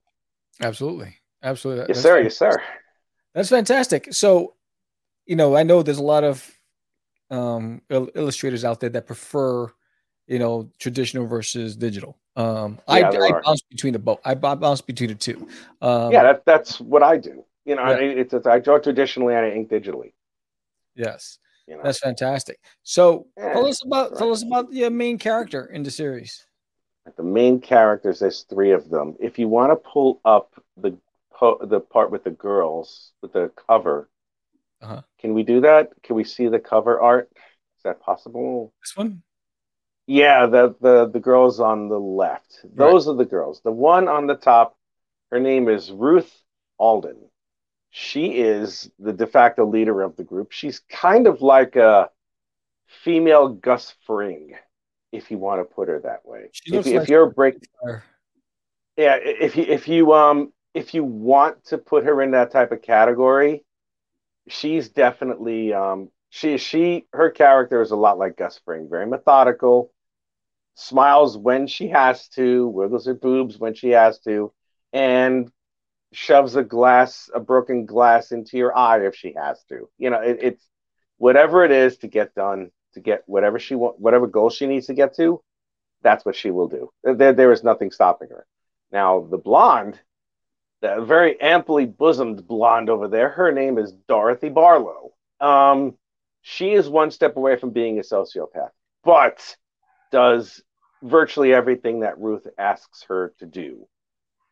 Absolutely. 0.62 1.16
Absolutely. 1.44 1.86
Yes, 1.90 1.98
That's 1.98 2.02
sir. 2.02 2.22
Yes, 2.22 2.38
sir. 2.38 2.62
That's 3.34 3.50
fantastic. 3.50 4.14
So, 4.14 4.54
you 5.26 5.36
know, 5.36 5.56
I 5.56 5.64
know 5.64 5.82
there's 5.84 5.98
a 5.98 6.04
lot 6.04 6.24
of 6.24 6.50
um, 7.30 7.82
il- 7.90 8.10
illustrators 8.16 8.64
out 8.64 8.80
there 8.80 8.90
that 8.92 9.08
prefer, 9.08 9.72
you 10.28 10.40
know, 10.40 10.70
traditional 10.80 11.26
versus 11.26 11.76
digital. 11.76 12.18
Um, 12.36 12.80
I, 12.88 13.00
Yeah, 13.00 13.12
there 13.12 13.24
I 13.38 13.42
bounce 13.42 13.62
between 13.64 13.94
the 13.94 14.00
both. 14.00 14.20
I 14.26 14.36
bounce 14.36 14.82
between 14.82 15.10
the 15.10 15.16
two. 15.16 15.48
Um, 15.82 16.12
yeah, 16.12 16.24
that, 16.24 16.46
that's 16.46 16.80
what 16.80 17.02
I 17.04 17.18
do. 17.18 17.44
You 17.66 17.76
know, 17.76 17.84
Yeah. 17.84 17.96
I, 17.96 18.00
it's, 18.02 18.34
it's 18.34 18.46
I 18.46 18.60
draw 18.60 18.78
traditionally 18.80 19.34
and 19.36 19.46
I 19.46 19.52
ink 19.52 19.70
digitally. 19.70 20.14
yes, 20.96 21.40
You 21.68 21.78
know, 21.78 21.84
that's 21.84 22.00
fantastic. 22.00 22.60
So, 22.84 23.28
Yeah, 23.38 23.54
tell 23.54 23.66
us 23.68 23.84
about 23.86 24.12
right. 24.12 24.18
tell 24.20 24.32
us 24.32 24.44
about 24.44 24.72
your 24.74 24.90
main 24.90 25.18
character 25.18 25.66
in 25.68 25.82
the 25.84 25.92
series. 25.92 26.46
the 27.18 27.24
main 27.24 27.60
characters. 27.62 28.20
There's 28.20 28.44
three 28.44 28.72
of 28.72 28.90
them. 28.90 29.16
If 29.20 29.40
you 29.40 29.48
want 29.48 29.72
to 29.72 29.76
pull 29.76 30.20
up 30.26 30.54
the 30.78 30.96
po- 31.34 31.60
the 31.66 31.80
part 31.80 32.12
with 32.12 32.24
the 32.24 32.32
girls 32.32 33.12
with 33.22 33.34
the 33.34 33.52
cover, 33.68 34.10
Uh-huh. 34.82 35.02
can 35.20 35.34
we 35.34 35.44
do 35.44 35.62
that? 35.62 35.92
Can 36.04 36.16
we 36.16 36.24
see 36.24 36.48
the 36.48 36.60
cover 36.60 37.00
art? 37.02 37.30
Is 37.78 37.84
that 37.84 38.00
possible? 38.02 38.74
This 38.82 38.96
one. 38.96 39.24
Yeah, 40.08 40.48
the 40.48 40.76
the 40.82 41.10
the 41.10 41.20
girls 41.20 41.60
on 41.60 41.88
the 41.90 42.00
left. 42.00 42.60
Those 42.64 43.08
are 43.08 43.16
the 43.16 43.26
girls. 43.26 43.62
The 43.64 43.72
one 43.72 44.08
on 44.08 44.28
the 44.28 44.36
top, 44.36 44.78
her 45.32 45.40
name 45.40 45.70
is 45.70 45.92
Ruth 45.92 46.32
Alden. 46.78 47.18
She 47.92 48.40
is 48.40 48.90
the 49.00 49.14
de 49.14 49.28
facto 49.28 49.66
leader 49.66 50.02
of 50.02 50.16
the 50.18 50.24
group. 50.24 50.52
She's 50.52 50.80
kind 50.90 51.28
of 51.28 51.42
like 51.42 51.76
a 51.76 52.10
female 53.04 53.50
Gus 53.50 53.94
Fring, 54.06 54.56
if 55.12 55.32
you 55.32 55.38
want 55.38 55.62
to 55.62 55.76
put 55.76 55.88
her 55.88 56.00
that 56.02 56.26
way. 56.26 56.50
If, 56.66 56.88
if 56.88 57.08
you're 57.10 57.30
break, 57.30 57.56
Or- 57.82 58.04
yeah, 58.98 59.16
if 59.22 59.56
you 59.56 59.64
if 59.64 59.88
you 59.88 60.12
um 60.14 60.52
if 60.74 60.94
you 60.94 61.04
want 61.04 61.66
to 61.66 61.78
put 61.78 62.06
her 62.06 62.22
in 62.22 62.32
that 62.32 62.52
type 62.52 62.72
of 62.72 62.82
category, 62.82 63.64
she's 64.48 64.90
definitely 64.90 65.74
um 65.74 66.10
she 66.30 66.58
she 66.58 67.06
her 67.14 67.30
character 67.30 67.82
is 67.82 67.92
a 67.92 67.96
lot 67.96 68.18
like 68.18 68.38
Gus 68.38 68.60
Fring, 68.66 68.88
very 68.90 69.06
methodical, 69.06 69.92
smiles 70.76 71.38
when 71.38 71.68
she 71.68 71.90
has 71.90 72.28
to, 72.30 72.68
wiggles 72.68 73.06
her 73.06 73.14
boobs 73.14 73.58
when 73.58 73.74
she 73.76 73.90
has 73.90 74.20
to, 74.22 74.52
and 74.92 75.52
shoves 76.12 76.56
a 76.56 76.64
glass 76.64 77.30
a 77.34 77.40
broken 77.40 77.86
glass 77.86 78.32
into 78.32 78.58
your 78.58 78.76
eye 78.78 79.06
if 79.06 79.16
she 79.16 79.34
has 79.34 79.64
to. 79.70 79.90
You 79.98 80.10
know, 80.10 80.22
it, 80.22 80.40
it's 80.42 80.70
whatever 81.18 81.64
it 81.64 81.72
is 81.72 81.98
to 82.00 82.08
get 82.08 82.36
done 82.36 82.72
to 82.94 83.00
get 83.00 83.24
whatever 83.28 83.60
she 83.60 83.76
want 83.76 84.00
whatever 84.00 84.28
goal 84.28 84.50
she 84.50 84.68
needs 84.68 84.88
to 84.88 84.94
get 84.94 85.16
to, 85.16 85.42
that's 86.02 86.26
what 86.26 86.36
she 86.36 86.52
will 86.52 86.68
do. 86.68 86.90
There 87.04 87.34
there 87.34 87.52
is 87.52 87.64
nothing 87.64 87.92
stopping 87.92 88.30
her. 88.30 88.46
Now, 88.92 89.28
the 89.30 89.38
blonde, 89.38 90.00
the 90.84 91.02
very 91.02 91.40
amply 91.40 91.86
bosomed 91.86 92.46
blonde 92.46 92.90
over 92.90 93.08
there, 93.08 93.30
her 93.30 93.54
name 93.54 93.78
is 93.78 93.94
Dorothy 94.10 94.50
Barlow. 94.50 95.14
Um, 95.40 95.96
she 96.42 96.74
is 96.74 96.90
one 96.90 97.10
step 97.10 97.38
away 97.38 97.56
from 97.56 97.70
being 97.70 98.00
a 98.00 98.02
sociopath, 98.02 98.72
but 99.02 99.56
does 100.12 100.62
virtually 101.02 101.54
everything 101.54 102.02
that 102.02 102.20
Ruth 102.20 102.46
asks 102.58 103.04
her 103.04 103.34
to 103.40 103.46
do. 103.46 103.88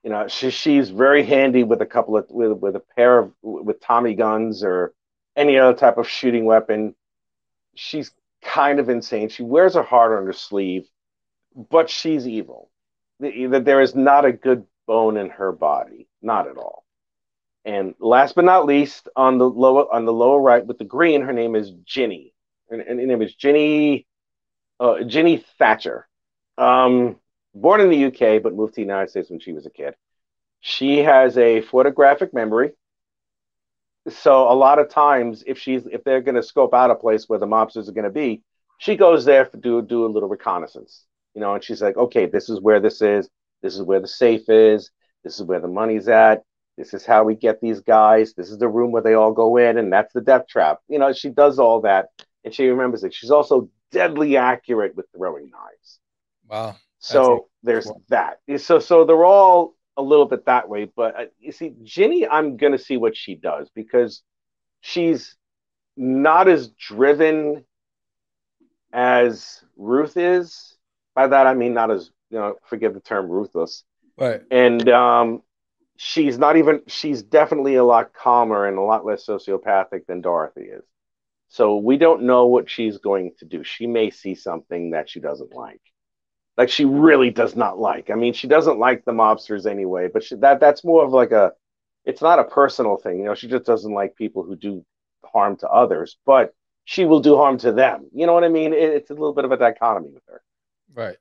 You 0.04 0.10
know, 0.10 0.30
she, 0.30 0.52
she's 0.52 0.89
very 0.89 1.24
handy 1.24 1.63
with 1.63 1.82
a 1.82 1.86
couple 1.86 2.15
of 2.15 2.26
with, 2.30 2.54
with 2.54 2.76
a 2.78 2.84
pair 2.96 3.20
of 3.20 3.34
with 3.41 3.82
Tommy 3.82 4.15
guns 4.15 4.63
or 4.63 4.94
any 5.36 5.60
other 5.60 5.78
type 5.78 5.98
of 5.98 6.08
shooting 6.08 6.46
weapon. 6.46 6.96
She's 7.76 8.10
kind 8.41 8.80
of 8.80 8.88
insane. 8.88 9.28
She 9.28 9.44
wears 9.44 9.76
her 9.76 9.84
heart 9.84 10.17
on 10.17 10.26
her 10.26 10.34
sleeve, 10.34 10.88
but 11.70 11.89
she's 11.89 12.26
evil 12.26 12.70
that 13.20 13.65
there 13.65 13.82
is 13.82 13.94
not 13.94 14.26
a 14.26 14.32
good 14.32 14.65
bone 14.91 15.15
in 15.15 15.30
her 15.30 15.54
body, 15.54 16.10
not 16.21 16.49
at 16.49 16.58
all. 16.58 16.84
And 17.63 17.95
last 17.97 18.36
but 18.36 18.43
not 18.43 18.65
least, 18.65 19.08
on 19.15 19.38
the 19.38 19.49
lower 19.49 19.86
on 19.95 20.04
the 20.04 20.12
lower 20.12 20.41
right 20.41 20.65
with 20.65 20.80
the 20.80 20.91
green, 20.95 21.21
her 21.21 21.32
name 21.32 21.56
is 21.56 21.71
Ginny. 21.86 22.34
And 22.69 22.82
her 22.82 22.93
name 22.93 23.21
is 23.21 23.34
Ginny 23.34 24.06
uh, 24.81 25.06
Ginny 25.06 25.46
Thatcher. 25.58 26.10
Um, 26.58 27.15
born 27.56 27.79
in 27.79 27.89
the 27.89 28.06
UK 28.08 28.44
but 28.44 28.54
moved 28.54 28.73
to 28.73 28.81
the 28.81 28.89
United 28.92 29.10
States 29.12 29.29
when 29.29 29.39
she 29.39 29.54
was 29.54 29.65
a 29.65 29.69
kid. 29.69 29.94
She 30.60 30.98
has 30.98 31.37
a 31.37 31.62
photographic 31.62 32.33
memory. 32.33 32.71
So 34.10 34.52
a 34.52 34.58
lot 34.65 34.77
of 34.77 34.89
times, 34.89 35.42
if 35.48 35.58
she's 35.58 35.85
if 35.85 36.04
they're 36.04 36.27
going 36.27 36.42
to 36.42 36.44
scope 36.44 36.73
out 36.73 36.92
a 36.92 36.96
place 36.96 37.29
where 37.29 37.39
the 37.39 37.54
mobsters 37.56 37.87
are 37.87 37.94
going 38.00 38.12
to 38.12 38.19
be, 38.25 38.44
she 38.77 38.98
goes 38.98 39.23
there 39.23 39.46
to 39.46 39.58
do 39.58 39.81
do 39.81 40.06
a 40.06 40.13
little 40.13 40.27
reconnaissance 40.27 41.06
you 41.33 41.42
know, 41.42 41.54
and 41.54 41.63
she's 41.63 41.81
like, 41.81 41.98
okay, 41.98 42.25
this 42.25 42.50
is 42.50 42.60
where 42.60 42.79
this 42.79 43.02
is, 43.02 43.29
this 43.62 43.76
is 43.76 43.82
where 43.82 44.00
the 44.00 44.08
safe 44.08 44.50
is, 44.50 44.92
this 45.24 45.40
is 45.40 45.44
where 45.44 45.60
the 45.60 45.68
money's 45.68 46.08
at, 46.08 46.44
this 46.78 46.94
is 46.94 47.06
how 47.06 47.24
we 47.24 47.36
get 47.36 47.62
these 47.62 47.82
guys, 47.82 48.34
this 48.34 48.50
is 48.50 48.58
the 48.58 48.68
room 48.68 48.92
where 48.92 49.04
they 49.04 49.14
all 49.14 49.32
go 49.32 49.58
in, 49.58 49.78
and 49.78 49.92
that's 49.92 50.14
the 50.14 50.22
death 50.22 50.48
trap. 50.48 50.80
You 50.88 51.00
know, 51.00 51.14
she 51.14 51.30
does 51.30 51.60
all 51.60 51.82
that, 51.82 52.08
and 52.44 52.54
she 52.54 52.68
remembers 52.68 53.04
it. 53.04 53.14
She's 53.14 53.32
also 53.32 53.70
deadly 53.92 54.38
accurate 54.38 54.96
with 54.96 55.06
throwing 55.16 55.52
knives. 55.52 56.00
Wow. 56.48 56.76
So 57.00 57.48
there's 57.64 57.92
that. 58.10 58.40
So 58.58 58.80
so 58.80 59.06
they're 59.06 59.26
all 59.26 59.76
a 59.98 60.02
little 60.02 60.28
bit 60.28 60.46
that 60.46 60.70
way, 60.70 60.86
but 60.96 61.20
uh, 61.20 61.26
you 61.40 61.52
see, 61.52 61.74
Ginny, 61.84 62.28
I'm 62.28 62.58
gonna 62.58 62.78
see 62.78 62.98
what 62.98 63.18
she 63.18 63.36
does 63.36 63.70
because 63.76 64.24
she's 64.82 65.36
not 65.98 66.48
as 66.48 66.70
driven 66.70 67.66
as 68.94 69.64
Ruth 69.78 70.16
is. 70.16 70.78
By 71.16 71.28
that 71.28 71.48
I 71.48 71.54
mean 71.54 71.74
not 71.74 71.92
as 71.92 72.12
you 72.32 72.40
know, 72.40 72.56
forgive 72.65 72.94
the 72.94 73.00
term 73.00 73.27
ruthless. 73.29 73.84
Right. 74.17 74.42
And 74.50 74.88
um, 74.90 75.42
she's 75.98 76.38
not 76.38 76.58
even 76.58 76.82
she's 76.88 77.21
definitely 77.21 77.75
a 77.75 77.84
lot 77.84 78.13
calmer 78.13 78.65
and 78.65 78.77
a 78.77 78.82
lot 78.82 79.06
less 79.06 79.25
sociopathic 79.25 80.06
than 80.08 80.21
Dorothy 80.21 80.62
is. 80.62 80.84
So 81.50 81.77
we 81.77 81.98
don't 81.98 82.23
know 82.23 82.46
what 82.48 82.69
she's 82.69 82.98
going 82.98 83.34
to 83.40 83.46
do. 83.46 83.63
She 83.63 83.86
may 83.86 84.10
see 84.10 84.36
something 84.36 84.92
that 84.92 85.10
she 85.10 85.19
doesn't 85.19 85.54
like. 85.54 85.82
Like 86.58 86.69
she 86.69 86.86
really 86.86 87.29
does 87.29 87.56
not 87.56 87.77
like. 87.77 88.10
I 88.10 88.15
mean, 88.15 88.34
she 88.34 88.48
doesn't 88.48 88.79
like 88.79 89.04
the 89.04 89.12
mobsters 89.12 89.69
anyway, 89.69 90.10
but 90.12 90.23
she, 90.23 90.36
that 90.38 90.60
that's 90.60 90.84
more 90.84 91.04
of 91.04 91.12
like 91.12 91.32
a 91.32 91.52
it's 92.06 92.21
not 92.21 92.40
a 92.40 92.44
personal 92.46 92.98
thing. 92.98 93.19
You 93.19 93.25
know, 93.25 93.36
she 93.36 93.48
just 93.48 93.65
doesn't 93.65 93.94
like 93.94 94.15
people 94.15 94.44
who 94.44 94.56
do 94.56 94.86
harm 95.25 95.58
to 95.58 95.69
others, 95.69 96.17
but 96.25 96.54
she 96.86 97.06
will 97.06 97.19
do 97.19 97.36
harm 97.36 97.58
to 97.60 97.71
them. 97.71 98.10
You 98.13 98.25
know 98.25 98.34
what 98.34 98.44
I 98.44 98.50
mean? 98.50 98.73
It, 98.73 98.90
it's 98.90 99.10
a 99.10 99.13
little 99.13 99.34
bit 99.34 99.46
of 99.46 99.52
a 99.52 99.58
dichotomy 99.58 100.10
with 100.13 100.23
her. 100.27 100.42
Right. 100.94 101.17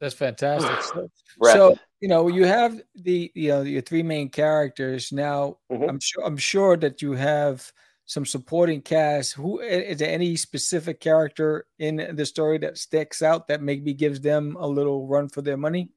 That's 0.00 0.14
fantastic. 0.14 0.82
So, 0.82 1.10
so, 1.42 1.76
you 2.00 2.08
know, 2.08 2.28
you 2.28 2.44
have 2.44 2.80
the 2.94 3.30
you 3.34 3.48
know 3.48 3.62
your 3.62 3.82
three 3.82 4.02
main 4.02 4.28
characters. 4.28 5.12
Now, 5.12 5.58
Mhm. 5.70 5.88
I'm 5.88 6.00
sure 6.00 6.24
I'm 6.24 6.36
sure 6.36 6.76
that 6.76 7.02
you 7.02 7.12
have 7.12 7.72
some 8.04 8.24
supporting 8.24 8.82
cast. 8.82 9.34
Who 9.34 9.60
is 9.60 9.98
there 9.98 10.10
any 10.12 10.36
specific 10.36 11.00
character 11.00 11.66
in 11.78 12.14
the 12.14 12.24
story 12.26 12.58
that 12.58 12.78
sticks 12.78 13.20
out 13.20 13.48
that 13.48 13.62
maybe 13.62 13.94
gives 13.94 14.20
them 14.20 14.56
a 14.58 14.66
little 14.66 15.06
run 15.06 15.28
for 15.28 15.42
their 15.42 15.56
money? 15.56 15.90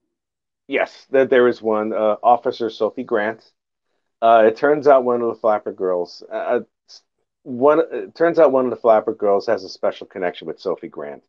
Yes, 0.67 1.07
that 1.11 1.29
there 1.29 1.47
is 1.47 1.61
one. 1.61 1.93
Uh, 1.93 2.15
Officer 2.23 2.69
Sophie 2.69 3.03
Grant. 3.03 3.51
Uh, 4.21 4.43
it 4.47 4.55
turns 4.57 4.87
out 4.87 5.03
one 5.03 5.21
of 5.21 5.27
the 5.27 5.35
Flapper 5.39 5.71
girls. 5.71 6.23
Uh, 6.31 6.61
one. 7.43 7.79
It 7.91 8.15
turns 8.15 8.37
out 8.37 8.51
one 8.51 8.65
of 8.65 8.71
the 8.71 8.77
Flapper 8.77 9.13
girls 9.13 9.47
has 9.47 9.63
a 9.63 9.69
special 9.69 10.05
connection 10.07 10.47
with 10.47 10.59
Sophie 10.59 10.87
Grant, 10.87 11.23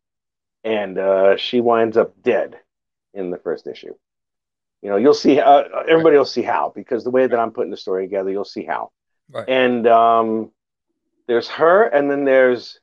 and 0.65 0.99
uh, 0.99 1.37
she 1.37 1.61
winds 1.61 1.97
up 1.97 2.23
dead 2.23 2.59
in 3.15 3.31
the 3.31 3.39
first 3.39 3.67
issue. 3.67 3.95
You 4.83 4.91
know, 4.91 4.97
you'll 4.97 5.15
see. 5.15 5.39
Uh, 5.41 5.65
everybody 5.89 6.17
will 6.17 6.25
see 6.25 6.43
how 6.43 6.73
because 6.75 7.05
the 7.05 7.11
way 7.11 7.27
that 7.27 7.39
I'm 7.39 7.51
putting 7.51 7.71
the 7.71 7.77
story 7.77 8.07
together, 8.07 8.31
you'll 8.31 8.45
see 8.45 8.65
how. 8.65 8.91
Right. 9.31 9.49
And 9.49 9.87
um, 9.87 10.51
there's 11.27 11.49
her, 11.49 11.85
and 11.85 12.11
then 12.11 12.25
there's, 12.25 12.81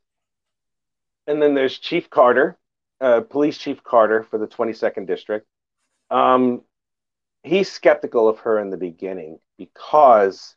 and 1.25 1.41
then 1.41 1.55
there's 1.55 1.77
Chief 1.79 2.09
Carter, 2.09 2.57
uh, 3.01 3.21
Police 3.21 3.57
Chief 3.57 3.83
Carter 3.83 4.23
for 4.23 4.37
the 4.37 4.47
22nd 4.47 5.07
District. 5.07 5.47
Um, 6.09 6.61
he's 7.43 7.69
skeptical 7.71 8.29
of 8.29 8.39
her 8.39 8.59
in 8.59 8.69
the 8.69 8.77
beginning 8.77 9.39
because 9.57 10.55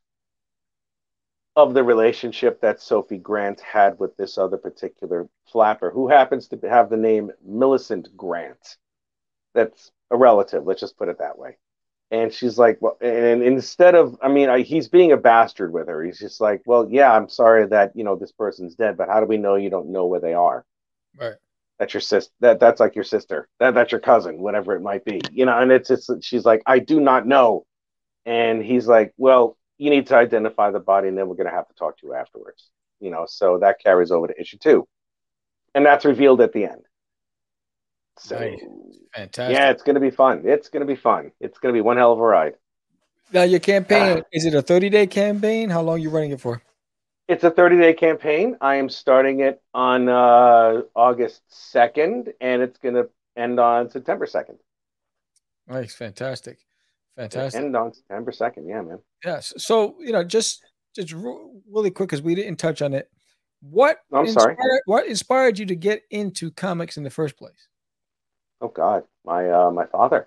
of 1.57 1.75
the 1.75 1.83
relationship 1.83 2.61
that 2.61 2.81
Sophie 2.81 3.19
Grant 3.19 3.61
had 3.61 3.99
with 3.99 4.17
this 4.17 4.39
other 4.39 4.57
particular 4.57 5.29
flapper, 5.51 5.91
who 5.91 6.09
happens 6.09 6.49
to 6.49 6.59
have 6.69 6.91
the 6.91 6.97
name 6.97 7.33
Millicent 7.45 8.17
Grant. 8.17 8.77
That's 9.55 9.91
a 10.11 10.17
relative. 10.17 10.65
Let's 10.65 10.81
just 10.81 10.97
put 10.97 11.09
it 11.09 11.19
that 11.19 11.39
way. 11.39 11.57
And 12.13 12.33
she's 12.33 12.59
like, 12.59 12.79
well, 12.81 12.97
and 13.01 13.43
instead 13.43 13.95
of, 13.95 14.17
I 14.21 14.29
mean, 14.29 14.49
I, 14.49 14.63
he's 14.63 14.89
being 14.89 15.13
a 15.13 15.17
bastard 15.17 15.73
with 15.73 15.87
her. 15.87 16.03
He's 16.03 16.19
just 16.19 16.41
like, 16.41 16.63
well, 16.67 16.89
yeah, 16.91 17.13
I'm 17.13 17.29
sorry 17.29 17.67
that 17.69 17.95
you 17.95 18.03
know 18.03 18.17
this 18.17 18.33
person's 18.33 18.75
dead, 18.75 18.97
but 18.97 19.09
how 19.09 19.21
do 19.21 19.27
we 19.27 19.37
know 19.37 19.55
you 19.55 19.71
don't 19.71 19.91
know 19.91 20.07
where 20.07 20.21
they 20.21 20.35
are? 20.35 20.65
Right. 21.17 21.35
That's 21.79 21.95
your 21.95 22.01
sister. 22.01 22.33
That 22.41 22.59
that's 22.59 22.81
like 22.81 22.95
your 22.95 23.05
sister. 23.05 23.49
That 23.61 23.75
that's 23.75 23.93
your 23.93 24.01
cousin, 24.01 24.41
whatever 24.41 24.75
it 24.75 24.83
might 24.83 25.05
be. 25.05 25.21
You 25.33 25.47
know, 25.47 25.57
and 25.57 25.71
it's 25.71 25.89
it's 25.91 26.11
she's 26.21 26.45
like, 26.45 26.63
I 26.67 26.81
do 26.81 27.01
not 27.01 27.27
know. 27.27 27.65
And 28.27 28.63
he's 28.63 28.87
like, 28.87 29.15
well, 29.17 29.57
you 29.81 29.89
need 29.89 30.07
to 30.09 30.15
identify 30.17 30.71
the 30.71 30.79
body, 30.79 31.09
and 31.09 31.17
then 31.17 31.27
we're 31.27 31.37
gonna 31.37 31.51
have 31.51 31.67
to 31.69 31.75
talk 31.75 31.99
to 31.99 32.07
you 32.07 32.13
afterwards. 32.15 32.69
You 33.01 33.11
know, 33.11 33.25
so 33.27 33.59
that 33.59 33.81
carries 33.81 34.11
over 34.11 34.27
to 34.27 34.39
issue 34.39 34.59
two, 34.59 34.87
and 35.75 35.87
that's 35.87 36.05
revealed 36.05 36.41
at 36.43 36.53
the 36.53 36.65
end. 36.65 36.83
So 38.19 38.39
Nice. 38.39 38.61
Fantastic. 39.15 39.57
yeah, 39.57 39.71
it's 39.71 39.83
gonna 39.83 40.01
be 40.01 40.11
fun. 40.11 40.43
It's 40.45 40.69
gonna 40.69 40.85
be 40.85 40.97
fun. 40.97 41.33
It's 41.41 41.59
gonna 41.59 41.73
be 41.73 41.81
one 41.81 41.97
hell 41.97 42.13
of 42.13 42.19
a 42.19 42.23
ride. 42.23 42.55
Now 43.33 43.45
your 43.45 43.61
campaign 43.61 44.19
Ah. 44.19 44.23
is 44.33 44.45
it 44.45 44.55
a 44.55 44.61
30 44.61 44.91
day 44.91 45.07
campaign? 45.07 45.71
How 45.71 45.81
long 45.81 46.01
you 46.01 46.11
running 46.11 46.33
it 46.33 46.41
for? 46.41 46.61
It's 47.29 47.45
a 47.45 47.51
30 47.51 47.79
day 47.79 47.95
campaign. 47.95 48.59
I 48.61 48.75
am 48.75 48.89
starting 48.91 49.41
it 49.41 49.63
on 49.73 50.09
uh, 50.11 50.83
August 50.95 51.43
2nd, 51.73 52.33
and 52.41 52.61
it's 52.61 52.77
going 52.79 52.97
to 52.97 53.09
end 53.37 53.59
on 53.61 53.89
September 53.89 54.27
2nd. 54.27 54.59
Nice, 55.69 55.95
fantastic, 55.95 56.59
fantastic. 57.17 57.61
End 57.63 57.77
on 57.77 57.93
September 57.93 58.31
2nd. 58.33 58.69
Yeah, 58.69 58.83
man. 58.83 58.99
Yes. 59.25 59.53
So 59.59 59.97
you 60.01 60.13
know, 60.13 60.25
just 60.25 60.63
just 60.95 61.13
really 61.13 61.91
quick 61.91 62.09
because 62.09 62.23
we 62.23 62.35
didn't 62.35 62.57
touch 62.57 62.83
on 62.83 62.95
it. 62.95 63.11
What 63.63 63.99
I'm 64.13 64.27
sorry. 64.27 64.53
inspired, 64.53 64.81
What 64.87 65.07
inspired 65.07 65.59
you 65.59 65.67
to 65.67 65.77
get 65.77 66.03
into 66.11 66.51
comics 66.51 66.97
in 66.97 67.03
the 67.05 67.11
first 67.11 67.37
place? 67.37 67.69
Oh, 68.63 68.69
God. 68.69 69.05
My, 69.25 69.51
uh, 69.51 69.71
my 69.71 69.85
father. 69.87 70.27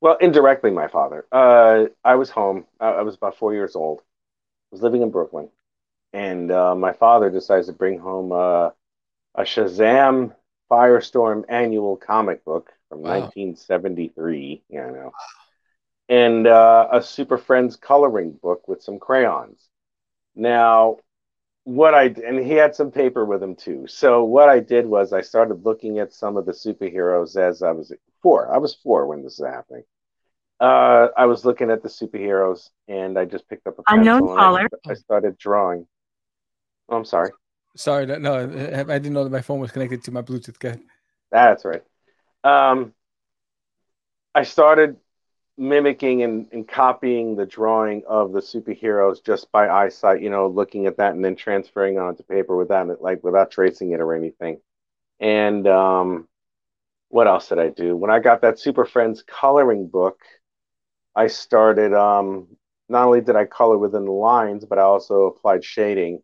Well, 0.00 0.16
indirectly, 0.20 0.70
my 0.70 0.86
father. 0.88 1.26
Uh, 1.32 1.86
I 2.04 2.14
was 2.14 2.30
home. 2.30 2.64
I, 2.78 2.88
I 2.90 3.02
was 3.02 3.16
about 3.16 3.36
four 3.36 3.54
years 3.54 3.74
old. 3.74 4.00
I 4.00 4.02
was 4.70 4.82
living 4.82 5.02
in 5.02 5.10
Brooklyn. 5.10 5.48
And 6.12 6.52
uh, 6.52 6.74
my 6.76 6.92
father 6.92 7.28
decides 7.28 7.66
to 7.66 7.72
bring 7.72 7.98
home 7.98 8.30
uh, 8.30 8.70
a 9.34 9.42
Shazam 9.42 10.32
Firestorm 10.70 11.44
annual 11.48 11.96
comic 11.96 12.44
book 12.44 12.70
from 12.88 13.00
Wow. 13.00 13.20
1973. 13.20 14.62
Yeah, 14.68 14.86
I 14.86 14.90
know. 14.92 15.12
And 16.08 16.46
uh, 16.46 16.88
a 16.92 17.02
Super 17.02 17.36
Friends 17.38 17.76
coloring 17.76 18.38
book 18.40 18.68
with 18.68 18.82
some 18.82 18.98
crayons. 18.98 19.60
Now, 20.36 20.98
what 21.64 21.94
I 21.94 22.04
and 22.04 22.38
he 22.38 22.52
had 22.52 22.76
some 22.76 22.92
paper 22.92 23.24
with 23.24 23.42
him 23.42 23.56
too. 23.56 23.86
So 23.88 24.22
what 24.22 24.48
I 24.48 24.60
did 24.60 24.86
was 24.86 25.12
I 25.12 25.20
started 25.20 25.64
looking 25.64 25.98
at 25.98 26.12
some 26.12 26.36
of 26.36 26.46
the 26.46 26.52
superheroes 26.52 27.36
as 27.36 27.60
I 27.60 27.72
was 27.72 27.92
four. 28.22 28.54
I 28.54 28.58
was 28.58 28.74
four 28.74 29.06
when 29.08 29.24
this 29.24 29.40
is 29.40 29.44
happening. 29.44 29.82
Uh, 30.60 31.08
I 31.16 31.26
was 31.26 31.44
looking 31.44 31.70
at 31.72 31.82
the 31.82 31.88
superheroes 31.88 32.70
and 32.86 33.18
I 33.18 33.24
just 33.24 33.48
picked 33.48 33.66
up 33.66 33.80
a 33.80 33.82
Unknown 33.88 34.20
pencil 34.20 34.30
and 34.30 34.40
I- 34.40 34.44
caller. 34.44 34.68
I, 34.88 34.94
started 34.94 35.38
drawing. 35.38 35.88
Oh, 36.88 36.96
I'm 36.98 37.04
sorry. 37.04 37.30
Sorry, 37.74 38.06
no, 38.06 38.34
I 38.34 38.80
I 38.80 38.98
didn't 38.98 39.12
know 39.12 39.24
that 39.24 39.32
my 39.32 39.42
phone 39.42 39.58
was 39.58 39.72
connected 39.72 40.04
to 40.04 40.12
my 40.12 40.22
Bluetooth. 40.22 40.58
Go 40.60 40.68
ahead. 40.68 40.80
That's 41.32 41.64
right. 41.64 41.82
Um, 42.44 42.94
I 44.34 44.44
started 44.44 44.96
mimicking 45.58 46.22
and, 46.22 46.48
and 46.52 46.68
copying 46.68 47.34
the 47.34 47.46
drawing 47.46 48.02
of 48.06 48.32
the 48.32 48.40
superheroes 48.40 49.24
just 49.24 49.50
by 49.52 49.68
eyesight, 49.68 50.20
you 50.20 50.30
know, 50.30 50.48
looking 50.48 50.86
at 50.86 50.98
that 50.98 51.14
and 51.14 51.24
then 51.24 51.36
transferring 51.36 51.98
onto 51.98 52.22
paper 52.22 52.56
without 52.56 53.00
like 53.00 53.22
without 53.24 53.50
tracing 53.50 53.92
it 53.92 54.00
or 54.00 54.14
anything. 54.14 54.60
And 55.18 55.66
um, 55.66 56.28
what 57.08 57.26
else 57.26 57.48
did 57.48 57.58
I 57.58 57.70
do? 57.70 57.96
When 57.96 58.10
I 58.10 58.18
got 58.18 58.42
that 58.42 58.58
Super 58.58 58.84
Friends 58.84 59.22
coloring 59.22 59.88
book, 59.88 60.20
I 61.14 61.28
started 61.28 61.94
um, 61.94 62.48
not 62.88 63.06
only 63.06 63.22
did 63.22 63.36
I 63.36 63.46
color 63.46 63.78
within 63.78 64.04
the 64.04 64.12
lines, 64.12 64.64
but 64.64 64.78
I 64.78 64.82
also 64.82 65.22
applied 65.24 65.64
shading, 65.64 66.22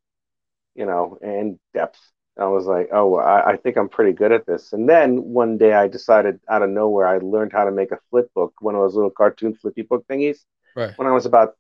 you 0.75 0.85
know, 0.85 1.19
and 1.23 1.59
depth. 1.73 2.01
I 2.39 2.47
was 2.47 2.67
like, 2.67 2.89
oh, 2.93 3.17
I, 3.17 3.53
I 3.53 3.57
think 3.57 3.77
I'm 3.77 3.89
pretty 3.89 4.13
good 4.13 4.33
at 4.33 4.47
this. 4.47 4.73
And 4.73 4.89
then 4.89 5.23
one 5.23 5.59
day 5.59 5.75
I 5.75 5.89
decided 5.89 6.41
out 6.49 6.63
of 6.63 6.71
nowhere, 6.71 7.07
I 7.07 7.19
learned 7.19 7.53
how 7.53 7.65
to 7.65 7.71
make 7.71 7.93
a 7.93 7.99
flip 8.11 8.33
book, 8.35 8.55
one 8.61 8.75
of 8.75 8.81
those 8.81 8.95
little 8.95 9.11
cartoon 9.11 9.55
flippy 9.55 9.83
book 9.83 10.07
thingies 10.11 10.39
Right. 10.75 10.93
when 10.97 11.07
I 11.07 11.13
was 11.13 11.27
about 11.27 11.57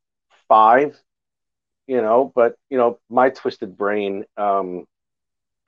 five, 0.48 0.98
you 1.86 2.00
know, 2.00 2.32
but 2.34 2.56
you 2.70 2.78
know, 2.78 2.98
my 3.10 3.30
twisted 3.30 3.76
brain, 3.76 4.24
um, 4.36 4.86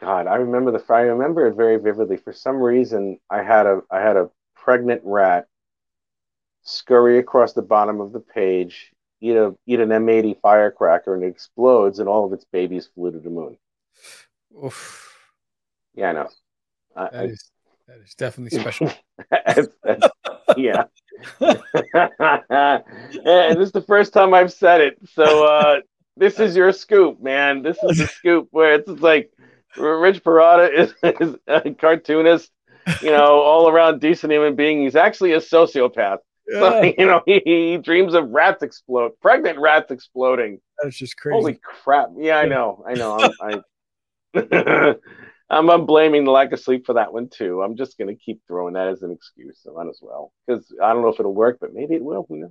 God, 0.01 0.27
I 0.27 0.37
remember 0.37 0.71
the 0.73 0.85
I 0.93 1.03
remember 1.03 1.47
it 1.47 1.55
very 1.55 1.77
vividly. 1.79 2.17
For 2.17 2.33
some 2.33 2.57
reason, 2.57 3.19
I 3.31 3.43
had 3.43 3.67
a 3.67 3.83
I 3.91 4.01
had 4.01 4.17
a 4.17 4.31
pregnant 4.57 5.03
rat 5.05 5.47
scurry 6.63 7.19
across 7.19 7.53
the 7.53 7.63
bottom 7.63 8.01
of 8.01 8.13
the 8.13 8.21
page, 8.21 8.93
eat 9.21 9.37
a 9.37 9.55
eat 9.67 9.81
an 9.81 9.91
M80 9.91 10.41
firecracker, 10.41 11.15
and 11.15 11.23
it 11.25 11.29
explodes, 11.29 11.99
and 12.01 12.09
all 12.09 12.25
of 12.25 12.33
its 12.33 12.45
babies 12.47 12.89
flew 12.95 13.13
to 13.13 13.19
the 13.21 13.31
moon. 13.31 13.57
Oof, 14.63 15.11
Yeah, 15.95 16.11
I 16.11 16.13
know. 16.13 16.29
I, 16.97 17.03
that 17.05 17.15
I, 17.15 17.25
is 17.25 17.51
that 17.89 17.99
is 17.99 18.15
definitely 18.15 18.59
special. 18.59 18.87
It's- 19.33 19.69
it's- 19.87 20.11
yeah. 20.57 20.85
and 21.41 21.41
this 23.59 23.67
is 23.67 23.73
the 23.73 23.85
first 23.87 24.13
time 24.13 24.35
I've 24.35 24.53
said 24.53 24.81
it. 24.81 24.99
So 25.15 25.45
uh, 25.45 25.81
this 26.17 26.39
is 26.39 26.57
your 26.57 26.73
scoop, 26.73 27.21
man. 27.23 27.63
This 27.63 27.79
is 27.83 27.99
the 27.99 28.07
scoop 28.07 28.49
where 28.51 28.75
it's 28.75 28.89
like 28.89 29.31
Rich 29.77 30.23
Perrotta 30.23 30.73
is, 30.73 30.95
is 31.21 31.37
a 31.47 31.71
cartoonist, 31.75 32.51
you 33.03 33.11
know, 33.11 33.41
all 33.41 33.69
around 33.69 34.01
decent 34.01 34.33
human 34.33 34.55
being. 34.55 34.83
He's 34.83 34.97
actually 34.97 35.33
a 35.33 35.41
sociopath. 35.41 36.19
So, 36.51 36.81
Yeah, 36.83 36.93
you 36.99 37.07
know, 37.07 37.23
he, 37.27 37.41
he 37.45 37.77
dreams 37.79 38.15
of 38.15 38.29
rats 38.31 38.63
explode, 38.63 39.13
pregnant 39.23 39.59
rats 39.59 39.91
exploding. 39.91 40.61
that's 40.83 40.97
just 40.97 41.17
crazy. 41.17 41.35
Holy 41.35 41.59
crap! 41.63 42.11
Yeah, 42.19 42.37
I 42.37 42.47
know, 42.47 42.85
I 42.87 42.95
know. 42.95 43.19
I'm, 43.19 43.31
I, 43.41 43.61
I'm, 45.51 45.71
I'm 45.71 45.87
blaming 45.87 46.25
the 46.25 46.31
lack 46.31 46.53
of 46.53 46.61
sleep 46.61 46.87
for 46.87 46.95
that 46.95 47.13
one 47.13 47.29
too. 47.29 47.63
I'm 47.63 47.77
just 47.77 47.99
gonna 47.99 48.15
keep 48.15 48.43
throwing 48.47 48.75
that 48.75 48.89
as 48.89 49.03
an 49.03 49.11
excuse. 49.11 49.67
I 49.69 49.73
might 49.73 49.89
as 49.89 50.01
well 50.03 50.33
because 50.47 50.73
I 50.83 50.93
don't 50.93 51.03
know 51.03 51.09
if 51.09 51.21
it'll 51.21 51.35
work, 51.35 51.59
but 51.61 51.75
maybe 51.75 51.95
it 51.95 52.05
will. 52.05 52.27
Who 52.29 52.39
knows? 52.39 52.51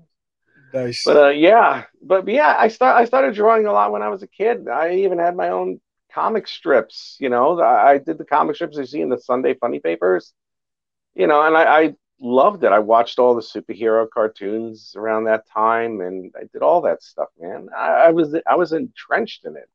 Nice. 0.73 1.03
But 1.05 1.17
uh, 1.17 1.29
yeah, 1.29 1.85
but, 2.01 2.25
but 2.25 2.33
yeah, 2.33 2.55
I 2.57 2.67
start 2.67 2.95
I 2.95 3.05
started 3.05 3.35
drawing 3.35 3.65
a 3.65 3.71
lot 3.71 3.91
when 3.91 4.01
I 4.01 4.09
was 4.09 4.23
a 4.23 4.27
kid. 4.27 4.67
I 4.67 4.95
even 4.97 5.19
had 5.19 5.35
my 5.35 5.49
own 5.49 5.79
comic 6.13 6.47
strips. 6.47 7.17
You 7.19 7.29
know, 7.29 7.59
I, 7.59 7.91
I 7.91 7.97
did 7.97 8.17
the 8.17 8.25
comic 8.25 8.55
strips 8.55 8.77
you 8.77 8.85
see 8.85 9.01
in 9.01 9.09
the 9.09 9.19
Sunday 9.19 9.55
Funny 9.55 9.79
Papers. 9.79 10.33
You 11.15 11.27
know, 11.27 11.43
and 11.43 11.55
I, 11.55 11.63
I 11.63 11.93
loved 12.19 12.63
it. 12.63 12.71
I 12.71 12.79
watched 12.79 13.19
all 13.19 13.35
the 13.35 13.41
superhero 13.41 14.07
cartoons 14.09 14.93
around 14.95 15.25
that 15.25 15.47
time, 15.47 16.01
and 16.01 16.33
I 16.35 16.45
did 16.51 16.63
all 16.63 16.81
that 16.81 17.03
stuff, 17.03 17.29
man. 17.39 17.67
I, 17.75 17.87
I 17.87 18.09
was 18.11 18.35
I 18.49 18.55
was 18.55 18.73
entrenched 18.73 19.45
in 19.45 19.55
it, 19.57 19.69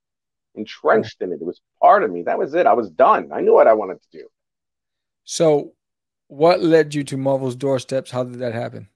entrenched 0.58 1.22
in 1.22 1.32
it. 1.32 1.40
It 1.40 1.46
was 1.46 1.60
part 1.80 2.02
of 2.02 2.10
me. 2.10 2.22
That 2.22 2.38
was 2.38 2.54
it. 2.54 2.66
I 2.66 2.74
was 2.74 2.90
done. 2.90 3.30
I 3.32 3.40
knew 3.40 3.54
what 3.54 3.66
I 3.66 3.74
wanted 3.74 4.00
to 4.02 4.18
do. 4.18 4.28
So, 5.24 5.72
what 6.28 6.62
led 6.62 6.94
you 6.94 7.04
to 7.04 7.16
Marvel's 7.16 7.56
doorsteps? 7.56 8.10
How 8.10 8.24
did 8.24 8.40
that 8.40 8.54
happen? 8.54 8.88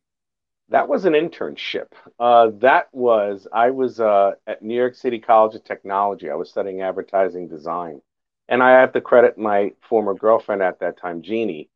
That 0.68 0.88
was 0.88 1.04
an 1.04 1.12
internship. 1.12 1.88
Uh, 2.18 2.50
that 2.60 2.88
was 2.92 3.46
I 3.52 3.70
was 3.70 4.00
uh, 4.00 4.32
at 4.46 4.62
New 4.62 4.74
York 4.74 4.94
City 4.94 5.18
College 5.18 5.54
of 5.54 5.64
Technology. 5.64 6.30
I 6.30 6.34
was 6.34 6.50
studying 6.50 6.80
advertising 6.80 7.48
design, 7.48 8.00
and 8.48 8.62
I 8.62 8.80
have 8.80 8.92
to 8.92 9.00
credit 9.00 9.36
my 9.36 9.72
former 9.88 10.14
girlfriend 10.14 10.62
at 10.62 10.80
that 10.80 10.98
time, 10.98 11.22
Jeannie, 11.22 11.68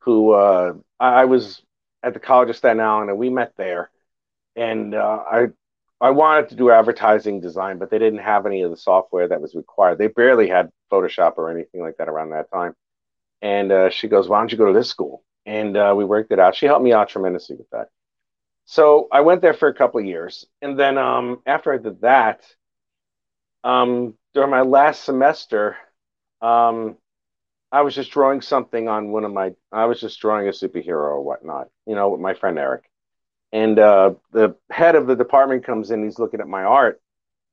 who 0.00 0.32
uh, 0.32 0.74
I, 0.98 1.26
was 1.26 1.62
at 2.02 2.14
the 2.14 2.20
College 2.20 2.48
of 2.48 2.56
Staten 2.56 2.80
Island, 2.80 3.10
and 3.10 3.18
we 3.18 3.28
met 3.28 3.52
there. 3.56 3.90
And 4.56 4.94
uh, 4.94 5.22
I 5.30 5.46
I 6.00 6.10
wanted 6.10 6.50
to 6.50 6.54
do 6.54 6.70
advertising 6.70 7.40
design, 7.40 7.78
but 7.78 7.90
they 7.90 7.98
didn't 7.98 8.20
have 8.20 8.46
any 8.46 8.62
of 8.62 8.70
the 8.70 8.76
software 8.76 9.28
that 9.28 9.40
was 9.40 9.54
required. 9.54 9.98
They 9.98 10.06
barely 10.08 10.48
had 10.48 10.70
Photoshop 10.92 11.34
or 11.38 11.50
anything 11.50 11.80
like 11.80 11.96
that 11.98 12.08
around 12.08 12.30
that 12.30 12.50
time. 12.52 12.74
And 13.42 13.72
uh, 13.72 13.90
she 13.90 14.08
goes, 14.08 14.28
"Why 14.28 14.38
don't 14.38 14.52
you 14.52 14.58
go 14.58 14.66
to 14.66 14.78
this 14.78 14.88
school?" 14.88 15.24
And 15.46 15.76
uh, 15.76 15.94
we 15.96 16.04
worked 16.04 16.32
it 16.32 16.38
out. 16.38 16.54
She 16.56 16.66
helped 16.66 16.84
me 16.84 16.92
out 16.92 17.08
tremendously 17.08 17.56
with 17.56 17.70
that. 17.70 17.88
So 18.66 19.08
I 19.10 19.22
went 19.22 19.42
there 19.42 19.54
for 19.54 19.68
a 19.68 19.74
couple 19.74 20.00
of 20.00 20.06
years, 20.06 20.46
and 20.62 20.78
then 20.78 20.98
um, 20.98 21.42
after 21.46 21.72
I 21.72 21.78
did 21.78 22.02
that, 22.02 22.42
um, 23.64 24.14
during 24.34 24.50
my 24.50 24.62
last 24.62 25.04
semester, 25.04 25.76
um, 26.42 26.96
I 27.72 27.82
was 27.82 27.94
just 27.94 28.10
drawing 28.12 28.40
something 28.40 28.88
on 28.88 29.10
one 29.10 29.24
of 29.24 29.32
my. 29.32 29.54
I 29.72 29.86
was 29.86 30.00
just 30.00 30.20
drawing 30.20 30.48
a 30.48 30.52
superhero 30.52 31.02
or 31.02 31.22
whatnot, 31.22 31.68
you 31.86 31.94
know, 31.94 32.10
with 32.10 32.20
my 32.20 32.34
friend 32.34 32.58
Eric. 32.58 32.87
And 33.52 33.78
uh, 33.78 34.14
the 34.32 34.56
head 34.70 34.94
of 34.94 35.06
the 35.06 35.16
department 35.16 35.64
comes 35.64 35.90
in. 35.90 36.04
He's 36.04 36.18
looking 36.18 36.40
at 36.40 36.48
my 36.48 36.64
art, 36.64 37.00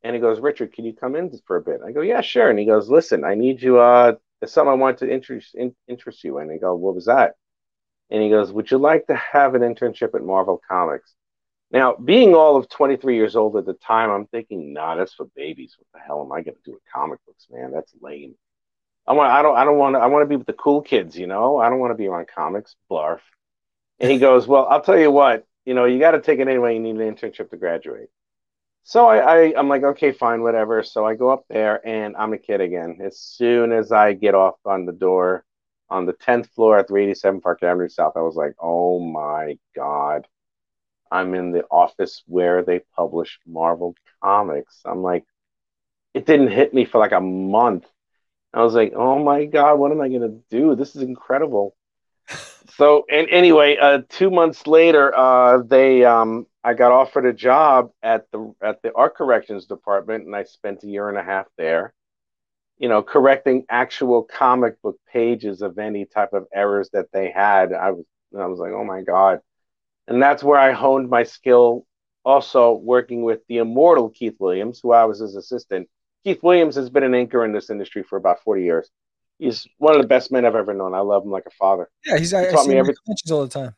and 0.03 0.13
he 0.13 0.21
goes, 0.21 0.39
"Richard, 0.39 0.73
can 0.73 0.85
you 0.85 0.93
come 0.93 1.15
in 1.15 1.31
for 1.47 1.55
a 1.55 1.61
bit?" 1.61 1.81
I 1.85 1.91
go, 1.91 2.01
"Yeah, 2.01 2.21
sure." 2.21 2.49
And 2.49 2.59
he 2.59 2.65
goes, 2.65 2.89
"Listen, 2.89 3.23
I 3.23 3.35
need 3.35 3.61
you. 3.61 3.79
Uh, 3.79 4.15
there's 4.39 4.51
something 4.51 4.71
I 4.71 4.75
want 4.75 4.97
to 4.99 5.11
interest 5.11 5.55
in, 5.55 5.73
interest 5.87 6.23
you 6.23 6.39
in." 6.39 6.49
And 6.49 6.53
I 6.53 6.57
go, 6.57 6.75
"What 6.75 6.95
was 6.95 7.05
that?" 7.05 7.35
And 8.09 8.21
he 8.21 8.29
goes, 8.29 8.51
"Would 8.51 8.71
you 8.71 8.77
like 8.77 9.07
to 9.07 9.15
have 9.15 9.55
an 9.55 9.61
internship 9.61 10.15
at 10.15 10.23
Marvel 10.23 10.61
Comics?" 10.69 11.13
Now, 11.71 11.95
being 11.95 12.35
all 12.35 12.55
of 12.57 12.69
23 12.69 13.15
years 13.15 13.35
old 13.35 13.57
at 13.57 13.65
the 13.65 13.73
time, 13.73 14.09
I'm 14.11 14.27
thinking, 14.27 14.73
"Nah, 14.73 14.95
that's 14.95 15.13
for 15.13 15.25
babies. 15.35 15.75
What 15.77 15.87
the 15.93 16.05
hell 16.05 16.21
am 16.21 16.31
I 16.31 16.41
going 16.41 16.55
to 16.55 16.61
do 16.63 16.73
with 16.73 16.83
comic 16.93 17.19
books, 17.25 17.47
man? 17.49 17.71
That's 17.71 17.93
lame." 18.01 18.35
I 19.07 19.13
want. 19.13 19.31
I 19.31 19.41
don't. 19.41 19.55
I 19.55 19.63
don't 19.63 19.77
want. 19.77 19.95
I 19.95 20.07
want 20.07 20.23
to 20.23 20.29
be 20.29 20.35
with 20.35 20.47
the 20.47 20.53
cool 20.53 20.81
kids. 20.81 21.17
You 21.17 21.27
know. 21.27 21.57
I 21.57 21.69
don't 21.69 21.79
want 21.79 21.91
to 21.91 21.97
be 21.97 22.07
around 22.07 22.27
comics. 22.27 22.75
Blarf. 22.91 23.19
And 23.99 24.11
he 24.11 24.17
goes, 24.17 24.45
"Well, 24.45 24.67
I'll 24.67 24.81
tell 24.81 24.99
you 24.99 25.09
what. 25.09 25.45
You 25.65 25.73
know, 25.73 25.85
you 25.85 25.99
got 25.99 26.11
to 26.11 26.21
take 26.21 26.39
it 26.39 26.47
anyway. 26.47 26.75
You 26.75 26.79
need 26.81 26.97
an 26.97 27.15
internship 27.15 27.49
to 27.51 27.57
graduate." 27.57 28.09
So 28.83 29.07
I, 29.07 29.17
I, 29.17 29.53
I'm 29.57 29.67
like, 29.67 29.83
okay, 29.83 30.11
fine, 30.11 30.43
whatever. 30.43 30.83
So 30.83 31.05
I 31.05 31.15
go 31.15 31.29
up 31.29 31.45
there, 31.49 31.85
and 31.87 32.15
I'm 32.17 32.33
a 32.33 32.37
kid 32.37 32.61
again. 32.61 32.99
As 33.03 33.19
soon 33.19 33.71
as 33.71 33.91
I 33.91 34.13
get 34.13 34.35
off 34.35 34.55
on 34.65 34.85
the 34.85 34.91
door 34.93 35.43
on 35.89 36.05
the 36.05 36.13
10th 36.13 36.49
floor 36.51 36.79
at 36.79 36.87
387 36.87 37.41
Park 37.41 37.63
Avenue 37.63 37.89
South, 37.89 38.13
I 38.15 38.21
was 38.21 38.35
like, 38.35 38.55
oh 38.59 38.99
my 38.99 39.57
god, 39.75 40.27
I'm 41.11 41.33
in 41.33 41.51
the 41.51 41.63
office 41.71 42.23
where 42.27 42.63
they 42.63 42.81
publish 42.95 43.39
Marvel 43.45 43.95
comics. 44.23 44.81
I'm 44.85 45.01
like, 45.01 45.25
it 46.13 46.25
didn't 46.25 46.49
hit 46.51 46.73
me 46.73 46.85
for 46.85 46.99
like 46.99 47.11
a 47.11 47.21
month. 47.21 47.85
I 48.53 48.63
was 48.63 48.73
like, 48.73 48.93
oh 48.95 49.23
my 49.23 49.45
God, 49.45 49.75
what 49.79 49.91
am 49.91 50.01
I 50.01 50.09
going 50.09 50.21
to 50.21 50.41
do? 50.49 50.75
This 50.75 50.95
is 50.95 51.01
incredible. 51.03 51.75
So, 52.77 53.05
and 53.09 53.27
anyway, 53.29 53.77
uh, 53.77 53.99
two 54.09 54.29
months 54.29 54.67
later, 54.67 55.15
uh, 55.15 55.61
they, 55.63 56.03
um, 56.03 56.45
I 56.63 56.73
got 56.73 56.91
offered 56.91 57.25
a 57.25 57.33
job 57.33 57.91
at 58.01 58.29
the 58.31 58.53
at 58.61 58.81
the 58.81 58.91
art 58.93 59.15
corrections 59.15 59.65
department, 59.65 60.25
and 60.25 60.35
I 60.35 60.43
spent 60.43 60.83
a 60.83 60.87
year 60.87 61.09
and 61.09 61.17
a 61.17 61.23
half 61.23 61.45
there. 61.57 61.93
You 62.77 62.89
know, 62.89 63.01
correcting 63.03 63.65
actual 63.69 64.23
comic 64.23 64.81
book 64.81 64.97
pages 65.11 65.61
of 65.61 65.77
any 65.77 66.05
type 66.05 66.33
of 66.33 66.47
errors 66.53 66.89
that 66.91 67.11
they 67.13 67.31
had. 67.31 67.71
I 67.71 67.91
was, 67.91 68.05
I 68.37 68.45
was 68.47 68.59
like, 68.59 68.73
oh 68.73 68.83
my 68.83 69.01
god, 69.01 69.39
and 70.07 70.21
that's 70.21 70.43
where 70.43 70.59
I 70.59 70.71
honed 70.71 71.09
my 71.09 71.23
skill. 71.23 71.85
Also, 72.25 72.73
working 72.73 73.21
with 73.21 73.41
the 73.47 73.59
immortal 73.59 74.09
Keith 74.09 74.37
Williams, 74.39 74.79
who 74.81 74.91
I 74.91 75.05
was 75.05 75.19
his 75.19 75.35
assistant, 75.35 75.87
Keith 76.23 76.41
Williams 76.41 76.75
has 76.75 76.89
been 76.89 77.03
an 77.03 77.13
anchor 77.13 77.45
in 77.45 77.53
this 77.53 77.69
industry 77.69 78.01
for 78.01 78.17
about 78.17 78.41
40 78.43 78.63
years. 78.63 78.89
He's 79.39 79.67
one 79.77 79.95
of 79.95 80.01
the 80.01 80.07
best 80.07 80.31
men 80.31 80.45
I've 80.45 80.55
ever 80.55 80.73
known. 80.73 80.93
I 80.93 80.99
love 80.99 81.23
him 81.23 81.31
like 81.31 81.45
a 81.45 81.51
father. 81.51 81.89
Yeah, 82.05 82.17
he's. 82.17 82.33
I, 82.33 82.41
He 82.41 82.47
I 82.47 82.51
taught 82.51 82.63
see 82.65 82.69
me 82.69 82.77
everything. 82.77 83.15
all 83.31 83.41
the 83.45 83.49
time. 83.49 83.75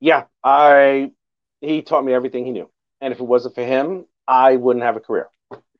Yeah, 0.00 0.24
I 0.42 1.12
he 1.60 1.82
taught 1.82 2.04
me 2.04 2.12
everything 2.14 2.46
he 2.46 2.52
knew. 2.52 2.70
And 3.00 3.12
if 3.12 3.20
it 3.20 3.24
wasn't 3.24 3.54
for 3.54 3.64
him, 3.64 4.06
I 4.26 4.56
wouldn't 4.56 4.84
have 4.84 4.96
a 4.96 5.00
career. 5.00 5.28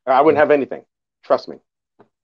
I 0.07 0.21
wouldn't 0.21 0.39
have 0.39 0.51
anything. 0.51 0.85
Trust 1.25 1.49
me. 1.49 1.57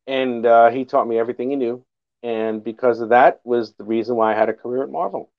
And 0.07 0.45
uh, 0.47 0.71
he 0.71 0.85
taught 0.85 1.07
me 1.09 1.19
everything 1.19 1.51
he 1.51 1.57
knew. 1.57 1.85
And 2.23 2.63
because 2.65 3.01
of 3.01 3.11
that 3.11 3.41
was 3.45 3.75
the 3.75 3.85
reason 3.85 4.17
why 4.17 4.33
I 4.33 4.37
had 4.39 4.49
a 4.49 4.55
career 4.55 4.83
at 4.83 4.91
Marvel. 4.91 5.31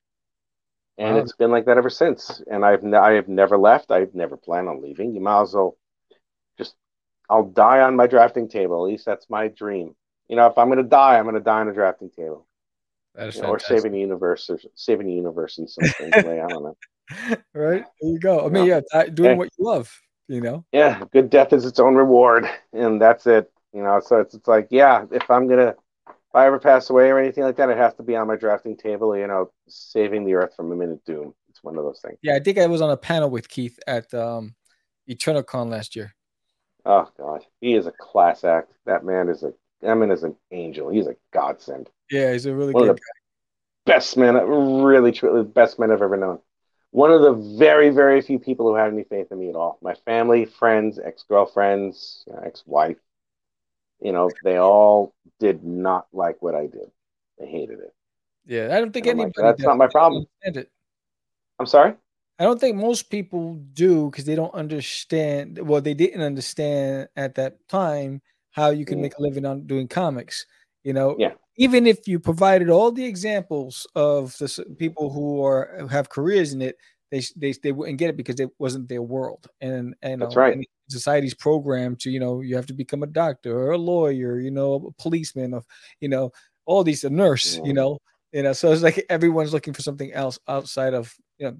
And 0.98 1.16
Wow. 1.16 1.22
it's 1.22 1.34
been 1.36 1.52
like 1.52 1.66
that 1.66 1.78
ever 1.78 1.89
since. 1.89 2.41
And 2.50 2.64
I've 2.66 2.84
ne- 2.84 2.98
I 2.98 3.14
have 3.14 3.28
never 3.28 3.58
left. 3.58 3.91
I've 3.91 4.14
never 4.16 4.38
planned 4.38 4.70
on 4.70 4.82
leaving. 4.82 5.14
You 5.14 5.22
might 5.22 5.41
as 5.41 5.54
well 5.54 5.78
just 6.58 6.76
I'll 7.30 7.43
die 7.46 7.82
on 7.82 7.96
my 7.96 8.08
drafting 8.08 8.48
table. 8.48 8.86
At 8.86 8.91
least 8.91 9.06
that's 9.06 9.30
my 9.30 9.48
dream. 9.50 9.96
You 10.28 10.36
know, 10.36 10.47
if 10.47 10.57
I'm 10.57 10.69
gonna 10.69 10.84
die, 10.84 11.17
I'm 11.17 11.26
gonna 11.26 11.39
die 11.39 11.61
on 11.61 11.67
a 11.67 11.73
drafting 11.73 12.09
table. 12.09 12.47
That 13.15 13.30
is 13.30 13.36
You 13.36 13.43
know, 13.43 13.49
or 13.49 13.59
saving 13.59 13.91
the 13.91 13.99
universe 13.99 14.49
or 14.49 14.59
saving 14.76 15.07
the 15.07 15.13
universe 15.13 15.57
in 15.57 15.67
some 15.67 15.86
strange 15.86 16.13
way. 16.26 16.39
I 16.41 16.49
don't 16.49 16.63
know. 16.63 16.78
right 17.53 17.86
there 18.01 18.11
you 18.11 18.19
go. 18.19 18.45
I 18.45 18.49
mean, 18.49 18.65
yeah, 18.65 18.82
ti- 18.91 19.11
doing 19.11 19.38
what 19.38 19.49
you 19.57 19.65
love. 19.65 20.01
You 20.28 20.41
know. 20.41 20.65
yeah, 20.71 21.03
good 21.13 21.30
death 21.30 21.53
is 21.53 21.65
its 21.65 21.80
own 21.80 21.93
reward, 21.95 22.49
and 22.73 22.99
that's 22.99 23.28
it. 23.28 23.51
You 23.73 23.84
know, 23.84 23.99
so 23.99 24.19
it's 24.19 24.34
it's 24.34 24.47
like, 24.47 24.67
yeah, 24.71 25.05
if 25.11 25.30
I'm 25.30 25.47
gonna, 25.47 25.76
if 26.07 26.15
I 26.34 26.47
ever 26.47 26.59
pass 26.59 26.89
away 26.89 27.09
or 27.09 27.19
anything 27.19 27.43
like 27.43 27.57
that, 27.57 27.69
it 27.69 27.78
has 27.78 27.93
to 27.95 28.03
be 28.03 28.15
on 28.15 28.28
my 28.28 28.36
drafting 28.36 28.76
table. 28.76 29.15
You 29.15 29.28
know, 29.28 29.51
saving 29.67 30.26
the 30.26 30.34
earth 30.34 30.55
from 30.55 30.71
imminent 30.71 31.05
doom. 31.05 31.34
It's 31.49 31.63
one 31.63 31.78
of 31.78 31.84
those 31.84 32.01
things. 32.01 32.17
Yeah, 32.21 32.36
I 32.36 32.39
think 32.39 32.57
I 32.57 32.65
was 32.65 32.82
on 32.82 32.89
a 32.89 32.97
panel 32.97 33.30
with 33.30 33.47
Keith 33.47 33.78
at 33.86 34.13
um, 34.13 34.55
Eternal 35.07 35.43
Con 35.43 35.69
last 35.69 35.95
year. 35.95 36.15
Oh 36.86 37.09
God, 37.17 37.45
he 37.61 37.76
is 37.76 37.88
a 37.88 37.91
class 37.91 38.43
act. 38.43 38.71
That 38.86 39.05
man 39.05 39.30
is 39.30 39.43
a, 39.43 39.53
man 39.94 40.10
is 40.10 40.24
an 40.24 40.36
angel. 40.52 40.90
He's 40.90 41.06
a 41.06 41.16
godsend. 41.32 41.90
Yeah, 42.10 42.34
he's 42.34 42.48
a 42.48 42.56
really 42.56 42.74
One 42.74 42.84
good 42.84 42.90
of 42.92 42.96
the 42.98 43.02
best 43.86 44.18
men, 44.18 44.36
really, 44.36 45.12
truly, 45.12 45.44
the 45.44 45.48
best 45.48 45.78
men 45.78 45.92
I've 45.92 46.02
ever 46.02 46.18
known. 46.18 46.40
One 46.92 47.12
of 47.12 47.22
the 47.22 47.58
very, 47.58 47.90
very 47.90 48.22
few 48.22 48.40
people 48.40 48.68
who 48.68 48.76
had 48.76 48.92
any 48.92 49.04
faith 49.04 49.28
in 49.32 49.40
me 49.40 49.50
at 49.50 49.56
all. 49.56 49.78
My 49.82 49.96
family, 50.06 50.46
friends, 50.46 50.98
ex 50.98 51.24
girlfriends, 51.28 52.26
ex 52.44 52.64
wife, 52.66 52.98
you 54.02 54.12
know, 54.12 54.30
they 54.44 54.58
all 54.58 55.14
did 55.40 55.64
not 55.64 56.08
like 56.14 56.42
what 56.42 56.56
I 56.56 56.68
did. 56.68 56.90
They 57.38 57.48
hated 57.48 57.80
it. 57.80 57.94
Yeah, 58.46 58.70
I 58.76 58.80
don't 58.80 58.92
think 58.92 59.08
anybody. 59.08 59.34
like, 59.38 59.58
that's 59.58 59.64
not 59.64 59.78
my 59.78 59.88
problem. 59.88 60.26
I'm 61.60 61.66
sorry? 61.66 61.96
I 62.38 62.44
don't 62.44 62.60
think 62.60 62.76
most 62.76 63.10
people 63.10 63.56
do 63.74 64.10
because 64.10 64.26
they 64.26 64.36
don't 64.36 64.54
understand. 64.54 65.58
Well, 65.58 65.82
they 65.82 65.94
didn't 65.94 66.22
understand 66.22 67.08
at 67.16 67.36
that 67.36 67.68
time 67.70 68.22
how 68.56 68.70
you 68.72 68.86
can 68.86 68.99
Mm. 68.99 69.01
make 69.03 69.18
a 69.18 69.22
living 69.22 69.45
on 69.45 69.68
doing 69.68 69.88
comics. 69.88 70.45
You 70.84 70.93
know, 70.93 71.16
Yeah. 71.20 71.34
even 71.58 71.86
if 71.88 72.08
you 72.08 72.20
provided 72.20 72.70
all 72.70 72.91
the 72.91 73.06
examples 73.06 73.86
of 73.95 74.38
the 74.38 74.66
people 74.78 75.12
who 75.12 75.43
are 75.43 75.76
who 75.80 75.88
have 75.88 76.10
careers 76.10 76.53
in 76.53 76.62
it, 76.62 76.78
they 77.12 77.22
they 77.36 77.53
they 77.64 77.72
wouldn't 77.72 77.99
get 77.99 78.10
it 78.10 78.18
because 78.18 78.39
it 78.39 78.49
wasn't 78.60 78.88
their 78.89 79.01
world. 79.01 79.47
And 79.62 79.95
and 80.01 80.22
That's 80.22 80.36
right. 80.36 80.58
society's 80.89 81.34
programmed 81.36 81.99
to 82.01 82.10
you 82.12 82.20
know 82.20 82.41
you 82.41 82.56
have 82.56 82.68
to 82.68 82.74
become 82.74 83.03
a 83.03 83.08
doctor 83.08 83.58
or 83.58 83.72
a 83.72 83.78
lawyer, 83.78 84.39
you 84.39 84.51
know, 84.51 84.76
a 84.76 85.01
policeman, 85.01 85.53
of 85.53 85.66
you 85.99 86.10
know 86.10 86.32
all 86.66 86.84
these 86.84 87.03
a 87.03 87.10
nurse, 87.10 87.60
you 87.64 87.74
know, 87.74 87.99
you 88.32 88.43
know. 88.43 88.53
So 88.53 88.72
it's 88.72 88.82
like 88.84 89.06
everyone's 89.10 89.53
looking 89.53 89.74
for 89.74 89.82
something 89.82 90.12
else 90.14 90.39
outside 90.47 90.93
of 90.93 91.14
you 91.38 91.47
know 91.47 91.58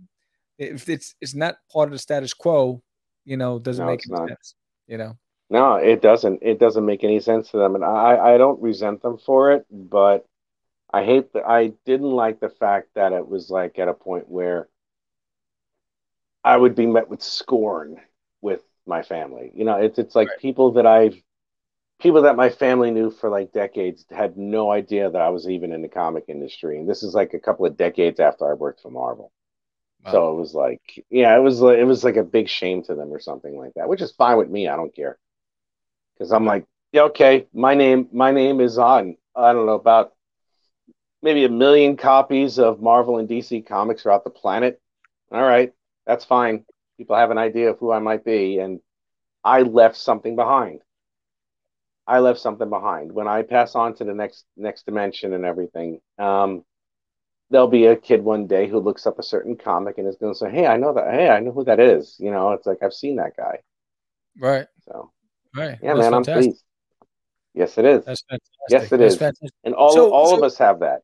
if 0.58 0.88
it's 0.90 1.16
it's 1.22 1.36
not 1.36 1.58
part 1.72 1.88
of 1.90 1.94
the 1.94 2.00
status 2.00 2.34
quo, 2.34 2.82
you 3.26 3.38
know, 3.38 3.60
doesn't 3.60 3.86
No, 3.86 3.92
make 3.92 4.02
sense. 4.28 4.56
You 4.88 4.98
know, 4.98 5.18
No, 5.56 5.76
it 5.78 6.02
doesn't. 6.02 6.44
It 6.44 6.60
doesn't 6.60 6.86
make 6.86 7.04
any 7.04 7.20
sense 7.20 7.50
to 7.52 7.58
them, 7.58 7.76
and 7.76 7.84
I 7.84 8.34
I 8.36 8.38
don't 8.38 8.62
resent 8.62 9.02
them 9.02 9.18
for 9.18 9.52
it, 9.54 9.66
but 9.72 10.26
I 10.94 11.06
hate 11.06 11.34
that 11.34 11.48
I 11.48 11.70
didn't 11.86 12.12
like 12.12 12.40
the 12.42 12.50
fact 12.50 12.96
that 12.96 13.14
it 13.14 13.28
was 13.28 13.50
like 13.52 13.80
at 13.80 13.88
a 13.90 13.94
point 13.96 14.30
where 14.30 14.70
I 16.44 16.58
would 16.58 16.76
be 16.76 16.86
met 16.86 17.10
with 17.10 17.22
scorn 17.22 18.02
with 18.42 18.62
my 18.86 19.02
family. 19.02 19.52
You 19.56 19.66
know, 19.66 19.78
it's 19.78 19.98
it's 20.00 20.16
like 20.16 20.36
Right. 20.36 20.38
people 20.38 20.74
that 20.74 20.86
I've 20.86 21.16
people 22.02 22.24
that 22.24 22.36
my 22.38 22.50
family 22.50 22.92
knew 22.92 23.12
for 23.12 23.30
like 23.30 23.54
decades 23.54 24.06
had 24.12 24.38
no 24.38 24.72
idea 24.72 25.10
that 25.12 25.22
I 25.22 25.30
was 25.30 25.50
even 25.50 25.74
in 25.74 25.82
the 25.84 25.90
comic 25.90 26.26
industry, 26.30 26.80
and 26.80 26.90
this 26.90 27.04
is 27.04 27.16
like 27.16 27.34
a 27.36 27.40
couple 27.40 27.66
of 27.68 27.78
decades 27.78 28.20
after 28.20 28.50
I 28.50 28.56
worked 28.56 28.82
for 28.82 28.92
Marvel. 28.92 29.32
So 30.08 30.34
it 30.34 30.40
was 30.40 30.56
like, 30.56 30.82
yeah, 31.12 31.36
it 31.38 31.42
was 31.42 31.62
like 31.62 31.80
it 31.80 31.86
was 31.86 32.04
like 32.06 32.18
a 32.18 32.24
big 32.24 32.50
shame 32.50 32.84
to 32.86 32.96
them 32.96 33.14
or 33.14 33.20
something 33.22 33.58
like 33.58 33.74
that, 33.76 33.90
which 33.90 34.02
is 34.02 34.12
fine 34.14 34.38
with 34.38 34.50
me. 34.50 34.68
I 34.70 34.76
don't 34.78 34.96
care 34.96 35.20
because 36.18 36.32
I'm 36.32 36.46
like, 36.46 36.66
yeah, 36.92 37.04
okay, 37.04 37.48
my 37.54 37.74
name, 37.74 38.08
my 38.12 38.32
name 38.32 38.62
is 38.62 38.78
on. 38.78 39.18
I 39.36 39.54
don't 39.54 39.66
know 39.66 39.74
about 39.74 40.14
maybe 41.22 41.44
a 41.44 41.50
million 41.50 41.98
copies 41.98 42.58
of 42.60 42.82
Marvel 42.82 43.18
and 43.18 43.28
DC 43.28 43.66
comics 43.68 44.04
throughout 44.04 44.24
the 44.24 44.30
planet. 44.30 44.82
All 45.32 45.44
right, 45.44 45.74
that's 46.06 46.24
fine. 46.24 46.66
People 46.98 47.16
have 47.16 47.32
an 47.32 47.38
idea 47.38 47.72
of 47.72 47.80
who 47.80 47.92
I 47.92 48.00
might 48.00 48.24
be, 48.24 48.60
and 48.60 48.80
I 49.44 49.64
left 49.64 49.98
something 49.98 50.36
behind. 50.36 50.82
I 52.08 52.20
left 52.20 52.40
something 52.40 52.70
behind. 52.70 53.12
When 53.12 53.28
I 53.28 53.42
pass 53.42 53.76
on 53.76 53.96
to 53.96 54.04
the 54.04 54.14
next 54.14 54.46
next 54.56 54.86
dimension 54.86 55.34
and 55.34 55.44
everything, 55.44 56.00
um, 56.20 56.64
there'll 57.50 57.68
be 57.68 57.88
a 57.88 57.96
kid 57.96 58.24
one 58.24 58.48
day 58.48 58.68
who 58.68 58.80
looks 58.80 59.08
up 59.08 59.20
a 59.20 59.24
certain 59.24 59.58
comic 59.58 59.98
and 59.98 60.08
is 60.08 60.16
going 60.16 60.34
to 60.34 60.38
say, 60.38 60.52
"Hey, 60.52 60.68
I 60.68 60.78
know 60.78 60.94
that. 60.94 61.12
Hey, 61.12 61.30
I 61.30 61.40
know 61.40 61.52
who 61.52 61.64
that 61.66 61.80
is." 61.80 62.16
You 62.20 62.32
know, 62.32 62.52
it's 62.52 62.68
like 62.68 62.84
I've 62.84 62.94
seen 62.94 63.16
that 63.18 63.36
guy. 63.36 63.60
Right. 64.40 64.68
So 64.86 65.12
Right. 65.56 65.78
yeah, 65.82 65.94
man, 65.94 66.14
I'm 66.14 66.24
fantastic. 66.24 66.52
pleased. 66.52 66.64
Yes, 67.54 67.78
it 67.78 67.86
is. 67.86 68.04
That's 68.06 68.24
fantastic. 68.30 68.54
Yes, 68.70 68.92
it 68.92 68.98
That's 68.98 69.14
is. 69.14 69.20
fantastic. 69.20 69.52
And 69.64 69.74
all 69.76 69.94
So- 69.94 70.14
all 70.14 70.28
so- 70.30 70.38
of 70.38 70.44
us 70.44 70.58
have 70.58 70.80
that. 70.82 71.02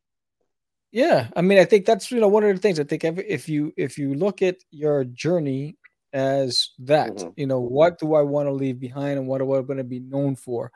Yeah, 0.91 1.29
I 1.37 1.41
mean, 1.41 1.57
I 1.57 1.63
think 1.63 1.85
that's 1.85 2.11
you 2.11 2.19
know 2.19 2.27
one 2.27 2.43
of 2.43 2.53
the 2.53 2.61
things. 2.61 2.77
I 2.79 2.83
think 2.83 3.03
if 3.05 3.47
you 3.47 3.71
if 3.77 3.97
you 3.97 4.13
look 4.13 4.41
at 4.41 4.57
your 4.71 5.05
journey 5.05 5.77
as 6.11 6.71
that, 6.79 7.11
Mhm. 7.13 7.33
you 7.37 7.47
know, 7.47 7.61
what 7.61 7.97
do 7.99 8.13
I 8.15 8.21
want 8.21 8.47
to 8.49 8.51
leave 8.51 8.77
behind, 8.79 9.17
and 9.17 9.25
what 9.27 9.37
do 9.37 9.45
I 9.53 9.59
want 9.59 9.77
to 9.77 9.85
be 9.85 10.01
known 10.01 10.35
for? 10.35 10.69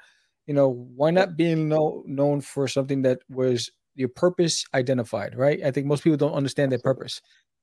You 0.47 0.53
know, 0.53 0.69
why 0.69 1.11
not 1.11 1.35
being 1.35 1.67
know, 1.67 2.03
known 2.07 2.39
for 2.39 2.69
something 2.69 3.01
that 3.01 3.19
was 3.29 3.69
your 3.95 4.07
purpose 4.07 4.63
identified, 4.73 5.35
right? 5.35 5.61
I 5.63 5.71
think 5.71 5.85
most 5.87 6.03
people 6.03 6.17
don't 6.17 6.33
understand 6.33 6.71
their 6.71 6.79
purpose, 6.79 7.19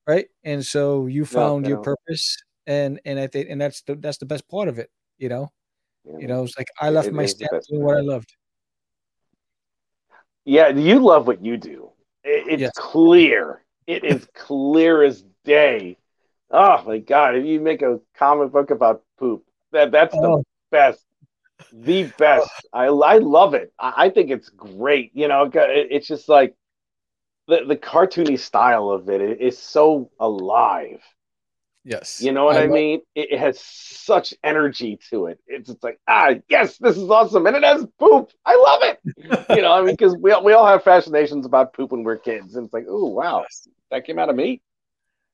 right? 0.06 0.28
And 0.44 0.64
so 0.66 1.06
you 1.06 1.24
found 1.24 1.64
they 1.64 1.70
your 1.70 1.80
purpose, 1.80 2.36
and 2.66 3.00
and 3.06 3.18
I 3.18 3.28
think 3.28 3.48
and 3.48 3.58
that's 3.62 3.80
the 3.82 3.94
that's 3.94 4.18
the 4.18 4.26
best 4.26 4.46
part 4.48 4.68
of 4.68 4.78
it. 4.78 4.90
You 5.16 5.30
know, 5.30 5.48
you 6.04 6.18
you 6.18 6.26
know? 6.26 6.44
it's 6.44 6.56
like 6.58 6.68
I 6.80 6.90
left 6.90 7.08
it 7.08 7.14
my 7.14 7.24
is 7.24 7.34
the 7.34 7.48
doing 7.68 7.82
what 7.84 7.96
I 7.96 8.00
loved. 8.00 8.34
Yeah, 10.44 10.68
you 10.68 10.98
love 11.00 11.26
what 11.26 11.44
you 11.44 11.56
do. 11.56 11.90
It, 12.24 12.60
it's 12.60 12.60
Yes. 12.62 12.72
clear. 12.76 13.64
It 13.86 14.04
is 14.04 14.26
clear 14.34 15.02
as 15.02 15.22
day. 15.44 15.98
Oh 16.50 16.82
my 16.86 16.98
god! 16.98 17.36
If 17.36 17.44
you 17.46 17.60
make 17.60 17.82
a 17.82 18.00
comic 18.16 18.52
book 18.52 18.70
about 18.70 19.02
poop, 19.18 19.44
that 19.72 19.90
that's 19.90 20.14
the 20.14 20.28
Oh. 20.28 20.42
best, 20.70 21.04
the 21.72 22.04
best. 22.18 22.50
I 22.72 22.86
I 22.86 23.18
love 23.18 23.54
it. 23.54 23.72
I, 23.78 24.06
I 24.06 24.10
think 24.10 24.30
it's 24.30 24.48
great. 24.50 25.12
You 25.14 25.28
know, 25.28 25.44
it- 25.70 25.88
it's 25.90 26.06
just 26.06 26.28
like 26.28 26.54
the 27.48 27.64
the 27.66 27.76
cartoony 27.76 28.38
style 28.38 28.90
of 28.90 29.08
it 29.08 29.20
so 29.58 30.10
alive. 30.20 31.02
Yes, 31.84 32.20
You 32.22 32.30
know 32.30 32.44
what 32.44 32.56
I, 32.56 32.60
love- 32.62 32.70
mean? 32.70 33.00
It, 33.16 33.32
it 33.32 33.38
has 33.40 33.58
such 33.60 34.32
energy 34.44 34.98
to 35.10 35.26
it. 35.26 35.40
It's 35.48 35.68
just 35.68 35.82
like, 35.82 35.98
ah, 36.06 36.34
yes, 36.48 36.78
this 36.78 36.96
is 36.96 37.10
awesome, 37.10 37.44
and 37.46 37.56
it 37.56 37.64
has 37.64 37.84
poop. 37.98 38.30
I 38.46 38.54
love 38.56 38.80
it. 38.84 39.46
you 39.56 39.62
know, 39.62 39.72
I 39.72 39.82
mean, 39.82 39.94
because 39.96 40.16
we 40.16 40.30
all- 40.30 40.44
we 40.44 40.52
all 40.52 40.66
have 40.66 40.84
fascinations 40.84 41.44
about 41.44 41.72
poop 41.74 41.90
when 41.90 42.04
we're 42.04 42.18
kids, 42.18 42.54
and 42.54 42.66
it's 42.66 42.72
like, 42.74 42.86
oh 42.88 43.06
wow, 43.06 43.44
that 43.90 44.06
came 44.06 44.18
out 44.20 44.28
of 44.30 44.36
me. 44.36 44.60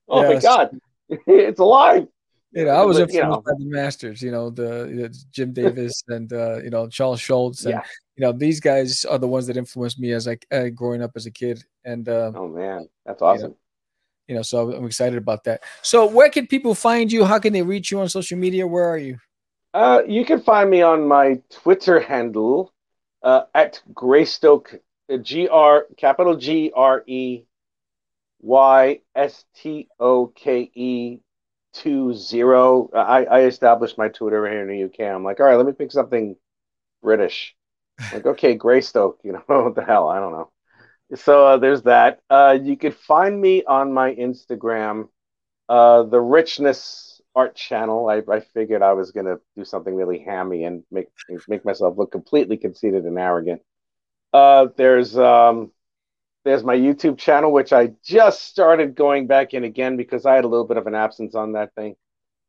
Oh 0.07 0.23
my 0.23 0.39
god, 0.39 0.75
it's 1.09 1.59
alive. 1.59 2.07
You 2.51 2.65
know, 2.65 2.71
I 2.71 2.83
was 2.83 2.97
But, 2.97 3.11
influenced 3.11 3.45
by 3.45 3.51
the 3.59 3.65
masters. 3.65 4.23
You 4.23 4.31
know, 4.31 4.49
the, 4.49 4.63
the 4.87 5.15
Jim 5.31 5.53
Davis 5.53 6.01
and 6.07 6.33
uh, 6.33 6.57
you 6.63 6.71
know 6.71 6.87
Charles 6.87 7.21
Schulz, 7.21 7.63
and 7.65 7.73
Yeah. 7.75 7.83
you 8.15 8.25
know 8.25 8.31
these 8.31 8.59
guys 8.59 9.05
are 9.05 9.19
the 9.19 9.27
ones 9.27 9.45
that 9.45 9.55
influenced 9.57 9.99
me 9.99 10.13
as 10.13 10.25
like 10.25 10.47
uh, 10.51 10.69
growing 10.69 11.03
up 11.03 11.11
as 11.15 11.27
a 11.27 11.31
kid. 11.31 11.63
And 11.85 12.09
uh, 12.09 12.31
Oh 12.33 12.47
man, 12.47 12.89
that's 13.05 13.21
awesome. 13.21 13.41
you 13.43 13.47
know, 13.49 13.57
so 14.41 14.71
I'm 14.71 14.85
excited 14.85 15.17
about 15.17 15.43
that. 15.45 15.61
So, 15.81 16.05
where 16.05 16.29
can 16.29 16.47
people 16.47 16.75
find 16.75 17.11
you? 17.11 17.25
How 17.25 17.39
can 17.39 17.53
they 17.53 17.63
reach 17.63 17.91
you 17.91 17.99
on 17.99 18.09
social 18.09 18.37
media? 18.37 18.67
Where 18.67 18.87
are 18.87 18.97
you? 18.97 19.17
Uh, 19.73 20.01
you 20.07 20.25
can 20.25 20.41
find 20.41 20.69
me 20.69 20.81
on 20.81 21.07
my 21.07 21.41
Twitter 21.49 21.99
handle 21.99 22.73
uh, 23.23 23.43
at 23.53 23.81
Greystoke, 23.93 24.79
uh, 25.11 25.17
G 25.17 25.47
R 25.47 25.85
capital 25.97 26.35
G 26.35 26.71
R 26.75 27.03
E 27.07 27.43
Y 28.41 28.99
S 29.15 29.45
T 29.55 29.87
O 29.99 30.27
K 30.27 30.71
E 30.73 31.19
two 31.73 32.13
zero. 32.13 32.89
I, 32.93 33.25
I 33.25 33.41
established 33.41 33.97
my 33.97 34.09
Twitter 34.09 34.47
here 34.47 34.61
in 34.61 34.67
the 34.67 34.83
UK. 34.85 35.13
I'm 35.13 35.23
like, 35.23 35.39
all 35.39 35.45
right, 35.45 35.55
let 35.55 35.65
me 35.65 35.73
pick 35.73 35.91
something 35.91 36.35
British. 37.01 37.55
like, 38.13 38.25
okay, 38.25 38.55
Greystoke. 38.55 39.19
You 39.23 39.33
know 39.33 39.43
what 39.47 39.75
the 39.75 39.83
hell? 39.83 40.07
I 40.07 40.19
don't 40.19 40.31
know. 40.31 40.51
So 41.15 41.45
uh, 41.47 41.57
there's 41.57 41.83
that. 41.83 42.19
Uh, 42.29 42.57
you 42.61 42.77
could 42.77 42.95
find 42.95 43.39
me 43.39 43.63
on 43.63 43.91
my 43.91 44.13
Instagram, 44.13 45.09
uh, 45.67 46.03
the 46.03 46.19
Richness 46.19 47.21
Art 47.35 47.55
Channel. 47.55 48.09
I, 48.09 48.21
I 48.31 48.41
figured 48.41 48.81
I 48.81 48.93
was 48.93 49.11
gonna 49.11 49.37
do 49.55 49.65
something 49.65 49.93
really 49.95 50.19
hammy 50.19 50.65
and 50.65 50.83
make 50.91 51.07
make 51.47 51.65
myself 51.65 51.97
look 51.97 52.11
completely 52.11 52.57
conceited 52.57 53.05
and 53.05 53.17
arrogant. 53.17 53.61
Uh, 54.33 54.67
there's 54.77 55.17
um, 55.17 55.71
there's 56.45 56.63
my 56.63 56.75
YouTube 56.75 57.17
channel, 57.17 57.51
which 57.51 57.73
I 57.73 57.91
just 58.03 58.45
started 58.45 58.95
going 58.95 59.25
back 59.27 59.53
in 59.55 59.63
again 59.63 59.97
because 59.97 60.25
I 60.25 60.35
had 60.35 60.45
a 60.45 60.47
little 60.47 60.67
bit 60.67 60.77
of 60.77 60.87
an 60.87 60.95
absence 60.95 61.33
on 61.33 61.53
that 61.53 61.73
thing. 61.73 61.95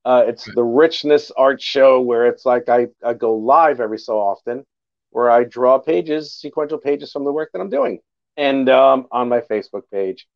Uh, 0.05 0.25
it's 0.27 0.45
the 0.45 0.65
Richness 0.65 1.31
Art 1.37 1.63
Show, 1.63 2.01
where 2.01 2.27
it's 2.27 2.47
like 2.47 2.69
I, 2.69 2.89
I 3.05 3.15
go 3.15 3.37
live 3.37 3.81
every 3.81 3.99
so 3.99 4.19
often, 4.19 4.65
where 5.11 5.31
I 5.31 5.45
draw 5.45 5.79
pages, 5.79 6.35
sequential 6.35 6.79
pages 6.79 7.13
from 7.13 7.25
the 7.25 7.33
work 7.33 7.51
that 7.53 7.61
I'm 7.61 7.71
doing 7.71 8.01
and 8.37 8.69
um, 8.69 9.07
on 9.11 9.29
my 9.29 9.41
Facebook 9.41 9.83
page. 9.93 10.27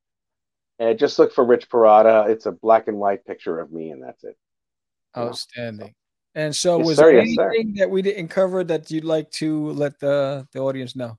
And 0.78 0.98
just 0.98 1.18
look 1.18 1.32
for 1.32 1.44
Rich 1.44 1.68
Perrotta. 1.70 2.28
It's 2.28 2.46
a 2.46 2.52
black 2.52 2.88
and 2.88 2.98
white 2.98 3.24
picture 3.24 3.60
of 3.60 3.70
me, 3.70 3.90
and 3.90 4.02
that's 4.02 4.24
it. 4.24 4.36
Outstanding. 5.16 5.94
And 6.34 6.54
so, 6.54 6.78
Yes, 6.78 6.86
was 6.88 6.96
sir, 6.96 7.12
there 7.12 7.22
yes, 7.22 7.34
sir. 7.36 7.48
anything 7.50 7.74
that 7.74 7.88
we 7.88 8.02
didn't 8.02 8.28
cover 8.28 8.64
that 8.64 8.90
you'd 8.90 9.04
like 9.04 9.30
to 9.32 9.70
let 9.70 10.00
the 10.00 10.48
the 10.52 10.58
audience 10.58 10.96
know? 10.96 11.16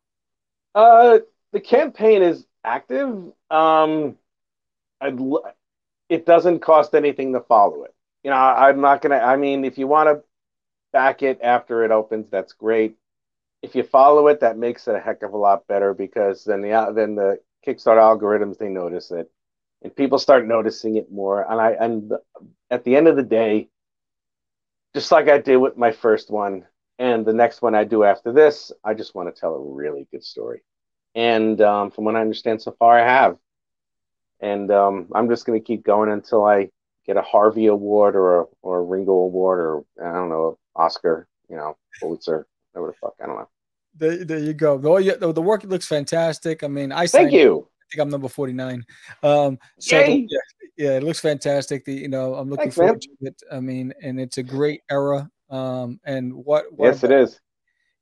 Uh, 0.74 1.20
the 1.54 1.62
campaign 1.62 2.22
is 2.22 2.46
active. 2.66 3.32
Um, 3.50 4.18
I'd, 5.00 5.18
l- 5.18 5.46
it 6.10 6.26
doesn't 6.26 6.60
cost 6.60 6.94
anything 6.94 7.32
to 7.34 7.40
follow 7.40 7.84
it. 7.84 7.94
You 8.24 8.32
know, 8.32 8.36
I, 8.36 8.68
I'm 8.68 8.82
not 8.82 9.02
gonna. 9.02 9.20
I 9.20 9.38
mean, 9.38 9.64
if 9.64 9.78
you 9.78 9.88
want 9.88 10.10
to 10.10 10.22
back 10.92 11.24
it 11.24 11.40
after 11.42 11.86
it 11.86 11.92
opens, 11.92 12.30
that's 12.30 12.52
great. 12.52 12.98
If 13.66 13.74
you 13.74 13.82
follow 13.82 14.28
it, 14.28 14.42
that 14.42 14.60
makes 14.60 14.88
it 14.88 14.94
a 14.96 15.00
heck 15.00 15.24
of 15.24 15.34
a 15.34 15.38
lot 15.38 15.66
better 15.66 15.96
because 15.96 16.44
then 16.44 16.62
the 16.62 16.94
then 16.96 17.16
the 17.16 17.40
Kickstarter 17.66 17.98
algorithms 17.98 18.60
they 18.60 18.70
notice 18.70 19.10
it, 19.10 19.32
and 19.82 19.96
people 19.96 20.20
start 20.20 20.48
noticing 20.48 20.98
it 20.98 21.12
more. 21.12 21.50
And 21.52 21.60
I 21.60 21.72
and 21.72 22.14
at 22.70 22.84
the 22.84 22.96
end 22.96 23.08
of 23.08 23.16
the 23.16 23.24
day, 23.24 23.70
just 24.94 25.12
like 25.12 25.30
I 25.30 25.40
did 25.40 25.58
with 25.58 25.78
my 25.78 25.92
first 25.92 26.30
one, 26.30 26.68
and 27.00 27.26
the 27.26 27.34
next 27.34 27.64
one 27.64 27.74
I 27.74 27.86
do 27.86 28.04
after 28.04 28.32
this, 28.32 28.72
I 28.84 28.94
just 28.94 29.16
want 29.16 29.34
to 29.34 29.40
tell 29.42 29.56
a 29.56 29.60
really 29.60 30.08
good 30.12 30.24
story. 30.24 30.62
And 31.16 31.60
um, 31.62 31.90
from 31.90 32.06
what 32.06 32.16
I 32.16 32.22
understand 32.22 32.62
so 32.62 32.76
far, 32.78 33.00
I 33.00 33.04
have. 33.04 33.38
And 34.42 34.70
um, 34.70 35.08
I'm 35.16 35.28
just 35.28 35.48
going 35.48 35.60
to 35.60 35.66
keep 35.66 35.84
going 35.84 36.12
until 36.12 36.46
I 36.46 36.70
get 37.08 37.18
a 37.18 37.24
Harvey 37.24 37.66
Award 37.66 38.16
or 38.16 38.42
a, 38.42 38.46
or 38.62 38.80
a 38.80 38.84
Ringo 38.84 39.14
Award 39.14 39.60
or 39.60 39.86
I 40.00 40.14
don't 40.14 40.30
know, 40.30 40.60
Oscar, 40.76 41.28
you 41.50 41.56
know, 41.56 41.78
Pulitzer, 42.00 42.46
whatever 42.72 42.92
the 42.92 42.98
fuck. 42.98 43.16
I 43.24 43.26
don't 43.26 43.38
know. 43.38 43.50
There, 43.98 44.26
there 44.26 44.40
you 44.40 44.54
go. 44.54 44.78
The, 44.78 45.18
the, 45.20 45.32
the 45.32 45.42
work 45.42 45.64
looks 45.64 45.88
fantastic. 45.88 46.64
I 46.64 46.68
mean, 46.68 46.92
I 46.92 47.08
Thank 47.08 47.32
you. 47.32 47.68
I 47.82 47.86
think 47.92 48.02
I'm 48.02 48.10
number 48.10 48.28
49. 48.28 48.84
Um, 49.24 49.58
so 49.80 50.00
Yay. 50.00 50.28
yeah, 50.30 50.38
yeah, 50.78 50.98
it 50.98 51.04
looks 51.04 51.20
fantastic. 51.20 51.86
The, 51.86 51.94
you 51.94 52.08
know, 52.10 52.36
I'm 52.36 52.50
looking 52.50 52.64
Thanks, 52.64 52.76
forward 52.76 52.94
man. 52.94 53.00
to 53.00 53.28
it. 53.28 53.42
I 53.52 53.60
mean, 53.60 53.94
and 54.02 54.20
it's 54.20 54.38
a 54.38 54.44
great 54.44 54.82
era. 54.90 55.30
Um, 55.50 56.00
and 56.06 56.34
what, 56.34 56.66
what 56.74 56.88
Yes, 56.88 57.04
it 57.04 57.12
is. 57.12 57.40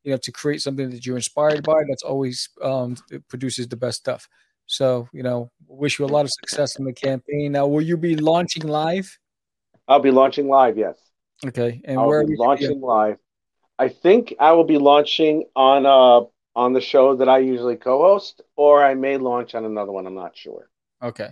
you 0.03 0.11
know, 0.11 0.17
to 0.17 0.31
create 0.31 0.61
something 0.61 0.89
that 0.89 1.05
you're 1.05 1.17
inspired 1.17 1.63
by, 1.63 1.83
that's 1.87 2.03
always 2.03 2.49
um, 2.61 2.95
it 3.11 3.27
produces 3.27 3.67
the 3.67 3.75
best 3.75 3.99
stuff. 3.99 4.27
So, 4.65 5.09
you 5.11 5.21
know, 5.23 5.51
wish 5.67 5.99
you 5.99 6.05
a 6.05 6.07
lot 6.07 6.23
of 6.25 6.31
success 6.31 6.79
in 6.79 6.85
the 6.85 6.93
campaign. 6.93 7.51
Now, 7.51 7.67
will 7.67 7.81
you 7.81 7.97
be 7.97 8.15
launching 8.15 8.63
live? 8.63 9.19
I'll 9.89 9.99
be 9.99 10.11
launching 10.11 10.47
live. 10.47 10.77
Yes. 10.77 10.97
Okay, 11.45 11.81
and 11.83 11.99
I'll 11.99 12.07
where 12.07 12.21
be 12.23 12.27
are 12.31 12.35
you 12.35 12.37
launching 12.39 12.79
live. 12.81 13.17
I 13.79 13.89
think 13.89 14.33
I 14.39 14.51
will 14.53 14.63
be 14.63 14.77
launching 14.77 15.45
on 15.55 15.85
uh 15.85 16.25
on 16.55 16.73
the 16.73 16.81
show 16.81 17.15
that 17.15 17.27
I 17.27 17.39
usually 17.39 17.75
co-host, 17.75 18.41
or 18.55 18.83
I 18.83 18.93
may 18.93 19.17
launch 19.17 19.55
on 19.55 19.65
another 19.65 19.91
one. 19.91 20.05
I'm 20.05 20.15
not 20.15 20.37
sure. 20.37 20.69
Okay, 21.01 21.29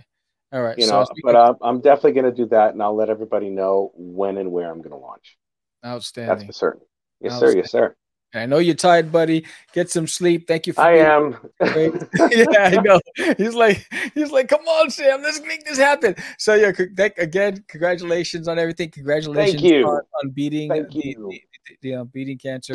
all 0.52 0.62
right. 0.62 0.76
You 0.76 0.86
so 0.86 1.00
know, 1.00 1.06
but 1.22 1.36
uh, 1.36 1.54
I'm 1.62 1.80
definitely 1.80 2.12
going 2.12 2.34
to 2.34 2.36
do 2.36 2.46
that, 2.46 2.72
and 2.72 2.82
I'll 2.82 2.96
let 2.96 3.08
everybody 3.08 3.48
know 3.48 3.92
when 3.94 4.36
and 4.38 4.50
where 4.50 4.70
I'm 4.70 4.78
going 4.78 4.90
to 4.90 4.96
launch. 4.96 5.38
Outstanding. 5.84 6.36
That's 6.36 6.46
for 6.46 6.52
certain. 6.52 6.82
Yes, 7.20 7.38
sir. 7.38 7.56
Yes, 7.56 7.70
sir. 7.70 7.94
I 8.34 8.46
know 8.46 8.58
you're 8.58 8.74
tired, 8.74 9.12
buddy. 9.12 9.44
Get 9.74 9.90
some 9.90 10.06
sleep. 10.06 10.48
Thank 10.48 10.66
you 10.66 10.72
for 10.72 10.80
I 10.80 10.98
am. 10.98 11.36
Yeah, 11.60 12.64
I 12.64 12.80
know. 12.82 13.00
He's 13.36 13.54
like, 13.54 13.86
he's 14.14 14.30
like, 14.30 14.48
come 14.48 14.62
on, 14.62 14.90
Sam, 14.90 15.22
let's 15.22 15.40
make 15.42 15.64
this 15.66 15.76
happen. 15.76 16.14
So 16.38 16.54
yeah, 16.54 16.72
again, 17.18 17.62
congratulations 17.68 18.48
on 18.48 18.58
everything. 18.58 18.90
Congratulations 18.90 19.60
Thank 19.60 19.72
you. 19.72 19.84
On, 19.86 20.00
on 20.22 20.30
beating 20.30 20.70
Thank 20.70 20.92
the, 20.92 21.00
you. 21.04 21.38
The, 21.66 21.76
the, 21.80 21.90
the, 21.90 21.94
uh, 22.00 22.04
beating 22.04 22.38
cancer. 22.38 22.74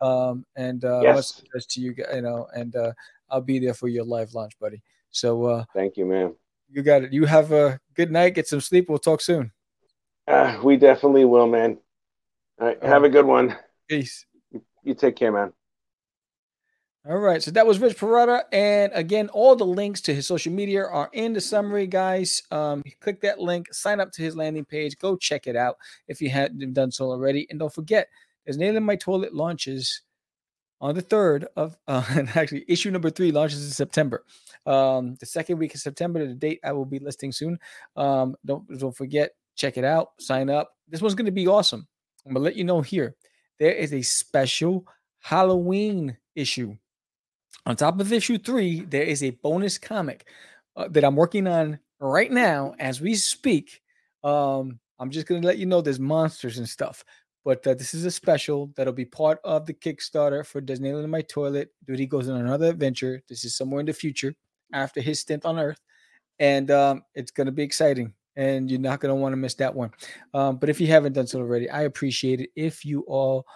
Um, 0.00 0.44
and 0.56 0.84
uh, 0.84 1.00
Yes. 1.02 1.16
much 1.16 1.26
success 1.26 1.66
to 1.74 1.80
you, 1.80 1.94
you 2.14 2.22
know, 2.22 2.46
and 2.54 2.74
uh, 2.76 2.92
I'll 3.30 3.40
be 3.40 3.58
there 3.58 3.74
for 3.74 3.88
your 3.88 4.04
live 4.04 4.34
launch, 4.34 4.52
buddy. 4.58 4.82
So 5.10 5.44
uh, 5.44 5.64
Thank 5.74 5.96
you, 5.96 6.04
man. 6.04 6.34
You 6.70 6.82
got 6.82 7.02
it. 7.04 7.12
You 7.12 7.24
have 7.24 7.52
a 7.52 7.80
good 7.94 8.10
night. 8.10 8.34
Get 8.34 8.48
some 8.48 8.60
sleep. 8.60 8.88
We'll 8.88 8.98
talk 8.98 9.22
soon. 9.22 9.52
Uh, 10.26 10.58
we 10.62 10.76
definitely 10.76 11.24
will, 11.24 11.46
man. 11.46 11.78
All 12.60 12.66
right, 12.66 12.82
have 12.82 13.04
a 13.04 13.08
good 13.08 13.24
one. 13.24 13.56
Peace. 13.88 14.26
You 14.82 14.94
take 14.94 15.16
care, 15.16 15.32
man. 15.32 15.52
All 17.08 17.18
right. 17.18 17.40
So 17.40 17.52
that 17.52 17.66
was 17.66 17.78
Rich 17.78 17.98
Perrotta. 17.98 18.42
And 18.52 18.90
again, 18.92 19.28
all 19.28 19.54
the 19.54 19.64
links 19.64 20.00
to 20.02 20.14
his 20.14 20.26
social 20.26 20.52
media 20.52 20.84
are 20.84 21.08
in 21.12 21.32
the 21.32 21.40
summary, 21.40 21.86
guys. 21.86 22.42
Um, 22.50 22.82
click 23.00 23.20
that 23.20 23.38
link, 23.38 23.72
sign 23.72 24.00
up 24.00 24.10
to 24.12 24.22
his 24.22 24.36
landing 24.36 24.64
page, 24.64 24.98
go 24.98 25.16
check 25.16 25.46
it 25.46 25.54
out 25.54 25.76
if 26.08 26.20
you 26.20 26.30
hadn't 26.30 26.72
done 26.72 26.90
so 26.90 27.06
already. 27.06 27.46
And 27.48 27.60
don't 27.60 27.72
forget, 27.72 28.08
there's 28.46 28.56
Nail 28.56 28.76
in 28.76 28.84
My 28.84 28.96
Toilet 28.96 29.34
launches 29.34 30.02
on 30.80 30.94
the 30.94 31.02
3rd 31.02 31.46
of 31.56 31.76
uh, 31.88 32.02
actually 32.34 32.64
issue 32.68 32.90
number 32.90 33.10
three 33.10 33.32
launches 33.32 33.64
in 33.64 33.72
September. 33.72 34.24
Um, 34.64 35.16
the 35.20 35.26
second 35.26 35.58
week 35.58 35.74
of 35.74 35.80
September, 35.80 36.26
the 36.26 36.34
date 36.34 36.60
I 36.64 36.72
will 36.72 36.84
be 36.84 36.98
listing 36.98 37.32
soon. 37.32 37.58
Um, 37.96 38.36
don't 38.44 38.66
don't 38.78 38.96
forget, 38.96 39.32
check 39.56 39.76
it 39.76 39.84
out, 39.84 40.10
sign 40.18 40.50
up. 40.50 40.72
This 40.88 41.02
one's 41.02 41.14
gonna 41.14 41.32
be 41.32 41.46
awesome. 41.46 41.86
I'm 42.24 42.32
gonna 42.32 42.44
let 42.44 42.56
you 42.56 42.64
know 42.64 42.80
here. 42.80 43.14
There 43.58 43.72
is 43.72 43.92
a 43.92 44.02
special 44.02 44.86
Halloween 45.20 46.16
issue. 46.34 46.76
On 47.64 47.74
top 47.74 48.00
of 48.00 48.12
issue 48.12 48.38
three, 48.38 48.80
there 48.82 49.02
is 49.02 49.22
a 49.22 49.30
bonus 49.30 49.78
comic 49.78 50.28
uh, 50.76 50.88
that 50.88 51.04
I'm 51.04 51.16
working 51.16 51.46
on 51.46 51.78
right 51.98 52.30
now 52.30 52.74
as 52.78 53.00
we 53.00 53.14
speak. 53.14 53.80
Um, 54.22 54.78
I'm 54.98 55.10
just 55.10 55.26
gonna 55.26 55.46
let 55.46 55.58
you 55.58 55.66
know 55.66 55.80
there's 55.80 56.00
monsters 56.00 56.58
and 56.58 56.68
stuff, 56.68 57.04
but 57.46 57.64
uh, 57.64 57.74
this 57.74 57.94
is 57.94 58.04
a 58.04 58.10
special 58.10 58.72
that'll 58.74 58.92
be 58.92 59.04
part 59.04 59.38
of 59.44 59.66
the 59.66 59.72
Kickstarter 59.72 60.44
for 60.44 60.60
Nail 60.60 60.98
in 60.98 61.08
My 61.08 61.22
Toilet. 61.22 61.68
Dude, 61.86 62.10
goes 62.10 62.28
on 62.28 62.40
another 62.40 62.66
adventure. 62.66 63.22
This 63.28 63.44
is 63.44 63.56
somewhere 63.56 63.78
in 63.78 63.86
the 63.86 63.92
future 63.92 64.34
after 64.72 65.00
his 65.00 65.20
stint 65.20 65.44
on 65.44 65.56
Earth, 65.56 65.78
and 66.40 66.72
um, 66.72 67.04
it's 67.14 67.30
gonna 67.30 67.52
be 67.52 67.62
exciting. 67.62 68.12
And 68.34 68.68
you're 68.68 68.80
not 68.80 68.98
gonna 68.98 69.14
want 69.14 69.32
to 69.32 69.36
miss 69.36 69.54
that 69.54 69.72
one. 69.72 69.92
Um, 70.34 70.56
but 70.56 70.70
if 70.70 70.80
you 70.80 70.88
haven't 70.88 71.12
done 71.12 71.28
so 71.28 71.38
already, 71.38 71.70
I 71.70 71.82
appreciate 71.82 72.40
it. 72.40 72.50
If 72.56 72.84
you 72.84 73.02
all 73.02 73.46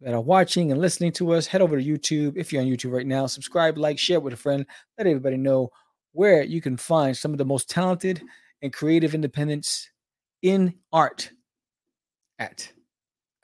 that 0.00 0.14
are 0.14 0.20
watching 0.22 0.72
and 0.72 0.80
listening 0.80 1.12
to 1.12 1.34
us, 1.34 1.46
head 1.46 1.60
over 1.60 1.78
to 1.78 1.84
YouTube. 1.84 2.38
If 2.38 2.54
you're 2.54 2.62
on 2.62 2.68
YouTube 2.68 2.92
right 2.92 3.06
now, 3.06 3.26
subscribe, 3.26 3.76
like, 3.76 3.98
share 3.98 4.20
with 4.20 4.32
a 4.32 4.36
friend. 4.38 4.64
Let 4.96 5.06
everybody 5.06 5.36
know 5.36 5.68
where 6.12 6.42
you 6.42 6.62
can 6.62 6.78
find 6.78 7.14
some 7.14 7.32
of 7.32 7.38
the 7.38 7.44
most 7.44 7.68
talented 7.68 8.22
and 8.62 8.72
creative 8.72 9.14
independents 9.14 9.90
in 10.40 10.74
art 10.90 11.30
at 12.38 12.72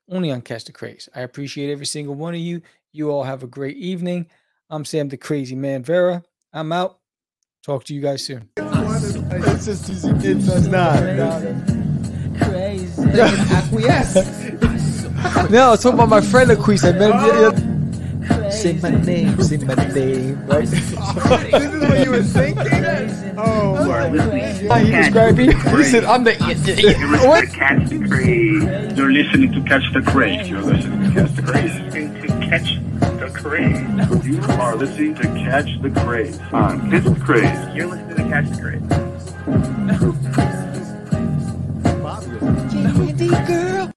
only 0.09 0.31
on 0.31 0.43
Catch 0.43 0.65
the 0.65 0.73
Craze. 0.73 1.09
I 1.15 1.21
appreciate 1.21 1.71
every 1.71 1.87
single 1.87 2.15
one 2.15 2.35
of 2.35 2.41
you. 2.41 2.63
You 2.93 3.11
all 3.11 3.25
have 3.25 3.43
a 3.43 3.47
great 3.47 3.77
evening. 3.77 4.27
I'm 4.71 4.85
Sam 4.85 5.09
the 5.09 5.17
Crazy 5.17 5.55
Man 5.55 5.83
Vera. 5.83 6.23
I'm 6.53 6.73
out. 6.73 6.99
Talk 7.63 7.85
to 7.85 7.95
you 7.95 8.01
guys 8.01 8.25
soon. 8.25 8.49
It's 8.57 9.67
just 9.67 9.89
it's 9.89 10.67
not. 10.67 10.99
Crazy. 12.41 13.03
acquiesce. 13.21 14.15
No, 15.51 15.69
I 15.69 15.71
was 15.71 15.83
talking 15.83 15.99
about 15.99 16.09
my 16.09 16.21
friend 16.21 16.51
Acquiesce. 16.51 16.85
I 16.85 16.93
met 16.93 17.55
him. 17.55 18.51
Say 18.51 18.75
my 18.75 18.91
name, 18.91 19.41
say 19.43 19.57
my 19.59 19.75
name, 19.75 20.47
right? 20.47 20.67
this 20.67 20.93
is 20.93 21.81
what 21.81 22.05
you 22.05 22.11
were 22.11 22.23
thinking? 22.23 22.86
Oh, 23.39 23.75
How 24.69 24.79
you 24.79 24.93
describe 24.93 25.37
me? 25.37 25.53
He 25.53 25.85
said, 25.85 26.05
I'm 26.05 26.25
the 26.25 26.33
You're 26.37 27.23
listening 27.23 27.53
to 27.53 27.59
Catch 27.59 27.91
the 27.91 28.01
Craze. 28.09 28.89
You're 28.97 29.03
listening 29.03 29.53
to 29.53 29.61
Catch 29.69 29.93
the 29.93 30.03
Craze. 30.03 30.49
You're 30.49 30.63
listening 30.63 31.03
to 31.03 31.21
Catch 31.21 31.35
the 31.37 31.43
Craze. 31.43 31.73
to 32.23 32.29
Catch 32.49 32.79
the 33.19 33.31
Craze. 33.35 34.27
You 34.27 34.41
are 34.43 34.77
listening 34.77 35.15
to 35.17 35.23
Catch 35.23 35.83
the 35.83 35.91
Craze 35.91 36.39
on 36.53 36.91
Catch 36.91 37.05
the 37.05 37.21
Craze. 37.21 37.77
You're 37.77 37.89
listening 37.89 38.17
to 38.17 38.23
Catch 38.25 38.49
the 38.51 38.63
Craze. 38.63 38.83
girl. 43.47 43.96